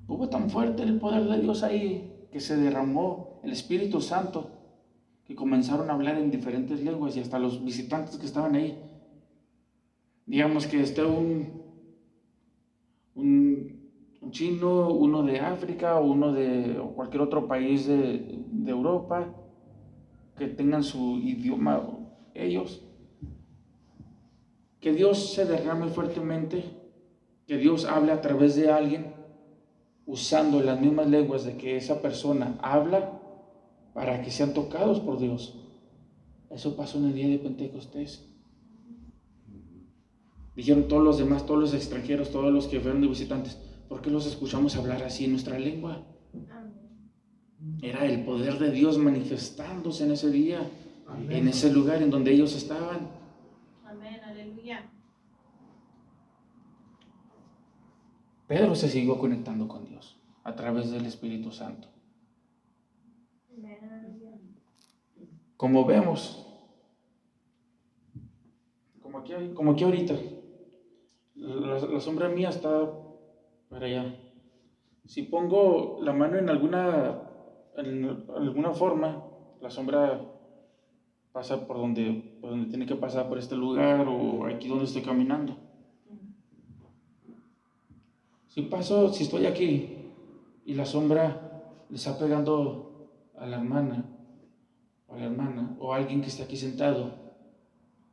Hubo 0.08 0.30
tan 0.30 0.50
fuerte 0.50 0.84
el 0.84 1.00
poder 1.00 1.26
de 1.28 1.42
Dios 1.42 1.64
ahí 1.64 2.28
que 2.32 2.40
se 2.40 2.58
derramó 2.58 3.40
el 3.44 3.52
Espíritu 3.52 4.02
Santo 4.02 4.61
y 5.32 5.34
comenzaron 5.34 5.90
a 5.90 5.94
hablar 5.94 6.18
en 6.18 6.30
diferentes 6.30 6.84
lenguas 6.84 7.16
y 7.16 7.22
hasta 7.22 7.40
los 7.40 7.64
visitantes 7.64 8.18
que 8.18 8.26
estaban 8.26 8.54
ahí. 8.54 8.78
Digamos 10.26 10.68
que 10.68 10.82
esté 10.82 11.06
un, 11.06 11.64
un, 13.16 13.80
chino, 14.32 14.90
uno 14.90 15.24
de 15.24 15.40
África, 15.40 16.02
uno 16.02 16.34
de 16.34 16.84
cualquier 16.96 17.22
otro 17.22 17.48
país 17.48 17.88
de, 17.88 18.44
de 18.46 18.72
Europa, 18.72 19.34
que 20.38 20.48
tengan 20.48 20.84
su 20.84 21.20
idioma 21.20 21.82
ellos. 22.34 22.86
Que 24.82 24.92
Dios 24.92 25.34
se 25.34 25.46
derrame 25.46 25.88
fuertemente, 25.88 26.66
que 27.48 27.58
Dios 27.58 27.86
hable 27.86 28.12
a 28.12 28.20
través 28.20 28.58
de 28.58 28.70
alguien 28.70 29.14
usando 30.06 30.60
las 30.60 30.82
mismas 30.82 31.08
lenguas 31.08 31.46
de 31.46 31.56
que 31.56 31.78
esa 31.78 32.02
persona 32.02 32.58
habla 32.62 33.21
para 33.94 34.22
que 34.22 34.32
sean 34.32 34.54
tocados 34.54 35.00
por 35.00 35.20
Dios. 35.20 35.56
Eso 36.50 36.76
pasó 36.76 36.98
en 36.98 37.06
el 37.06 37.14
día 37.14 37.28
de 37.28 37.40
Pentecostés. 37.40 38.28
Dijeron 40.56 40.88
todos 40.88 41.04
los 41.04 41.18
demás, 41.18 41.46
todos 41.46 41.60
los 41.60 41.74
extranjeros, 41.74 42.32
todos 42.32 42.54
los 42.54 42.68
que 42.68 42.80
fueron 42.80 43.02
de 43.02 43.08
visitantes, 43.08 43.58
¿por 43.88 44.02
qué 44.02 44.10
los 44.10 44.26
escuchamos 44.26 44.76
hablar 44.76 45.02
así 45.04 45.26
en 45.26 45.32
nuestra 45.32 45.58
lengua? 45.58 46.04
Era 47.82 48.06
el 48.06 48.26
poder 48.26 48.60
de 48.60 48.72
Dios 48.72 48.98
manifestándose 48.98 50.04
en 50.04 50.12
ese 50.12 50.30
día, 50.30 50.70
en 51.30 51.48
ese 51.48 51.72
lugar 51.72 52.02
en 52.02 52.10
donde 52.10 52.32
ellos 52.32 52.56
estaban. 52.56 53.08
Amén, 53.86 54.20
aleluya. 54.24 54.90
Pedro 58.48 58.76
se 58.76 58.90
siguió 58.90 59.18
conectando 59.18 59.68
con 59.68 59.86
Dios 59.86 60.18
a 60.44 60.56
través 60.56 60.92
del 60.92 61.06
Espíritu 61.06 61.52
Santo. 61.52 61.88
Como 65.58 65.86
vemos, 65.86 66.48
como 69.02 69.20
aquí, 69.20 69.34
como 69.54 69.72
aquí 69.72 69.84
ahorita, 69.84 70.16
la, 71.36 72.00
sombra 72.00 72.30
mía 72.30 72.50
está 72.50 72.90
para 73.70 73.86
allá. 73.86 74.16
Si 75.06 75.24
pongo 75.24 76.00
la 76.02 76.14
mano 76.14 76.38
en 76.38 76.50
alguna, 76.50 77.22
en 77.78 78.26
alguna 78.36 78.72
forma, 78.72 79.24
la 79.62 79.70
sombra 79.70 80.22
pasa 81.32 81.68
por 81.68 81.78
donde, 81.78 82.38
por 82.42 82.50
donde 82.50 82.70
tiene 82.70 82.86
que 82.86 82.96
pasar, 82.96 83.30
por 83.30 83.38
este 83.38 83.56
lugar 83.56 84.08
o 84.08 84.46
aquí 84.46 84.68
donde 84.68 84.86
estoy 84.86 85.02
caminando. 85.02 85.58
Si 88.48 88.64
paso, 88.64 89.14
si 89.14 89.24
estoy 89.24 89.46
aquí 89.46 89.98
y 90.66 90.74
la 90.74 90.86
sombra 90.86 91.62
le 91.90 91.96
está 91.96 92.18
pegando 92.18 92.91
a 93.42 93.48
la 93.48 93.58
hermana 93.58 94.06
o 95.08 95.16
a 95.16 95.18
la 95.18 95.26
hermana 95.26 95.76
o 95.80 95.94
a 95.94 95.98
alguien 95.98 96.22
que 96.22 96.28
está 96.28 96.44
aquí 96.44 96.56
sentado, 96.56 97.34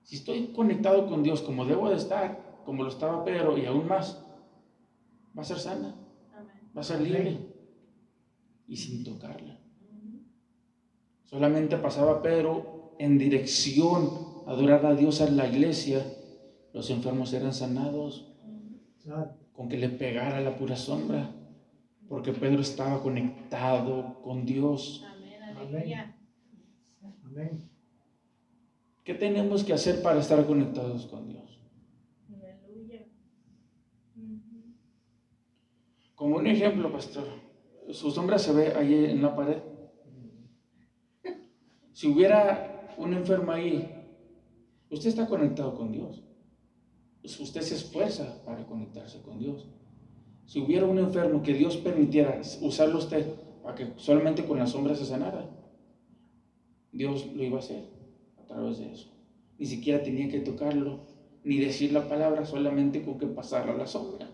si 0.03 0.17
estoy 0.17 0.49
conectado 0.49 1.07
con 1.07 1.23
Dios 1.23 1.43
como 1.43 1.67
debo 1.67 1.91
de 1.91 1.97
estar, 1.97 2.63
como 2.65 2.83
lo 2.83 2.89
estaba 2.89 3.25
Pedro 3.25 3.59
y 3.59 3.67
aún 3.67 3.87
más, 3.87 4.25
va 5.37 5.43
a 5.43 5.45
ser 5.45 5.59
sana, 5.59 5.95
va 6.77 6.81
a 6.81 6.85
ser 6.85 7.01
libre. 7.01 7.39
y 8.67 8.77
sin 8.77 9.03
tocarla. 9.03 9.59
Solamente 11.25 11.79
pasaba 11.79 12.23
Pedro 12.23 12.95
en 12.99 13.17
dirección 13.17 14.11
a 14.47 14.51
adorar 14.51 14.85
a 14.85 14.95
Dios 14.95 15.21
en 15.23 15.39
la 15.39 15.47
iglesia. 15.47 16.05
Los 16.75 16.91
enfermos 16.91 17.33
eran 17.33 17.55
sanados 17.55 18.35
con 19.55 19.69
que 19.69 19.79
le 19.79 19.89
pegara 19.89 20.41
la 20.41 20.57
pura 20.57 20.77
sombra, 20.77 21.31
porque 22.09 22.33
Pedro 22.33 22.61
estaba 22.61 23.03
conectado 23.03 24.21
con 24.23 24.45
Dios. 24.45 25.05
Amén. 25.61 26.15
Amén. 27.25 27.71
¿Qué 29.05 29.15
tenemos 29.15 29.65
que 29.65 29.73
hacer 29.73 30.03
para 30.03 30.21
estar 30.21 30.47
conectados 30.47 31.07
con 31.07 31.29
Dios? 31.29 31.61
Aleluya. 32.29 33.07
Como 36.15 36.37
un 36.37 36.47
ejemplo, 36.47 36.93
pastor, 36.93 37.27
su 37.91 38.11
sombra 38.11 38.39
se 38.39 38.53
ve 38.53 38.75
ahí 38.75 39.07
en 39.07 39.23
la 39.23 39.35
pared. 39.35 39.63
Si 41.93 42.07
hubiera 42.07 42.95
un 42.97 43.15
enfermo 43.15 43.51
ahí, 43.51 43.89
usted 44.91 45.09
está 45.09 45.27
conectado 45.27 45.75
con 45.75 45.91
Dios. 45.91 46.23
Usted 47.23 47.63
se 47.63 47.75
esfuerza 47.75 48.43
para 48.45 48.65
conectarse 48.67 49.21
con 49.23 49.39
Dios. 49.39 49.69
Si 50.47 50.61
hubiera 50.61 50.87
un 50.87 50.99
enfermo 50.99 51.43
que 51.43 51.55
Dios 51.55 51.77
permitiera 51.77 52.41
usarlo 52.61 52.99
usted 52.99 53.27
para 53.69 53.77
que 53.77 53.93
solamente 54.01 54.47
con 54.47 54.59
la 54.59 54.67
sombra 54.67 54.95
se 54.95 55.05
sanara, 55.05 55.45
Dios 56.91 57.27
lo 57.35 57.45
iba 57.45 57.57
a 57.57 57.59
hacer 57.59 57.85
a 58.43 58.47
través 58.47 58.79
de 58.79 58.91
eso. 58.91 59.13
Ni 59.59 59.67
siquiera 59.67 60.03
tenía 60.03 60.27
que 60.31 60.41
tocarlo, 60.41 61.01
ni 61.45 61.59
decir 61.59 61.93
la 61.93 62.09
palabra, 62.09 62.47
solamente 62.47 63.03
con 63.03 63.19
que 63.19 63.27
pasara 63.27 63.77
la 63.77 63.87
sombra. 63.87 64.27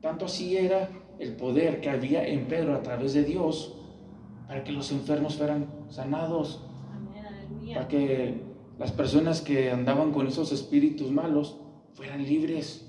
Tanto 0.00 0.26
así 0.26 0.56
era 0.56 0.90
el 1.18 1.34
poder 1.34 1.80
que 1.80 1.90
había 1.90 2.24
en 2.24 2.46
Pedro 2.46 2.76
a 2.76 2.84
través 2.84 3.14
de 3.14 3.24
Dios 3.24 3.74
para 4.46 4.62
que 4.62 4.70
los 4.70 4.92
enfermos 4.92 5.34
fueran 5.34 5.66
sanados, 5.88 6.64
para 7.74 7.88
que 7.88 8.42
las 8.78 8.92
personas 8.92 9.40
que 9.40 9.72
andaban 9.72 10.12
con 10.12 10.28
esos 10.28 10.52
espíritus 10.52 11.10
malos 11.10 11.58
fueran 11.94 12.22
libres. 12.22 12.88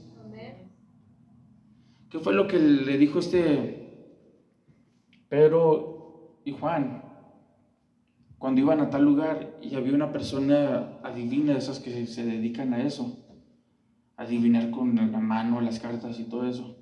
¿Qué 2.12 2.20
fue 2.20 2.36
lo 2.36 2.48
que 2.48 2.60
le 2.60 3.00
dijo 3.00 3.18
este 3.18 3.83
Pedro 5.34 6.42
y 6.46 6.52
Juan? 6.52 7.02
Cuando 8.38 8.62
iban 8.62 8.82
a 8.82 8.92
tal 8.92 9.04
lugar 9.04 9.58
y 9.64 9.74
había 9.74 9.96
una 9.96 10.12
persona 10.12 11.00
adivina, 11.02 11.58
esas 11.58 11.80
que 11.80 12.06
se 12.06 12.24
dedican 12.24 12.72
a 12.76 12.84
eso, 12.84 13.18
adivinar 14.16 14.70
con 14.70 14.96
la 14.96 15.20
mano, 15.20 15.60
las 15.60 15.80
cartas 15.80 16.20
y 16.20 16.26
todo 16.26 16.48
eso. 16.48 16.78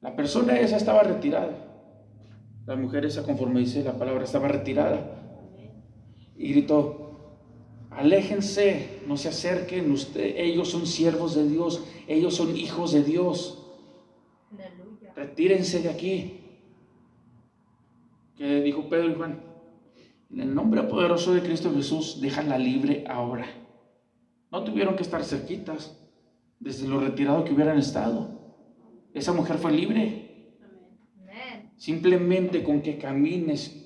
La 0.00 0.14
persona 0.14 0.60
esa 0.60 0.76
estaba 0.76 1.02
retirada. 1.02 1.50
La 2.66 2.76
mujer 2.76 3.04
esa, 3.04 3.24
conforme 3.24 3.58
dice 3.58 3.82
la 3.82 3.98
palabra, 3.98 4.22
estaba 4.22 4.46
retirada. 4.46 5.50
Y 6.36 6.52
gritó, 6.52 7.40
aléjense, 7.90 9.00
no 9.08 9.16
se 9.16 9.30
acerquen, 9.30 9.90
usted, 9.90 10.36
ellos 10.36 10.70
son 10.70 10.86
siervos 10.86 11.34
de 11.34 11.48
Dios, 11.48 11.84
ellos 12.06 12.36
son 12.36 12.56
hijos 12.56 12.92
de 12.92 13.02
Dios. 13.02 13.56
Retírense 15.16 15.80
de 15.80 15.88
aquí. 15.88 16.39
Que 18.40 18.62
dijo 18.62 18.88
Pedro 18.88 19.10
y 19.10 19.14
Juan, 19.16 19.38
en 20.30 20.40
el 20.40 20.54
nombre 20.54 20.82
poderoso 20.84 21.34
de 21.34 21.42
Cristo 21.42 21.74
Jesús, 21.74 22.22
déjala 22.22 22.56
libre 22.56 23.04
ahora. 23.06 23.44
No 24.50 24.64
tuvieron 24.64 24.96
que 24.96 25.02
estar 25.02 25.22
cerquitas 25.24 25.94
desde 26.58 26.88
lo 26.88 27.00
retirado 27.00 27.44
que 27.44 27.52
hubieran 27.52 27.78
estado. 27.78 28.56
Esa 29.12 29.34
mujer 29.34 29.58
fue 29.58 29.72
libre. 29.72 30.56
Simplemente 31.76 32.64
con 32.64 32.80
que 32.80 32.96
camines 32.96 33.76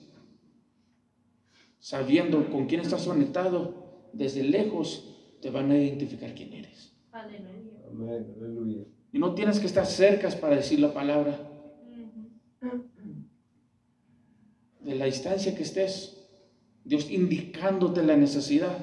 sabiendo 1.80 2.48
con 2.48 2.66
quién 2.66 2.80
estás 2.80 3.08
conectado, 3.08 4.10
desde 4.12 4.44
lejos 4.44 5.36
te 5.42 5.50
van 5.50 5.72
a 5.72 5.76
identificar 5.76 6.32
quién 6.32 6.52
eres. 6.52 6.96
Aleluya. 7.10 8.84
Y 9.10 9.18
no 9.18 9.34
tienes 9.34 9.58
que 9.58 9.66
estar 9.66 9.84
cerca 9.84 10.28
para 10.40 10.54
decir 10.54 10.78
la 10.78 10.94
palabra. 10.94 11.40
De 14.84 14.94
la 14.94 15.06
distancia 15.06 15.54
que 15.54 15.62
estés, 15.62 16.28
Dios 16.84 17.10
indicándote 17.10 18.02
la 18.02 18.16
necesidad, 18.16 18.76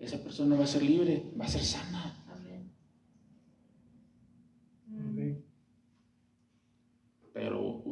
esa 0.00 0.18
persona 0.18 0.56
va 0.56 0.64
a 0.64 0.66
ser 0.66 0.82
libre, 0.82 1.32
va 1.38 1.44
a 1.44 1.48
ser 1.48 1.62
sana. 1.62 2.10
Pero 7.32 7.82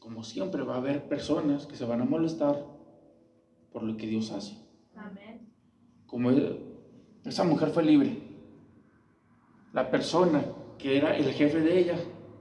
como 0.00 0.24
siempre 0.24 0.62
va 0.62 0.74
a 0.74 0.78
haber 0.78 1.08
personas 1.08 1.66
que 1.66 1.76
se 1.76 1.84
van 1.84 2.00
a 2.00 2.04
molestar 2.04 2.66
por 3.70 3.82
lo 3.82 3.96
que 3.96 4.06
Dios 4.06 4.32
hace. 4.32 4.56
Como 6.06 6.30
esa 7.24 7.44
mujer 7.44 7.68
fue 7.68 7.84
libre, 7.84 8.18
la 9.72 9.90
persona 9.90 10.44
que 10.78 10.96
era 10.96 11.16
el 11.16 11.32
jefe 11.32 11.60
de 11.60 11.78
ella 11.78 11.98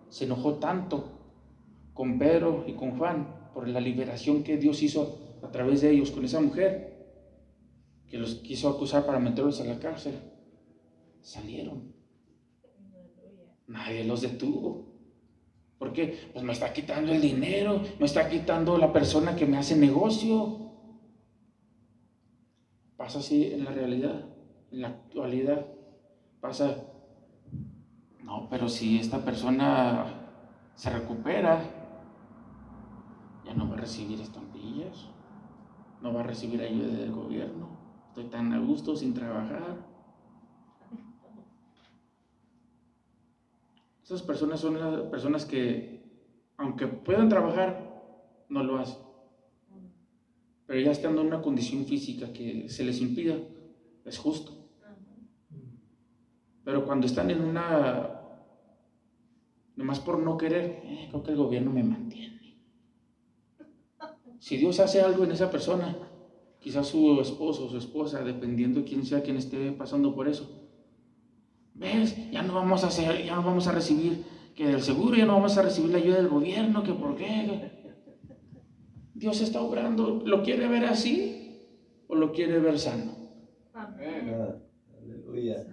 se 0.10 0.26
enojó 0.26 0.56
tanto 0.56 1.12
con 1.94 2.18
Pedro 2.18 2.64
y 2.66 2.74
con 2.74 2.98
Juan 2.98 3.37
por 3.58 3.68
la 3.68 3.80
liberación 3.80 4.44
que 4.44 4.58
Dios 4.58 4.84
hizo 4.84 5.18
a 5.42 5.50
través 5.50 5.82
de 5.82 5.90
ellos 5.90 6.12
con 6.12 6.24
esa 6.24 6.40
mujer, 6.40 7.08
que 8.08 8.20
los 8.20 8.36
quiso 8.36 8.70
acusar 8.70 9.04
para 9.04 9.18
meterlos 9.18 9.60
a 9.60 9.64
la 9.64 9.80
cárcel. 9.80 10.14
Salieron. 11.22 11.92
Nadie 13.66 14.04
los 14.04 14.22
detuvo. 14.22 14.94
¿Por 15.80 15.92
qué? 15.92 16.30
Pues 16.34 16.46
me 16.46 16.54
está 16.54 16.72
quitando 16.72 17.12
el 17.12 17.20
dinero, 17.20 17.82
me 18.00 18.06
está 18.06 18.30
quitando 18.30 18.78
la 18.78 18.94
persona 18.94 19.36
que 19.36 19.48
me 19.48 19.58
hace 19.58 19.76
negocio. 19.76 20.74
Pasa 22.96 23.18
así 23.18 23.46
en 23.52 23.64
la 23.64 23.72
realidad, 23.72 24.24
en 24.72 24.82
la 24.82 24.90
actualidad. 24.90 25.66
Pasa, 26.40 26.78
no, 28.24 28.48
pero 28.52 28.70
si 28.70 29.00
esta 29.00 29.26
persona 29.26 30.06
se 30.76 30.92
recupera, 30.92 31.77
ya 33.48 33.54
no 33.54 33.70
va 33.70 33.76
a 33.76 33.80
recibir 33.80 34.20
estampillas, 34.20 35.08
no 36.02 36.14
va 36.14 36.20
a 36.20 36.24
recibir 36.24 36.62
ayuda 36.62 36.98
del 36.98 37.12
gobierno. 37.12 37.70
Estoy 38.10 38.26
tan 38.26 38.52
a 38.54 38.60
gusto 38.60 38.96
sin 38.96 39.14
trabajar. 39.14 39.88
Esas 44.04 44.22
personas 44.22 44.60
son 44.60 44.80
las 44.80 45.02
personas 45.10 45.46
que, 45.46 46.02
aunque 46.58 46.88
puedan 46.88 47.30
trabajar, 47.30 48.46
no 48.50 48.64
lo 48.64 48.80
hacen. 48.80 49.00
Pero 50.66 50.82
ya 50.82 50.92
estando 50.92 51.22
en 51.22 51.28
una 51.28 51.42
condición 51.42 51.86
física 51.86 52.34
que 52.34 52.70
se 52.70 52.84
les 52.84 53.00
impida, 53.00 53.36
es 54.04 54.18
justo. 54.18 54.52
Pero 56.66 56.86
cuando 56.86 57.08
están 57.08 57.32
en 57.32 57.42
una, 57.42 58.10
nomás 59.78 60.02
por 60.02 60.20
no 60.20 60.38
querer, 60.38 60.82
eh, 60.84 61.08
creo 61.10 61.24
que 61.24 61.32
el 61.32 61.38
gobierno 61.38 61.72
me 61.72 61.84
mantiene. 61.84 62.37
Si 64.40 64.58
Dios 64.58 64.80
hace 64.80 65.02
algo 65.02 65.24
en 65.24 65.32
esa 65.32 65.50
persona, 65.50 65.96
quizás 66.60 66.88
su 66.88 67.20
esposo 67.22 67.66
o 67.66 67.70
su 67.70 67.78
esposa, 67.78 68.24
dependiendo 68.24 68.82
de 68.82 68.86
quién 68.86 69.06
sea 69.06 69.22
quien 69.22 69.38
esté 69.38 69.72
pasando 69.72 70.14
por 70.14 70.28
eso, 70.28 70.68
¿Ves? 71.78 72.32
Ya 72.32 72.42
no 72.42 72.56
vamos 72.56 72.84
a 72.84 72.88
hacer, 72.88 73.24
ya 73.24 73.36
no 73.36 73.44
vamos 73.44 73.68
a 73.68 73.72
recibir 73.72 74.24
que 74.56 74.68
del 74.68 74.82
seguro, 74.82 75.16
ya 75.16 75.26
no 75.26 75.34
vamos 75.34 75.58
a 75.58 75.62
recibir 75.62 75.92
la 75.92 76.00
ayuda 76.00 76.18
del 76.18 76.28
gobierno, 76.28 76.84
que 76.84 76.94
por 76.94 77.16
qué. 77.16 77.72
Dios 79.14 79.42
está 79.42 79.62
obrando, 79.62 80.24
¿lo 80.26 80.42
quiere 80.44 80.68
ver 80.68 80.86
así 80.86 81.68
o 82.08 82.16
lo 82.16 82.32
quiere 82.32 82.60
ver 82.60 82.80
sano? 82.80 83.14
Aleluya. 85.04 85.68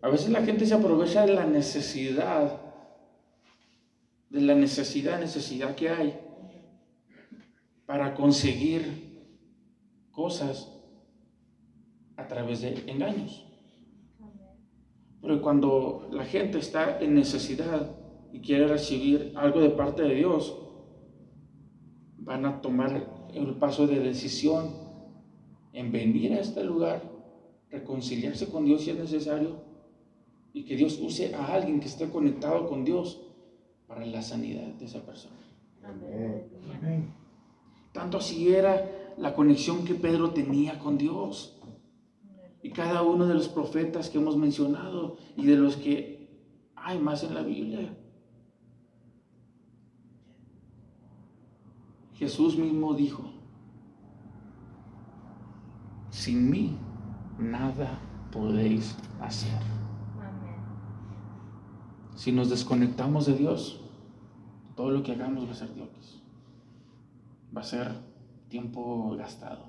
A 0.00 0.08
veces 0.08 0.30
la 0.30 0.42
gente 0.42 0.64
se 0.64 0.74
aprovecha 0.74 1.26
de 1.26 1.34
la 1.34 1.46
necesidad, 1.46 2.65
de 4.30 4.40
la 4.40 4.54
necesidad, 4.54 5.20
necesidad 5.20 5.74
que 5.74 5.88
hay 5.88 6.20
para 7.86 8.14
conseguir 8.14 9.26
cosas 10.10 10.72
a 12.16 12.26
través 12.26 12.62
de 12.62 12.90
engaños. 12.90 13.46
Pero 15.20 15.40
cuando 15.40 16.08
la 16.10 16.24
gente 16.24 16.58
está 16.58 17.00
en 17.00 17.14
necesidad 17.14 17.96
y 18.32 18.40
quiere 18.40 18.66
recibir 18.66 19.32
algo 19.36 19.60
de 19.60 19.70
parte 19.70 20.02
de 20.02 20.14
Dios, 20.14 20.56
van 22.18 22.44
a 22.44 22.60
tomar 22.60 23.28
el 23.32 23.54
paso 23.54 23.86
de 23.86 24.00
decisión 24.00 24.70
en 25.72 25.92
venir 25.92 26.32
a 26.32 26.40
este 26.40 26.64
lugar, 26.64 27.02
reconciliarse 27.70 28.48
con 28.48 28.64
Dios 28.64 28.82
si 28.82 28.90
es 28.90 28.98
necesario, 28.98 29.62
y 30.52 30.64
que 30.64 30.76
Dios 30.76 30.98
use 31.00 31.34
a 31.34 31.52
alguien 31.52 31.80
que 31.80 31.86
esté 31.86 32.08
conectado 32.08 32.66
con 32.66 32.84
Dios 32.84 33.25
para 33.86 34.04
la 34.04 34.22
sanidad 34.22 34.66
de 34.74 34.84
esa 34.84 35.04
persona. 35.04 35.36
Amén. 35.84 37.12
Tanto 37.92 38.18
así 38.18 38.52
era 38.52 39.14
la 39.16 39.34
conexión 39.34 39.84
que 39.84 39.94
Pedro 39.94 40.30
tenía 40.30 40.78
con 40.78 40.98
Dios. 40.98 41.58
Y 42.62 42.70
cada 42.70 43.02
uno 43.02 43.26
de 43.26 43.34
los 43.34 43.48
profetas 43.48 44.10
que 44.10 44.18
hemos 44.18 44.36
mencionado 44.36 45.16
y 45.36 45.46
de 45.46 45.56
los 45.56 45.76
que 45.76 46.28
hay 46.74 46.98
más 46.98 47.22
en 47.22 47.34
la 47.34 47.42
Biblia. 47.42 47.96
Jesús 52.14 52.56
mismo 52.56 52.94
dijo, 52.94 53.24
sin 56.10 56.50
mí 56.50 56.76
nada 57.38 58.00
podéis 58.32 58.96
hacer. 59.20 59.60
Si 62.16 62.32
nos 62.32 62.48
desconectamos 62.48 63.26
de 63.26 63.34
Dios, 63.34 63.80
todo 64.74 64.90
lo 64.90 65.02
que 65.02 65.12
hagamos 65.12 65.46
va 65.46 65.52
a 65.52 65.54
ser 65.54 65.74
Dios. 65.74 66.22
Va 67.54 67.60
a 67.60 67.64
ser 67.64 67.92
tiempo 68.48 69.14
gastado. 69.16 69.66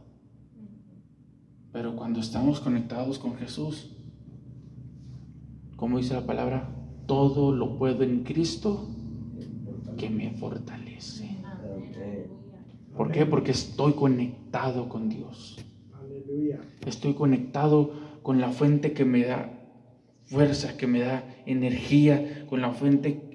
Pero 1.73 1.95
cuando 1.95 2.21
estamos 2.21 2.61
conectados 2.61 3.19
con 3.19 3.35
Jesús, 3.35 3.91
como 5.75 5.97
dice 5.97 6.13
la 6.13 6.25
palabra, 6.25 6.69
todo 7.05 7.51
lo 7.51 7.77
puedo 7.77 8.03
en 8.03 8.23
Cristo 8.23 8.87
que 9.97 10.09
me 10.09 10.31
fortalece. 10.31 11.37
¿Por 12.95 13.11
qué? 13.11 13.25
Porque 13.25 13.51
estoy 13.51 13.93
conectado 13.93 14.87
con 14.87 15.09
Dios. 15.09 15.59
Estoy 16.85 17.13
conectado 17.13 17.91
con 18.23 18.39
la 18.39 18.51
fuente 18.51 18.93
que 18.93 19.05
me 19.05 19.23
da 19.23 19.56
fuerza, 20.27 20.77
que 20.77 20.87
me 20.87 20.99
da 20.99 21.23
energía, 21.45 22.45
con 22.47 22.61
la 22.61 22.71
fuente 22.71 23.27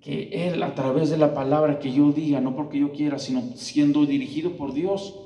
que 0.00 0.48
Él 0.48 0.62
a 0.62 0.74
través 0.74 1.10
de 1.10 1.18
la 1.18 1.34
palabra 1.34 1.80
que 1.80 1.92
yo 1.92 2.12
diga, 2.12 2.40
no 2.40 2.54
porque 2.54 2.78
yo 2.78 2.92
quiera, 2.92 3.18
sino 3.18 3.42
siendo 3.56 4.06
dirigido 4.06 4.56
por 4.56 4.72
Dios, 4.72 5.18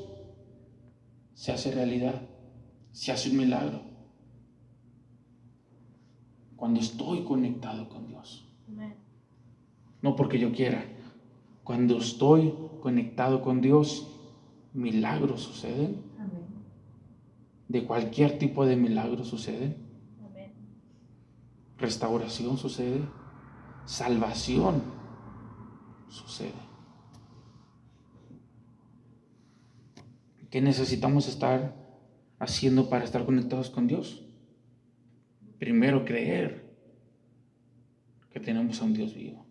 se 1.35 1.53
hace 1.53 1.71
realidad, 1.73 2.23
se 2.93 3.13
hace 3.13 3.31
un 3.31 3.37
milagro. 3.37 3.83
Cuando 6.57 6.81
estoy 6.81 7.25
conectado 7.25 7.89
con 7.89 8.07
Dios. 8.07 8.49
No 10.01 10.17
porque 10.17 10.39
yo 10.39 10.53
quiera. 10.53 10.85
Cuando 11.65 11.99
estoy 11.99 12.55
conectado 12.81 13.43
con 13.43 13.61
Dios, 13.61 14.09
milagros 14.73 15.43
suceden. 15.43 16.01
De 17.69 17.85
cualquier 17.85 18.39
tipo 18.39 18.67
de 18.67 18.77
milagro 18.77 19.25
suceden 19.25 19.82
restauración 21.83 22.57
sucede, 22.57 23.03
salvación 23.85 24.83
sucede. 26.09 26.63
¿Qué 30.51 30.61
necesitamos 30.61 31.29
estar 31.29 31.75
haciendo 32.39 32.89
para 32.89 33.05
estar 33.05 33.25
conectados 33.25 33.71
con 33.71 33.87
Dios? 33.87 34.25
Primero 35.59 36.05
creer 36.05 36.75
que 38.31 38.41
tenemos 38.41 38.81
a 38.81 38.85
un 38.85 38.95
Dios 38.95 39.15
vivo. 39.15 39.47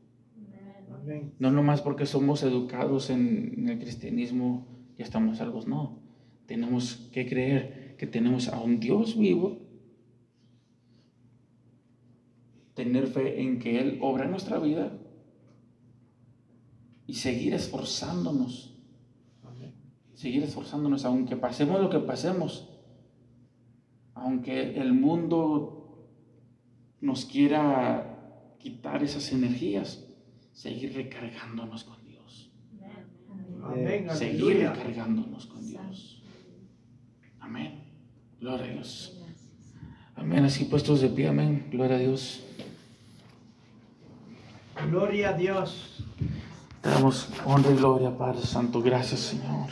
No 1.39 1.51
nomás 1.51 1.81
porque 1.81 2.05
somos 2.05 2.43
educados 2.43 3.09
en, 3.09 3.67
el 3.67 3.79
cristianismo 3.79 4.67
ya 4.97 5.05
estamos 5.05 5.37
salvos, 5.37 5.67
no. 5.67 5.99
Tenemos 6.45 7.09
que 7.11 7.27
creer 7.27 7.95
que 7.97 8.05
tenemos 8.05 8.49
a 8.49 8.61
un 8.61 8.79
Dios 8.79 9.17
vivo 9.17 9.60
tener 12.83 13.05
fe 13.05 13.41
en 13.43 13.59
que 13.59 13.79
Él 13.79 13.99
obra 14.01 14.25
en 14.25 14.31
nuestra 14.31 14.57
vida 14.57 14.91
y 17.05 17.13
seguir 17.13 17.53
esforzándonos. 17.53 18.69
Seguir 20.15 20.43
esforzándonos, 20.43 21.05
aunque 21.05 21.35
pasemos 21.35 21.79
lo 21.81 21.89
que 21.89 21.99
pasemos, 21.99 22.69
aunque 24.13 24.79
el 24.79 24.93
mundo 24.93 26.07
nos 27.01 27.25
quiera 27.25 28.55
quitar 28.59 29.03
esas 29.03 29.31
energías, 29.31 30.07
seguir 30.53 30.93
recargándonos 30.93 31.83
con 31.83 32.03
Dios. 32.05 32.51
Seguir 34.13 34.57
recargándonos 34.57 35.47
con 35.47 35.67
Dios. 35.67 36.23
Amén. 37.39 37.83
Gloria 38.39 38.65
a 38.65 38.73
Dios. 38.73 39.17
Amén. 40.15 40.45
Así 40.45 40.65
puestos 40.65 41.01
de 41.01 41.09
pie, 41.09 41.27
amén. 41.29 41.67
Gloria 41.71 41.95
a 41.95 41.99
Dios. 41.99 42.43
Gloria 44.89 45.29
a 45.29 45.33
Dios. 45.33 46.03
Damos 46.83 47.29
honra 47.45 47.71
y 47.71 47.75
gloria, 47.75 48.17
Padre 48.17 48.41
Santo. 48.41 48.81
Gracias, 48.81 49.19
Señor. 49.19 49.67